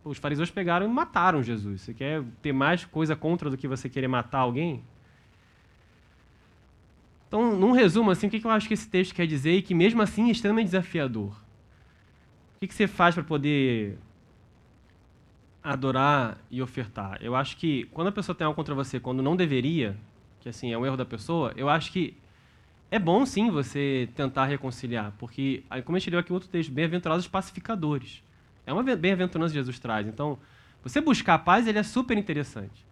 os 0.04 0.20
fariseus 0.20 0.52
pegaram 0.52 0.86
e 0.86 0.90
mataram 0.90 1.42
Jesus. 1.42 1.82
Você 1.82 1.94
quer 1.94 2.24
ter 2.42 2.54
mais 2.54 2.86
coisa 2.86 3.16
contra 3.16 3.50
do 3.50 3.58
que 3.58 3.68
você 3.68 3.90
querer 3.90 4.08
matar 4.08 4.40
alguém? 4.40 4.84
Então, 7.28 7.56
num 7.56 7.72
resumo, 7.72 8.10
assim, 8.12 8.28
o 8.28 8.30
que 8.30 8.44
eu 8.44 8.52
acho 8.52 8.68
que 8.68 8.74
esse 8.74 8.88
texto 8.88 9.14
quer 9.14 9.28
dizer 9.28 9.54
e 9.54 9.62
que, 9.62 9.74
mesmo 9.74 10.02
assim, 10.02 10.30
é 10.30 10.32
extremamente 10.32 10.68
desafiador? 10.68 11.36
O 12.62 12.68
que 12.68 12.74
você 12.74 12.88
faz 12.88 13.16
para 13.16 13.24
poder 13.24 13.98
adorar 15.74 16.38
e 16.50 16.62
ofertar? 16.62 17.20
Eu 17.22 17.36
acho 17.36 17.58
que 17.58 17.84
quando 17.92 18.08
a 18.08 18.12
pessoa 18.12 18.36
tem 18.36 18.46
algo 18.46 18.56
contra 18.56 18.74
você, 18.74 19.00
quando 19.00 19.22
não 19.22 19.36
deveria, 19.36 19.96
que 20.40 20.50
assim 20.50 20.74
é 20.74 20.78
um 20.78 20.86
erro 20.86 20.98
da 20.98 21.06
pessoa, 21.06 21.54
eu 21.56 21.70
acho 21.70 21.92
que 21.92 22.18
é 22.90 22.98
bom 22.98 23.26
sim 23.26 23.52
você 23.52 24.10
tentar 24.16 24.46
reconciliar, 24.46 25.14
porque, 25.20 25.64
como 25.86 25.96
a 25.96 26.00
gente 26.00 26.10
leu 26.10 26.20
aqui 26.20 26.34
outro 26.34 26.50
texto, 26.50 26.72
bem-aventurados 26.72 27.26
os 27.26 27.30
pacificadores. 27.30 28.24
É 28.66 28.74
uma 28.74 28.84
bem-aventurança 28.84 29.52
que 29.52 29.60
Jesus 29.60 29.78
traz. 29.80 30.08
Então, 30.08 30.40
você 30.84 31.00
buscar 31.00 31.36
a 31.36 31.40
paz, 31.40 31.68
ele 31.68 31.78
é 31.78 31.84
super 31.84 32.18
interessante. 32.18 32.86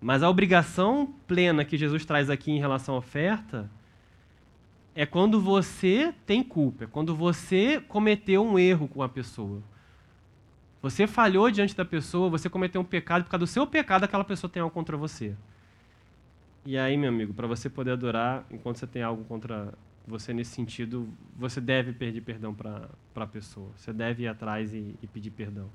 Mas 0.00 0.22
a 0.22 0.30
obrigação 0.30 1.12
plena 1.26 1.64
que 1.64 1.76
Jesus 1.76 2.04
traz 2.04 2.30
aqui 2.30 2.52
em 2.52 2.58
relação 2.58 2.94
à 2.94 2.98
oferta 2.98 3.68
é 4.94 5.04
quando 5.04 5.40
você 5.40 6.14
tem 6.26 6.42
culpa, 6.42 6.84
é 6.84 6.86
quando 6.86 7.14
você 7.14 7.80
cometeu 7.80 8.44
um 8.44 8.58
erro 8.58 8.86
com 8.86 9.02
a 9.02 9.08
pessoa. 9.08 9.62
Você 10.80 11.06
falhou 11.06 11.50
diante 11.50 11.76
da 11.76 11.84
pessoa, 11.84 12.30
você 12.30 12.48
cometeu 12.48 12.80
um 12.80 12.84
pecado, 12.84 13.24
por 13.24 13.30
causa 13.30 13.44
do 13.44 13.46
seu 13.48 13.66
pecado 13.66 14.04
aquela 14.04 14.24
pessoa 14.24 14.50
tem 14.50 14.62
algo 14.62 14.72
contra 14.72 14.96
você. 14.96 15.34
E 16.64 16.78
aí, 16.78 16.96
meu 16.96 17.08
amigo, 17.08 17.34
para 17.34 17.46
você 17.46 17.68
poder 17.68 17.92
adorar, 17.92 18.44
enquanto 18.50 18.76
você 18.76 18.86
tem 18.86 19.02
algo 19.02 19.24
contra 19.24 19.72
você 20.06 20.32
nesse 20.32 20.52
sentido, 20.52 21.08
você 21.36 21.60
deve 21.60 21.92
pedir 21.92 22.20
perdão 22.20 22.54
para 22.54 22.88
a 23.16 23.26
pessoa. 23.26 23.70
Você 23.76 23.92
deve 23.92 24.24
ir 24.24 24.28
atrás 24.28 24.72
e, 24.72 24.94
e 25.02 25.06
pedir 25.06 25.30
perdão. 25.30 25.68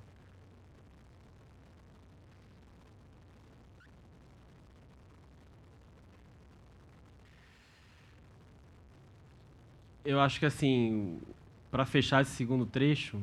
Eu 10.05 10.19
acho 10.19 10.39
que 10.39 10.45
assim, 10.45 11.21
para 11.71 11.85
fechar 11.85 12.21
esse 12.21 12.31
segundo 12.31 12.65
trecho, 12.65 13.21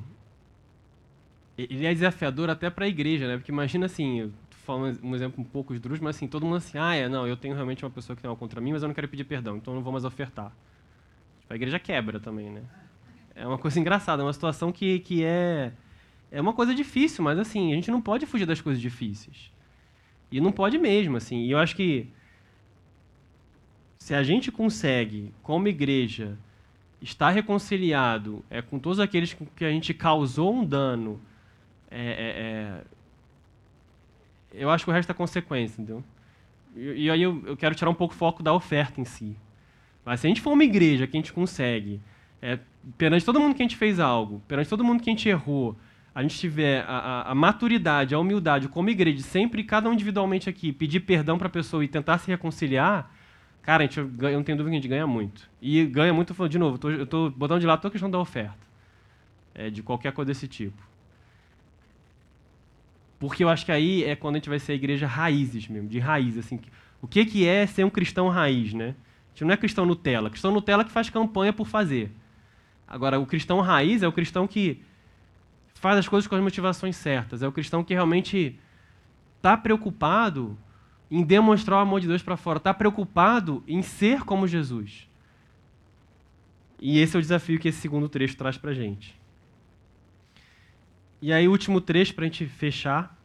ele 1.68 1.86
é 1.86 1.92
desafiador 1.92 2.48
até 2.48 2.70
para 2.70 2.84
a 2.84 2.88
igreja, 2.88 3.26
né? 3.26 3.36
Porque 3.36 3.50
imagina 3.50 3.86
assim, 3.86 4.32
falar 4.50 4.94
um 5.02 5.14
exemplo 5.14 5.40
um 5.40 5.44
pouco 5.44 5.74
esdrúxulo, 5.74 6.04
mas 6.04 6.16
assim, 6.16 6.28
todo 6.28 6.44
mundo 6.44 6.56
assim, 6.56 6.78
ah, 6.78 6.94
é, 6.94 7.08
não, 7.08 7.26
eu 7.26 7.36
tenho 7.36 7.54
realmente 7.54 7.84
uma 7.84 7.90
pessoa 7.90 8.14
que 8.14 8.22
tem 8.22 8.28
algo 8.28 8.38
contra 8.38 8.60
mim, 8.60 8.72
mas 8.72 8.82
eu 8.82 8.88
não 8.88 8.94
quero 8.94 9.08
pedir 9.08 9.24
perdão, 9.24 9.56
então 9.56 9.72
eu 9.72 9.76
não 9.76 9.82
vou 9.82 9.92
mais 9.92 10.04
ofertar. 10.04 10.52
Tipo, 11.40 11.52
a 11.52 11.56
igreja 11.56 11.78
quebra 11.78 12.20
também, 12.20 12.50
né? 12.50 12.62
É 13.34 13.46
uma 13.46 13.58
coisa 13.58 13.80
engraçada, 13.80 14.22
é 14.22 14.24
uma 14.24 14.32
situação 14.32 14.70
que, 14.70 15.00
que 15.00 15.24
é, 15.24 15.72
é 16.30 16.40
uma 16.40 16.52
coisa 16.52 16.74
difícil, 16.74 17.24
mas 17.24 17.38
assim, 17.38 17.72
a 17.72 17.74
gente 17.74 17.90
não 17.90 18.00
pode 18.00 18.26
fugir 18.26 18.46
das 18.46 18.60
coisas 18.60 18.80
difíceis. 18.80 19.50
E 20.30 20.40
não 20.40 20.52
pode 20.52 20.78
mesmo, 20.78 21.16
assim. 21.16 21.44
E 21.44 21.50
eu 21.50 21.58
acho 21.58 21.74
que 21.74 22.08
se 23.98 24.14
a 24.14 24.22
gente 24.22 24.52
consegue, 24.52 25.32
como 25.42 25.68
igreja, 25.68 26.38
estar 27.02 27.30
reconciliado 27.30 28.44
é, 28.48 28.62
com 28.62 28.78
todos 28.78 29.00
aqueles 29.00 29.36
que 29.56 29.64
a 29.64 29.70
gente 29.70 29.92
causou 29.92 30.54
um 30.54 30.64
dano, 30.64 31.20
é, 31.90 32.00
é, 32.00 32.84
é 34.52 34.60
eu 34.62 34.70
acho 34.70 34.84
que 34.84 34.90
o 34.90 34.94
resto 34.94 35.10
é 35.10 35.14
consequência, 35.14 35.80
entendeu? 35.80 36.02
E, 36.76 37.04
e 37.04 37.10
aí 37.10 37.22
eu, 37.22 37.42
eu, 37.46 37.56
quero 37.56 37.74
tirar 37.74 37.90
um 37.90 37.94
pouco 37.94 38.14
o 38.14 38.16
foco 38.16 38.42
da 38.42 38.52
oferta 38.52 39.00
em 39.00 39.04
si. 39.04 39.36
Mas 40.04 40.20
se 40.20 40.26
a 40.26 40.28
gente 40.28 40.40
for 40.40 40.52
uma 40.52 40.64
igreja 40.64 41.06
que 41.06 41.16
a 41.16 41.20
gente 41.20 41.32
consegue, 41.32 42.00
é, 42.40 42.58
perante 42.96 43.24
todo 43.24 43.40
mundo 43.40 43.54
que 43.54 43.62
a 43.62 43.64
gente 43.64 43.76
fez 43.76 44.00
algo, 44.00 44.42
perante 44.48 44.68
todo 44.68 44.84
mundo 44.84 45.02
que 45.02 45.10
a 45.10 45.12
gente 45.12 45.28
errou, 45.28 45.76
a 46.14 46.22
gente 46.22 46.38
tiver 46.38 46.84
a, 46.86 46.96
a, 46.96 47.30
a 47.30 47.34
maturidade, 47.34 48.14
a 48.14 48.18
humildade 48.18 48.68
como 48.68 48.90
igreja, 48.90 49.22
sempre 49.22 49.62
cada 49.62 49.88
um 49.88 49.92
individualmente 49.92 50.48
aqui, 50.48 50.72
pedir 50.72 51.00
perdão 51.00 51.38
para 51.38 51.46
a 51.46 51.50
pessoa 51.50 51.84
e 51.84 51.88
tentar 51.88 52.18
se 52.18 52.28
reconciliar, 52.28 53.12
cara, 53.62 53.84
a 53.84 53.86
gente, 53.86 53.98
eu 53.98 54.08
não 54.08 54.42
tenho 54.42 54.58
dúvida 54.58 54.70
que 54.70 54.76
a 54.76 54.80
gente 54.80 54.88
ganha 54.88 55.06
muito. 55.06 55.48
E 55.62 55.84
ganha 55.86 56.12
muito, 56.12 56.34
de 56.48 56.58
novo, 56.58 56.78
eu 56.88 57.04
estou 57.04 57.30
botando 57.30 57.60
de 57.60 57.66
lado 57.66 57.80
toda 57.80 57.88
a 57.88 57.92
questão 57.92 58.10
da 58.10 58.18
oferta, 58.18 58.58
é, 59.54 59.70
de 59.70 59.82
qualquer 59.82 60.12
coisa 60.12 60.30
desse 60.30 60.48
tipo. 60.48 60.89
Porque 63.20 63.44
eu 63.44 63.50
acho 63.50 63.66
que 63.66 63.70
aí 63.70 64.02
é 64.02 64.16
quando 64.16 64.36
a 64.36 64.38
gente 64.38 64.48
vai 64.48 64.58
ser 64.58 64.72
a 64.72 64.74
igreja 64.74 65.06
raízes 65.06 65.68
mesmo, 65.68 65.86
de 65.86 65.98
raiz. 65.98 66.38
Assim, 66.38 66.58
o 67.02 67.06
que, 67.06 67.26
que 67.26 67.46
é 67.46 67.66
ser 67.66 67.84
um 67.84 67.90
cristão 67.90 68.30
raiz, 68.30 68.72
né? 68.72 68.96
A 69.26 69.32
gente 69.34 69.44
não 69.44 69.52
é 69.52 69.58
cristão 69.58 69.84
Nutella. 69.84 70.30
Cristão 70.30 70.50
Nutella 70.50 70.82
que 70.84 70.90
faz 70.90 71.10
campanha 71.10 71.52
por 71.52 71.66
fazer. 71.66 72.10
Agora, 72.88 73.20
o 73.20 73.26
cristão 73.26 73.60
raiz 73.60 74.02
é 74.02 74.08
o 74.08 74.12
cristão 74.12 74.46
que 74.46 74.82
faz 75.74 75.98
as 75.98 76.08
coisas 76.08 76.26
com 76.26 76.34
as 76.34 76.42
motivações 76.42 76.96
certas. 76.96 77.42
É 77.42 77.46
o 77.46 77.52
cristão 77.52 77.84
que 77.84 77.92
realmente 77.92 78.58
está 79.36 79.54
preocupado 79.54 80.56
em 81.10 81.22
demonstrar 81.22 81.78
o 81.78 81.82
amor 81.82 82.00
de 82.00 82.08
Deus 82.08 82.22
para 82.22 82.38
fora. 82.38 82.56
Está 82.56 82.72
preocupado 82.72 83.62
em 83.68 83.82
ser 83.82 84.24
como 84.24 84.48
Jesus. 84.48 85.06
E 86.80 86.98
esse 86.98 87.16
é 87.16 87.18
o 87.18 87.22
desafio 87.22 87.58
que 87.58 87.68
esse 87.68 87.80
segundo 87.80 88.08
trecho 88.08 88.34
traz 88.34 88.56
para 88.56 88.70
a 88.70 88.74
gente. 88.74 89.19
E 91.22 91.32
aí, 91.32 91.46
último 91.48 91.80
trecho 91.80 92.14
para 92.14 92.24
a 92.24 92.28
gente 92.28 92.46
fechar. 92.46 93.18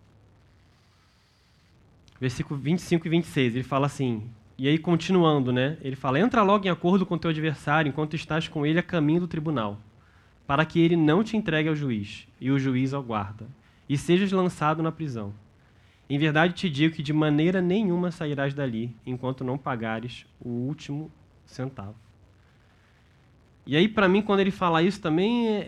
Versículo 2.20 2.60
25 2.60 3.08
e 3.08 3.10
26. 3.10 3.56
Ele 3.56 3.64
fala 3.64 3.86
assim. 3.86 4.30
E 4.58 4.68
aí, 4.68 4.78
continuando, 4.78 5.52
né? 5.52 5.78
Ele 5.82 5.96
fala: 5.96 6.20
Entra 6.20 6.44
logo 6.44 6.66
em 6.66 6.70
acordo 6.70 7.06
com 7.06 7.18
teu 7.18 7.30
adversário 7.30 7.90
enquanto 7.90 8.16
estás 8.16 8.48
com 8.48 8.66
ele 8.66 8.80
a 8.80 8.84
caminho 8.84 9.22
do 9.22 9.28
tribunal, 9.28 9.80
para 10.46 10.66
que 10.66 10.80
ele 10.80 10.96
não 10.96 11.24
te 11.24 11.38
entregue 11.38 11.70
ao 11.70 11.76
juiz, 11.76 12.28
e 12.40 12.52
o 12.52 12.60
juiz 12.60 12.94
ao 12.94 13.04
guarda, 13.04 13.48
e 13.88 13.98
sejas 13.98 14.32
lançado 14.32 14.84
na 14.84 14.92
prisão. 14.92 15.34
Em 16.10 16.18
verdade 16.20 16.54
te 16.54 16.70
digo 16.70 16.94
que 16.94 17.02
de 17.02 17.14
maneira 17.14 17.62
nenhuma 17.62 18.12
sairás 18.12 18.54
dali, 18.54 18.96
enquanto 19.06 19.44
não 19.44 19.58
pagares 19.58 20.26
o 20.40 20.50
último 20.50 21.12
centavo. 21.46 21.96
E 23.66 23.76
aí, 23.76 23.88
para 23.88 24.08
mim, 24.08 24.22
quando 24.22 24.42
ele 24.42 24.52
fala 24.52 24.84
isso 24.84 25.02
também, 25.02 25.68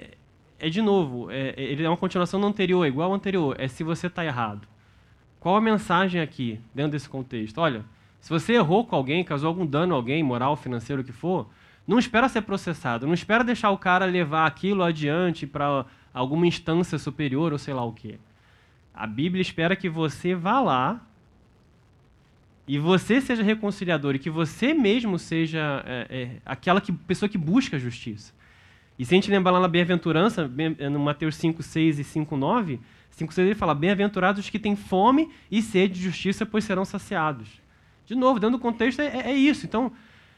é, 0.60 0.70
de 0.70 0.82
novo, 0.82 1.30
é, 1.32 1.50
é, 1.50 1.64
ele 1.64 1.84
é 1.84 1.90
uma 1.90 1.98
continuação 1.98 2.40
do 2.40 2.48
anterior, 2.48 2.86
igual 2.86 3.10
ao 3.10 3.16
anterior, 3.16 3.56
é 3.60 3.68
se 3.68 3.84
você 3.84 4.08
está 4.08 4.26
errado. 4.26 4.68
Qual 5.40 5.56
a 5.56 5.62
mensagem 5.62 6.20
aqui, 6.20 6.60
dentro 6.74 6.92
desse 6.92 7.08
contexto? 7.08 7.60
Olha, 7.60 7.86
se 8.20 8.30
você 8.30 8.54
errou 8.54 8.86
com 8.86 8.96
alguém, 8.96 9.24
causou 9.24 9.48
algum 9.48 9.66
dano 9.66 9.94
a 9.94 9.98
alguém, 9.98 10.24
moral, 10.24 10.56
financeiro, 10.56 11.02
o 11.02 11.06
que 11.06 11.12
for, 11.12 11.48
não 11.88 12.00
espera 12.00 12.28
ser 12.28 12.42
processado, 12.42 13.06
não 13.06 13.14
espera 13.14 13.44
deixar 13.44 13.72
o 13.72 13.78
cara 13.78 14.06
levar 14.06 14.46
aquilo 14.46 14.84
adiante 14.84 15.48
para 15.48 15.86
alguma 16.14 16.46
instância 16.46 16.98
superior 16.98 17.54
ou 17.54 17.60
sei 17.60 17.74
lá 17.74 17.86
o 17.86 17.94
quê. 17.94 18.20
A 18.94 19.06
Bíblia 19.06 19.42
espera 19.42 19.76
que 19.76 19.88
você 19.88 20.34
vá 20.34 20.60
lá 20.60 21.00
e 22.68 22.78
você 22.78 23.22
seja 23.22 23.44
reconciliador 23.44 24.16
e 24.16 24.20
que 24.20 24.30
você 24.30 24.74
mesmo 24.74 25.18
seja 25.18 25.84
é, 25.86 26.08
é, 26.10 26.42
aquela 26.46 26.82
que, 26.82 26.92
pessoa 26.92 27.30
que 27.30 27.38
busca 27.38 27.78
a 27.78 27.80
justiça. 27.80 28.34
E 28.98 29.06
se 29.06 29.14
a 29.14 29.16
gente 29.16 29.30
lembrar 29.30 29.52
lá 29.52 29.60
na 29.60 29.68
bem-aventurança, 29.68 30.50
eh, 30.80 30.90
no 30.90 31.00
Mateus 31.00 31.36
5, 31.36 31.62
6 31.62 32.00
e 32.00 32.04
5, 32.04 32.36
9, 32.36 32.80
5, 33.12 33.34
6 33.34 33.48
ele 33.48 33.56
fala, 33.56 33.76
bem-aventurados 33.76 34.44
os 34.44 34.50
que 34.50 34.58
têm 34.58 34.76
fome 34.76 35.30
e 35.52 35.62
sede 35.62 35.96
de 35.96 36.02
justiça, 36.02 36.46
pois 36.46 36.64
serão 36.64 36.84
saciados. 36.84 37.62
De 38.06 38.16
novo, 38.16 38.40
dentro 38.40 38.58
do 38.58 38.62
contexto, 38.62 39.02
é, 39.02 39.32
é 39.32 39.34
isso. 39.34 39.66
Então, 39.66 39.92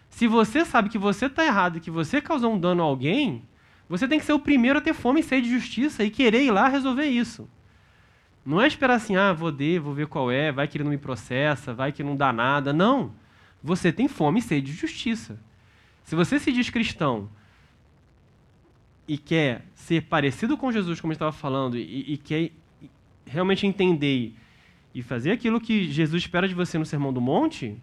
se 0.09 0.27
você 0.27 0.65
sabe 0.65 0.89
que 0.89 0.97
você 0.97 1.27
está 1.27 1.45
errado 1.45 1.77
e 1.77 1.79
que 1.79 1.91
você 1.91 2.21
causou 2.21 2.53
um 2.53 2.59
dano 2.59 2.81
a 2.81 2.85
alguém, 2.85 3.43
você 3.87 4.07
tem 4.07 4.19
que 4.19 4.25
ser 4.25 4.33
o 4.33 4.39
primeiro 4.39 4.79
a 4.79 4.81
ter 4.81 4.93
fome 4.93 5.21
e 5.21 5.23
sede 5.23 5.47
de 5.47 5.53
justiça 5.53 6.03
e 6.03 6.09
querer 6.09 6.43
ir 6.43 6.51
lá 6.51 6.67
resolver 6.67 7.05
isso. 7.05 7.49
Não 8.45 8.61
é 8.61 8.67
esperar 8.67 8.95
assim, 8.95 9.15
ah, 9.15 9.31
vou 9.31 9.51
ver, 9.51 9.79
vou 9.79 9.93
ver 9.93 10.07
qual 10.07 10.31
é, 10.31 10.51
vai 10.51 10.67
que 10.67 10.77
ele 10.77 10.83
não 10.83 10.91
me 10.91 10.97
processa, 10.97 11.73
vai 11.73 11.91
que 11.91 12.03
não 12.03 12.15
dá 12.15 12.33
nada. 12.33 12.73
Não. 12.73 13.11
Você 13.63 13.91
tem 13.91 14.07
fome 14.07 14.39
e 14.39 14.41
sede 14.41 14.71
de 14.71 14.77
justiça. 14.77 15.39
Se 16.03 16.15
você 16.15 16.39
se 16.39 16.51
diz 16.51 16.69
cristão, 16.69 17.29
e 19.09 19.17
quer 19.17 19.65
ser 19.73 20.03
parecido 20.03 20.55
com 20.55 20.71
Jesus, 20.71 21.01
como 21.01 21.11
estava 21.11 21.31
falando, 21.31 21.75
e, 21.75 22.13
e 22.13 22.15
quer 22.15 22.51
realmente 23.25 23.65
entender 23.65 24.35
e 24.93 25.01
fazer 25.01 25.31
aquilo 25.31 25.59
que 25.59 25.91
Jesus 25.91 26.21
espera 26.21 26.47
de 26.47 26.53
você 26.53 26.77
no 26.77 26.85
Sermão 26.85 27.11
do 27.11 27.19
Monte, 27.19 27.75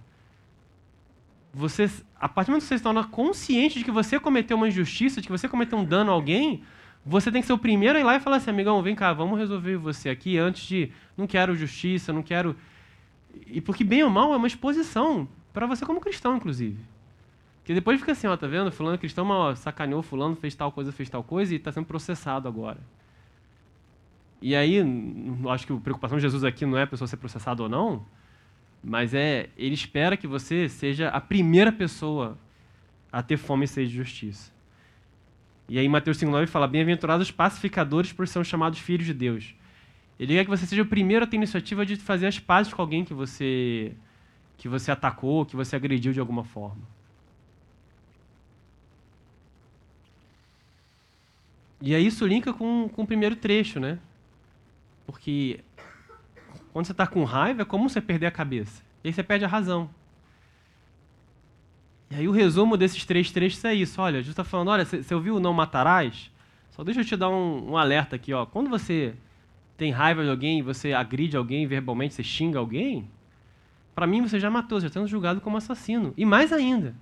você, 1.52 1.90
a 2.20 2.28
partir 2.28 2.46
do 2.46 2.52
momento 2.52 2.62
que 2.62 2.68
você 2.68 2.78
se 2.78 2.84
torna 2.84 3.02
consciente 3.02 3.80
de 3.80 3.84
que 3.84 3.90
você 3.90 4.20
cometeu 4.20 4.56
uma 4.56 4.68
injustiça, 4.68 5.20
de 5.20 5.26
que 5.26 5.32
você 5.32 5.48
cometeu 5.48 5.76
um 5.76 5.84
dano 5.84 6.12
a 6.12 6.14
alguém, 6.14 6.62
você 7.04 7.32
tem 7.32 7.40
que 7.40 7.46
ser 7.48 7.54
o 7.54 7.58
primeiro 7.58 7.98
a 7.98 8.00
ir 8.00 8.04
lá 8.04 8.14
e 8.14 8.20
falar 8.20 8.36
assim, 8.36 8.50
amigão, 8.50 8.80
vem 8.80 8.94
cá, 8.94 9.12
vamos 9.12 9.36
resolver 9.36 9.76
você 9.78 10.08
aqui 10.08 10.38
antes 10.38 10.64
de. 10.64 10.92
Não 11.16 11.26
quero 11.26 11.56
justiça, 11.56 12.12
não 12.12 12.22
quero. 12.22 12.54
E 13.48 13.60
porque, 13.60 13.82
bem 13.82 14.04
ou 14.04 14.10
mal, 14.10 14.32
é 14.32 14.36
uma 14.36 14.46
exposição 14.46 15.26
para 15.52 15.66
você 15.66 15.84
como 15.84 16.00
cristão, 16.00 16.36
inclusive. 16.36 16.78
Porque 17.66 17.74
depois 17.74 17.98
fica 17.98 18.12
assim, 18.12 18.28
ó, 18.28 18.36
tá 18.36 18.46
vendo? 18.46 18.70
Fulano 18.70 18.96
cristão, 18.96 19.24
mas 19.24 19.58
sacaneou, 19.58 20.00
fulano 20.00 20.36
fez 20.36 20.54
tal 20.54 20.70
coisa, 20.70 20.92
fez 20.92 21.10
tal 21.10 21.24
coisa 21.24 21.52
e 21.52 21.56
está 21.56 21.72
sendo 21.72 21.84
processado 21.84 22.46
agora. 22.46 22.78
E 24.40 24.54
aí, 24.54 24.80
acho 25.50 25.66
que 25.66 25.72
a 25.72 25.76
preocupação 25.76 26.16
de 26.16 26.22
Jesus 26.22 26.44
aqui 26.44 26.64
não 26.64 26.78
é 26.78 26.82
a 26.82 26.86
pessoa 26.86 27.08
ser 27.08 27.16
processada 27.16 27.64
ou 27.64 27.68
não, 27.68 28.06
mas 28.84 29.14
é, 29.14 29.50
ele 29.56 29.74
espera 29.74 30.16
que 30.16 30.28
você 30.28 30.68
seja 30.68 31.08
a 31.08 31.20
primeira 31.20 31.72
pessoa 31.72 32.38
a 33.10 33.20
ter 33.20 33.36
fome 33.36 33.64
e 33.64 33.66
sede 33.66 33.90
de 33.90 33.96
justiça. 33.96 34.52
E 35.68 35.76
aí 35.76 35.88
Mateus 35.88 36.18
5,9 36.18 36.46
fala, 36.46 36.68
bem-aventurados 36.68 37.32
pacificadores 37.32 38.12
por 38.12 38.28
serem 38.28 38.44
chamados 38.44 38.78
filhos 38.78 39.06
de 39.06 39.12
Deus. 39.12 39.56
Ele 40.20 40.34
quer 40.34 40.44
que 40.44 40.50
você 40.50 40.66
seja 40.66 40.82
o 40.82 40.86
primeiro 40.86 41.24
a 41.24 41.26
ter 41.26 41.34
iniciativa 41.34 41.84
de 41.84 41.96
fazer 41.96 42.28
as 42.28 42.38
pazes 42.38 42.72
com 42.72 42.80
alguém 42.80 43.04
que 43.04 43.12
você, 43.12 43.92
que 44.56 44.68
você 44.68 44.92
atacou, 44.92 45.44
que 45.44 45.56
você 45.56 45.74
agrediu 45.74 46.12
de 46.12 46.20
alguma 46.20 46.44
forma. 46.44 46.94
E 51.86 51.94
aí 51.94 52.04
isso 52.04 52.26
linka 52.26 52.52
com, 52.52 52.88
com 52.88 53.02
o 53.02 53.06
primeiro 53.06 53.36
trecho, 53.36 53.78
né? 53.78 54.00
Porque 55.06 55.60
quando 56.72 56.84
você 56.84 56.90
está 56.90 57.06
com 57.06 57.22
raiva, 57.22 57.62
é 57.62 57.64
comum 57.64 57.88
você 57.88 58.00
perder 58.00 58.26
a 58.26 58.30
cabeça. 58.32 58.82
E 59.04 59.06
aí 59.06 59.14
você 59.14 59.22
perde 59.22 59.44
a 59.44 59.48
razão. 59.48 59.88
E 62.10 62.16
aí 62.16 62.26
o 62.26 62.32
resumo 62.32 62.76
desses 62.76 63.04
três 63.04 63.30
trechos 63.30 63.64
é 63.64 63.72
isso. 63.72 64.02
Olha, 64.02 64.16
Jesus 64.16 64.32
está 64.32 64.42
falando, 64.42 64.66
olha, 64.72 64.84
você 64.84 65.14
ouviu 65.14 65.38
não 65.38 65.52
matarás? 65.52 66.28
Só 66.72 66.82
deixa 66.82 67.02
eu 67.02 67.04
te 67.04 67.16
dar 67.16 67.28
um, 67.28 67.70
um 67.70 67.76
alerta 67.76 68.16
aqui. 68.16 68.32
Ó. 68.32 68.44
Quando 68.44 68.68
você 68.68 69.14
tem 69.76 69.92
raiva 69.92 70.24
de 70.24 70.30
alguém, 70.30 70.62
você 70.62 70.92
agride 70.92 71.36
alguém 71.36 71.68
verbalmente, 71.68 72.14
você 72.14 72.24
xinga 72.24 72.58
alguém, 72.58 73.08
para 73.94 74.08
mim 74.08 74.22
você 74.22 74.40
já 74.40 74.50
matou, 74.50 74.80
já 74.80 74.88
está 74.88 74.98
sendo 74.98 75.08
julgado 75.08 75.40
como 75.40 75.56
assassino. 75.56 76.12
E 76.16 76.24
mais 76.24 76.52
ainda, 76.52 76.96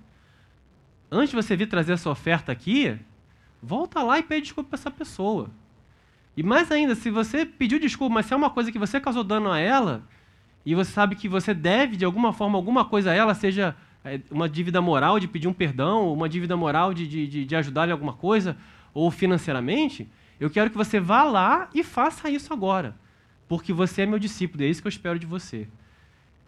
antes 1.09 1.31
de 1.31 1.35
você 1.35 1.55
vir 1.55 1.67
trazer 1.67 1.93
a 1.93 1.97
sua 1.97 2.11
oferta 2.11 2.51
aqui, 2.51 2.99
volta 3.65 4.01
lá 4.03 4.19
e 4.19 4.23
pede 4.23 4.43
desculpa 4.43 4.69
para 4.69 4.79
essa 4.79 4.91
pessoa. 4.91 5.49
E 6.37 6.43
mais 6.43 6.71
ainda, 6.71 6.95
se 6.95 7.09
você 7.09 7.45
pediu 7.45 7.79
desculpa, 7.79 8.13
mas 8.13 8.25
se 8.25 8.33
é 8.33 8.37
uma 8.37 8.49
coisa 8.49 8.71
que 8.71 8.77
você 8.77 8.99
causou 8.99 9.23
dano 9.23 9.51
a 9.51 9.59
ela, 9.59 10.03
e 10.65 10.75
você 10.75 10.91
sabe 10.91 11.15
que 11.15 11.29
você 11.29 11.53
deve, 11.53 11.95
de 11.95 12.05
alguma 12.05 12.33
forma, 12.33 12.57
alguma 12.57 12.85
coisa 12.85 13.11
a 13.11 13.13
ela, 13.13 13.33
seja 13.33 13.75
é, 14.03 14.19
uma 14.29 14.49
dívida 14.49 14.81
moral 14.81 15.19
de 15.19 15.27
pedir 15.27 15.47
um 15.47 15.53
perdão, 15.53 16.11
uma 16.11 16.27
dívida 16.27 16.55
moral 16.57 16.93
de, 16.93 17.07
de, 17.07 17.45
de 17.45 17.55
ajudar 17.55 17.87
em 17.87 17.91
alguma 17.91 18.13
coisa, 18.13 18.57
ou 18.93 19.09
financeiramente, 19.09 20.07
eu 20.39 20.49
quero 20.49 20.69
que 20.69 20.77
você 20.77 20.99
vá 20.99 21.23
lá 21.23 21.69
e 21.73 21.83
faça 21.83 22.29
isso 22.29 22.51
agora. 22.51 22.95
Porque 23.47 23.71
você 23.71 24.01
é 24.01 24.05
meu 24.05 24.19
discípulo, 24.19 24.63
é 24.63 24.67
isso 24.67 24.81
que 24.81 24.87
eu 24.87 24.89
espero 24.89 25.17
de 25.17 25.25
você. 25.25 25.67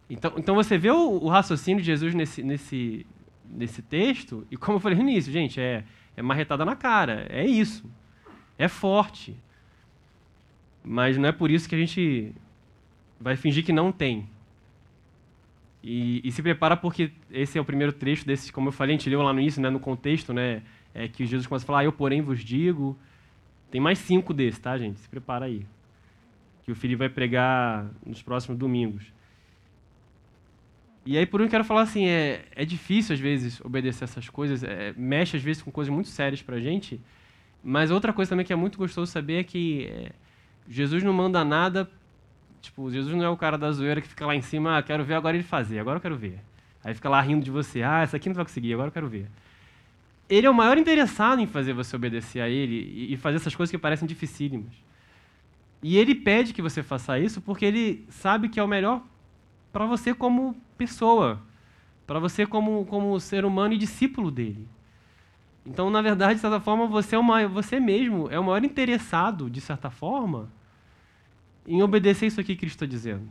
Então, 0.10 0.34
então 0.38 0.56
você 0.56 0.78
vê 0.78 0.90
o, 0.90 1.24
o 1.24 1.28
raciocínio 1.28 1.82
de 1.82 1.86
Jesus 1.86 2.14
nesse, 2.14 2.44
nesse, 2.44 3.06
nesse 3.46 3.82
texto, 3.82 4.46
e 4.50 4.58
como 4.58 4.78
eu 4.78 4.82
falei 4.82 4.98
no 4.98 5.04
início, 5.04 5.32
gente, 5.32 5.60
é, 5.60 5.84
é 6.18 6.22
marretada 6.22 6.66
na 6.66 6.76
cara, 6.76 7.28
é 7.30 7.46
isso. 7.46 7.90
É 8.58 8.68
forte. 8.68 9.38
Mas 10.84 11.16
não 11.16 11.30
é 11.30 11.32
por 11.32 11.52
isso 11.52 11.70
que 11.70 11.76
a 11.76 11.78
gente 11.78 12.34
vai 13.20 13.36
fingir 13.38 13.64
que 13.64 13.72
não 13.72 13.92
tem. 13.92 14.28
E, 15.84 16.22
e, 16.28 16.32
se 16.32 16.42
prepara 16.42 16.76
porque 16.76 17.12
esse 17.32 17.58
é 17.58 17.62
o 17.62 17.66
primeiro 17.66 17.94
trecho 17.94 18.26
desse, 18.26 18.52
como 18.52 18.70
eu 18.70 18.72
falei, 18.72 18.96
a 18.96 18.98
gente 18.98 19.10
leu 19.10 19.22
lá 19.22 19.32
no 19.32 19.40
início, 19.40 19.62
né, 19.62 19.70
no 19.70 19.80
contexto, 19.80 20.34
né, 20.34 20.64
é 20.94 21.08
que 21.08 21.26
Jesus 21.26 21.46
começa 21.46 21.64
a 21.64 21.68
falar, 21.68 21.80
ah, 21.80 21.86
eu 21.86 21.94
porém 21.94 22.22
vos 22.22 22.44
digo. 22.44 22.98
Tem 23.70 23.80
mais 23.80 24.00
cinco 24.00 24.34
desses, 24.34 24.60
tá, 24.60 24.78
gente? 24.78 25.00
Se 25.00 25.08
prepara 25.08 25.46
aí. 25.46 25.66
Que 26.64 26.72
o 26.72 26.76
Felipe 26.76 27.00
vai 27.00 27.10
pregar 27.10 27.90
nos 28.06 28.24
próximos 28.24 28.58
domingos. 28.58 29.14
E 31.08 31.18
aí, 31.18 31.26
por 31.26 31.40
último, 31.40 31.52
quero 31.52 31.64
falar 31.64 31.82
assim, 31.82 32.06
é, 32.08 32.46
é 32.54 32.66
difícil, 32.66 33.14
às 33.14 33.20
vezes, 33.20 33.62
obedecer 33.62 34.04
essas 34.04 34.28
coisas, 34.30 34.64
é, 34.64 34.94
mexe, 34.98 35.38
às 35.38 35.44
vezes, 35.44 35.62
com 35.62 35.72
coisas 35.72 35.94
muito 35.94 36.10
sérias 36.10 36.42
pra 36.42 36.60
gente, 36.60 37.00
mas 37.64 37.92
outra 37.92 38.12
coisa 38.12 38.30
também 38.30 38.46
que 38.46 38.52
é 38.52 38.56
muito 38.56 38.78
gostoso 38.78 39.12
saber 39.12 39.40
é 39.40 39.44
que... 39.44 39.86
É, 39.86 40.12
Jesus 40.70 41.04
não 41.04 41.14
manda 41.14 41.44
nada. 41.44 41.90
Tipo, 42.62 42.92
Jesus 42.92 43.16
não 43.16 43.24
é 43.24 43.30
o 43.30 43.38
cara 43.38 43.58
da 43.58 43.72
zoeira 43.72 44.02
que 44.02 44.08
fica 44.08 44.26
lá 44.26 44.36
em 44.36 44.42
cima, 44.42 44.78
ah, 44.78 44.84
quero 44.84 45.04
ver 45.04 45.14
agora 45.14 45.36
ele 45.36 45.44
fazer, 45.44 45.80
agora 45.80 45.98
eu 45.98 46.02
quero 46.02 46.18
ver. 46.18 46.40
Aí 46.84 46.94
fica 46.94 47.10
lá 47.10 47.22
rindo 47.22 47.44
de 47.44 47.52
você, 47.52 47.82
ah, 47.82 48.02
essa 48.02 48.18
aqui 48.18 48.28
não 48.28 48.36
vai 48.36 48.46
conseguir, 48.46 48.74
agora 48.74 48.90
eu 48.90 48.92
quero 48.92 49.08
ver. 49.08 49.28
Ele 50.30 50.46
é 50.46 50.50
o 50.50 50.54
maior 50.54 50.78
interessado 50.78 51.40
em 51.40 51.48
fazer 51.48 51.72
você 51.72 51.96
obedecer 51.96 52.42
a 52.42 52.50
ele 52.50 53.14
e 53.14 53.16
fazer 53.16 53.38
essas 53.38 53.56
coisas 53.56 53.72
que 53.72 53.78
parecem 53.78 54.08
dificílimas. 54.08 54.74
E 55.82 55.98
ele 55.98 56.14
pede 56.14 56.54
que 56.54 56.62
você 56.62 56.84
faça 56.84 57.18
isso 57.18 57.40
porque 57.40 57.64
ele 57.64 58.06
sabe 58.10 58.50
que 58.50 58.60
é 58.60 58.64
o 58.64 58.68
melhor 58.68 59.02
para 59.72 59.86
você 59.86 60.14
como 60.14 60.56
pessoa, 60.78 61.42
para 62.06 62.20
você 62.20 62.46
como, 62.46 62.86
como 62.86 63.20
ser 63.20 63.44
humano 63.44 63.74
e 63.74 63.78
discípulo 63.78 64.32
dele. 64.32 64.68
Então, 65.66 65.90
na 65.90 66.02
verdade, 66.02 66.36
de 66.36 66.42
certa 66.42 66.62
forma, 66.62 66.88
você, 66.88 67.16
é 67.16 67.20
uma, 67.20 67.46
você 67.48 67.80
mesmo 67.80 68.30
é 68.32 68.40
o 68.40 68.44
maior 68.44 68.64
interessado, 68.64 69.50
de 69.50 69.60
certa 69.60 69.90
forma, 69.90 70.50
em 71.68 71.84
obedecer 71.84 72.28
isso 72.28 72.40
aqui 72.40 72.56
que 72.56 72.62
Cristo 72.62 72.76
está 72.76 72.86
dizendo. 72.86 73.28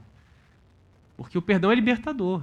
Porque 1.16 1.38
o 1.38 1.42
perdão 1.42 1.72
é 1.72 1.74
libertador. 1.74 2.42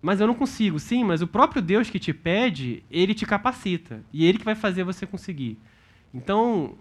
Mas 0.00 0.20
eu 0.20 0.26
não 0.26 0.34
consigo, 0.34 0.78
sim, 0.78 1.04
mas 1.04 1.20
o 1.20 1.26
próprio 1.26 1.60
Deus 1.60 1.90
que 1.90 1.98
te 1.98 2.12
pede, 2.12 2.82
ele 2.90 3.14
te 3.14 3.26
capacita. 3.26 4.02
E 4.12 4.24
ele 4.24 4.38
que 4.38 4.44
vai 4.44 4.54
fazer 4.54 4.84
você 4.84 5.06
conseguir. 5.06 5.58
Então, 6.12 6.76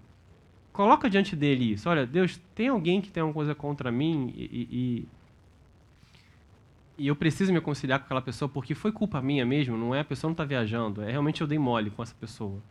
coloca 0.72 1.10
diante 1.10 1.36
dele 1.36 1.74
isso. 1.74 1.90
Olha, 1.90 2.06
Deus, 2.06 2.42
tem 2.56 2.70
alguém 2.70 3.00
que 3.00 3.12
tem 3.12 3.22
alguma 3.22 3.34
coisa 3.34 3.54
contra 3.56 3.92
mim 3.92 4.34
e, 4.36 4.68
e, 4.72 5.08
e 6.98 7.08
eu 7.08 7.16
preciso 7.16 7.52
me 7.52 7.60
conciliar 7.60 8.00
com 8.00 8.06
aquela 8.06 8.22
pessoa 8.22 8.48
porque 8.48 8.76
foi 8.76 8.92
culpa 8.92 9.22
minha 9.22 9.46
mesmo, 9.46 9.78
não 9.78 9.96
é? 9.96 10.02
A 10.02 10.06
pessoa 10.06 10.30
não 10.30 10.34
está 10.34 10.44
viajando, 10.44 11.02
é 11.02 11.12
realmente 11.12 11.42
eu 11.42 11.48
dei 11.48 11.58
mole 11.58 11.90
com 11.90 12.04
essa 12.04 12.16
pessoa. 12.20 12.62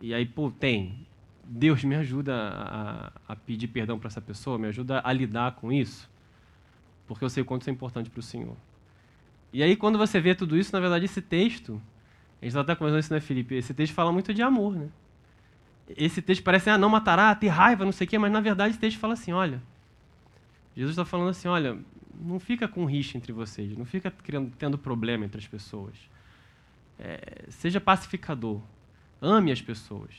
E 0.00 0.14
aí, 0.14 0.26
pô, 0.26 0.50
tem. 0.50 1.06
Deus 1.44 1.82
me 1.82 1.96
ajuda 1.96 2.34
a, 2.36 3.12
a 3.28 3.36
pedir 3.36 3.68
perdão 3.68 3.98
para 3.98 4.08
essa 4.08 4.20
pessoa, 4.20 4.58
me 4.58 4.68
ajuda 4.68 5.00
a 5.04 5.12
lidar 5.12 5.52
com 5.56 5.72
isso, 5.72 6.08
porque 7.06 7.24
eu 7.24 7.30
sei 7.30 7.42
o 7.42 7.46
quanto 7.46 7.62
isso 7.62 7.70
é 7.70 7.72
importante 7.72 8.08
para 8.08 8.20
o 8.20 8.22
Senhor. 8.22 8.56
E 9.52 9.62
aí, 9.62 9.74
quando 9.74 9.98
você 9.98 10.20
vê 10.20 10.34
tudo 10.34 10.56
isso, 10.56 10.72
na 10.72 10.78
verdade, 10.78 11.06
esse 11.06 11.20
texto, 11.20 11.82
a 12.40 12.44
gente 12.44 12.56
está 12.56 12.76
conversando 12.76 13.00
isso, 13.00 13.12
né, 13.12 13.20
Felipe? 13.20 13.54
Esse 13.56 13.74
texto 13.74 13.92
fala 13.94 14.12
muito 14.12 14.32
de 14.32 14.42
amor, 14.42 14.76
né? 14.76 14.88
Esse 15.96 16.22
texto 16.22 16.44
parece, 16.44 16.70
ah, 16.70 16.78
não 16.78 16.88
matará, 16.88 17.34
ter 17.34 17.48
raiva, 17.48 17.84
não 17.84 17.90
sei 17.90 18.06
o 18.06 18.10
quê, 18.10 18.16
mas 18.16 18.30
na 18.30 18.40
verdade 18.40 18.70
esse 18.70 18.78
texto 18.78 18.98
fala 18.98 19.14
assim: 19.14 19.32
olha, 19.32 19.60
Jesus 20.76 20.92
está 20.92 21.04
falando 21.04 21.30
assim: 21.30 21.48
olha, 21.48 21.78
não 22.18 22.40
fica 22.40 22.66
com 22.66 22.84
rixa 22.84 23.16
entre 23.16 23.32
vocês, 23.32 23.76
não 23.76 23.84
fica 23.84 24.10
criando, 24.10 24.52
tendo 24.58 24.78
problema 24.78 25.24
entre 25.24 25.38
as 25.38 25.46
pessoas. 25.46 25.94
É, 26.98 27.46
seja 27.48 27.80
pacificador, 27.80 28.60
ame 29.20 29.52
as 29.52 29.60
pessoas. 29.60 30.14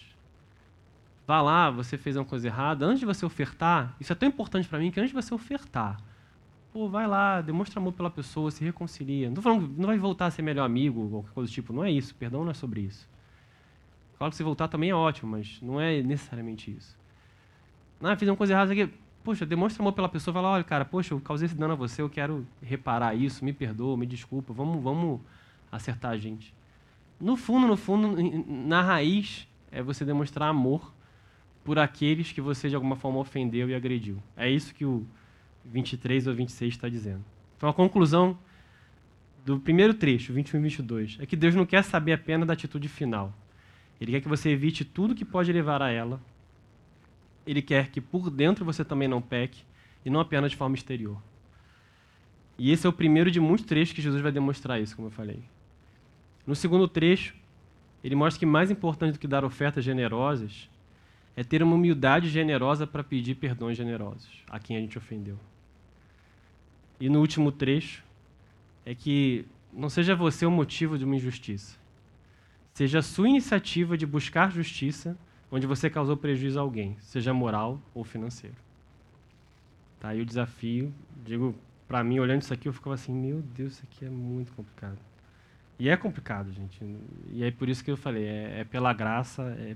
Vá 1.28 1.42
lá, 1.42 1.70
você 1.70 1.98
fez 1.98 2.16
uma 2.16 2.26
coisa 2.26 2.48
errada, 2.48 2.86
antes 2.86 3.00
de 3.00 3.06
você 3.06 3.26
ofertar, 3.26 3.96
isso 4.00 4.12
é 4.12 4.16
tão 4.16 4.28
importante 4.28 4.68
para 4.68 4.80
mim 4.80 4.92
que 4.92 5.00
antes 5.00 5.12
de 5.12 5.16
você 5.16 5.34
ofertar, 5.34 6.02
pô, 6.74 6.90
vai 6.90 7.08
lá, 7.08 7.42
demonstra 7.42 7.80
amor 7.80 7.94
pela 7.94 8.10
pessoa, 8.10 8.50
se 8.52 8.64
reconcilia. 8.64 9.30
Não 9.30 9.42
falando, 9.42 9.68
não 9.78 9.88
vai 9.88 9.98
voltar 9.98 10.26
a 10.28 10.32
ser 10.32 10.42
melhor 10.42 10.66
amigo, 10.66 11.10
qualquer 11.10 11.32
coisa 11.32 11.52
do 11.52 11.54
tipo, 11.54 11.74
não 11.74 11.84
é 11.84 11.92
isso, 11.92 12.16
perdão 12.16 12.44
não 12.44 12.52
é 12.52 12.54
sobre 12.54 12.82
isso. 12.82 13.08
Claro 14.18 14.32
que 14.32 14.38
se 14.38 14.44
voltar 14.44 14.68
também 14.68 14.90
é 14.90 14.96
ótimo, 14.96 15.32
mas 15.32 15.60
não 15.62 15.80
é 15.80 16.02
necessariamente 16.02 16.72
isso. 16.72 16.98
Ah, 18.02 18.16
fiz 18.16 18.28
uma 18.28 18.36
coisa 18.36 18.54
errada 18.54 18.72
aqui, 18.72 18.92
Poxa, 19.24 19.46
demonstra 19.46 19.84
amor 19.84 19.94
pela 19.94 20.10
pessoa, 20.10 20.34
fala, 20.34 20.50
olha, 20.50 20.64
cara, 20.64 20.84
poxa, 20.84 21.14
eu 21.14 21.20
causei 21.20 21.46
esse 21.46 21.56
dano 21.56 21.74
a 21.74 21.76
você, 21.76 22.02
eu 22.02 22.10
quero 22.10 22.46
reparar 22.62 23.14
isso, 23.14 23.46
me 23.46 23.54
perdoa, 23.54 23.96
me 23.96 24.06
desculpa, 24.06 24.52
vamos, 24.52 24.82
vamos 24.82 25.22
acertar 25.72 26.12
a 26.12 26.18
gente. 26.18 26.54
No 27.20 27.38
fundo, 27.38 27.68
no 27.68 27.78
fundo, 27.78 28.16
na 28.48 28.82
raiz, 28.82 29.48
é 29.72 29.82
você 29.82 30.04
demonstrar 30.04 30.50
amor 30.50 30.92
por 31.64 31.78
aqueles 31.78 32.32
que 32.32 32.42
você 32.42 32.68
de 32.68 32.76
alguma 32.76 32.96
forma 32.96 33.20
ofendeu 33.20 33.70
e 33.70 33.76
agrediu. 33.76 34.18
É 34.36 34.50
isso 34.50 34.74
que 34.74 34.86
o 34.86 35.06
23 35.66 36.26
ou 36.26 36.34
26 36.34 36.74
está 36.74 36.90
dizendo. 36.90 37.24
Então 37.58 37.70
a 37.70 37.74
conclusão 37.74 38.36
do 39.46 39.60
primeiro 39.60 39.94
trecho, 39.94 40.34
21 40.34 40.60
e 40.60 40.64
22, 40.64 41.18
é 41.20 41.26
que 41.28 41.36
Deus 41.36 41.54
não 41.54 41.66
quer 41.66 41.84
saber 41.84 42.14
apenas 42.14 42.48
da 42.48 42.54
atitude 42.54 42.88
final. 42.88 43.32
Ele 44.00 44.14
quer 44.14 44.22
que 44.22 44.28
você 44.28 44.50
evite 44.50 44.84
tudo 44.84 45.14
que 45.14 45.24
pode 45.24 45.54
levar 45.54 45.82
a 45.82 45.92
ela 45.92 46.20
ele 47.46 47.62
quer 47.62 47.90
que 47.90 48.02
por 48.02 48.30
dentro 48.30 48.64
você 48.64 48.84
também 48.84 49.08
não 49.08 49.22
peque, 49.22 49.64
e 50.06 50.10
não 50.10 50.20
apenas 50.20 50.52
de 50.52 50.58
forma 50.58 50.76
exterior. 50.76 51.22
E 52.58 52.72
esse 52.72 52.86
é 52.86 52.90
o 52.90 52.94
primeiro 52.94 53.32
de 53.32 53.40
muitos 53.40 53.66
trechos 53.66 53.94
que 53.94 54.02
Jesus 54.02 54.22
vai 54.22 54.32
demonstrar 54.32 54.80
isso, 54.80 54.96
como 54.96 55.08
eu 55.08 55.12
falei. 55.12 55.44
No 56.46 56.56
segundo 56.56 56.88
trecho, 56.88 57.36
ele 58.04 58.16
mostra 58.16 58.40
que 58.40 58.46
mais 58.46 58.72
importante 58.72 59.14
do 59.14 59.20
que 59.20 59.28
dar 59.28 59.46
ofertas 59.46 59.84
generosas 59.84 60.70
é 61.36 61.44
ter 61.44 61.64
uma 61.64 61.76
humildade 61.76 62.30
generosa 62.30 62.86
para 62.86 63.04
pedir 63.04 63.36
perdões 63.36 63.78
generosos 63.78 64.44
a 64.50 64.60
quem 64.60 64.76
a 64.76 64.80
gente 64.80 64.98
ofendeu. 64.98 65.40
E 67.00 67.10
no 67.10 67.20
último 67.20 67.52
trecho, 67.52 68.04
é 68.86 68.94
que 68.94 69.46
não 69.72 69.90
seja 69.90 70.16
você 70.16 70.46
o 70.46 70.52
motivo 70.52 70.98
de 70.98 71.06
uma 71.06 71.16
injustiça. 71.16 71.80
Seja 72.74 73.00
a 73.00 73.04
sua 73.04 73.30
iniciativa 73.30 73.98
de 73.98 74.06
buscar 74.06 74.52
justiça 74.52 75.18
onde 75.52 75.68
você 75.68 75.90
causou 75.90 76.16
prejuízo 76.16 76.58
a 76.58 76.62
alguém, 76.62 76.98
seja 77.00 77.34
moral 77.34 77.82
ou 77.94 78.04
financeiro. 78.04 78.56
Tá 80.00 80.10
aí 80.10 80.22
o 80.22 80.26
desafio. 80.26 80.94
Digo, 81.24 81.54
para 81.88 82.04
mim, 82.04 82.20
olhando 82.20 82.42
isso 82.42 82.54
aqui, 82.54 82.68
eu 82.68 82.74
ficava 82.74 82.96
assim: 82.96 83.14
meu 83.14 83.42
Deus, 83.42 83.74
isso 83.74 83.84
aqui 83.84 84.06
é 84.06 84.10
muito 84.10 84.54
complicado. 84.54 84.98
E 85.78 85.90
é 85.90 85.98
complicado, 85.98 86.52
gente. 86.52 86.80
E 87.32 87.44
é 87.44 87.52
por 87.52 87.68
isso 87.68 87.84
que 87.84 87.92
eu 87.92 87.98
falei: 87.98 88.24
é, 88.24 88.62
é 88.62 88.64
pela 88.64 88.94
graça, 88.94 89.44
é 89.60 89.76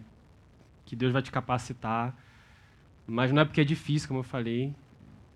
que 0.86 0.96
Deus 0.96 1.12
vai 1.12 1.22
te 1.22 1.32
capacitar. 1.32 2.16
Mas 3.06 3.32
não 3.32 3.42
é 3.42 3.46
porque 3.46 3.62
é 3.62 3.64
difícil, 3.64 4.08
como 4.08 4.22
eu 4.22 4.24
falei, 4.24 4.74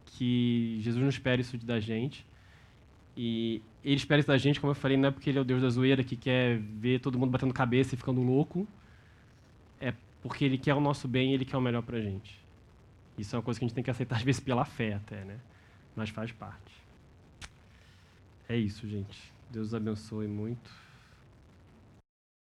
que 0.06 0.80
Jesus 0.82 1.02
não 1.02 1.10
espera 1.10 1.40
isso 1.40 1.58
da 1.58 1.80
gente. 1.80 2.26
E 3.16 3.62
ele 3.84 3.96
espera 3.96 4.20
isso 4.20 4.28
da 4.28 4.38
gente, 4.38 4.60
como 4.60 4.72
eu 4.72 4.76
falei, 4.76 4.98
não 4.98 5.10
é 5.10 5.12
porque 5.12 5.30
ele 5.30 5.38
é 5.38 5.42
o 5.42 5.46
Deus 5.46 5.62
da 5.62 5.70
zoeira 5.70 6.04
que 6.04 6.16
quer 6.16 6.58
ver 6.58 7.00
todo 7.00 7.20
mundo 7.20 7.30
batendo 7.30 7.54
cabeça 7.54 7.94
e 7.94 7.98
ficando 7.98 8.22
louco. 8.22 8.68
Porque 10.22 10.44
ele 10.46 10.58
quer 10.58 10.74
o 10.74 10.82
nosso 10.82 11.08
bem 11.08 11.32
e 11.32 11.34
ele 11.34 11.46
quer 11.46 11.58
o 11.58 11.62
melhor 11.62 11.82
pra 11.82 12.00
gente. 12.02 12.40
Isso 13.18 13.36
é 13.36 13.40
uma 13.40 13.44
coisa 13.44 13.60
que 13.60 13.66
a 13.66 13.68
gente 13.68 13.76
tem 13.76 13.84
que 13.84 13.92
aceitar, 13.92 14.18
às 14.18 14.24
vezes, 14.24 14.42
pela 14.42 14.66
fé 14.66 14.94
até, 14.94 15.24
né? 15.24 15.40
Mas 15.96 16.10
faz 16.10 16.32
parte. 16.32 16.74
É 18.48 18.56
isso, 18.56 18.88
gente. 18.88 19.32
Deus 19.50 19.74
abençoe 19.74 20.28
muito. 20.28 20.72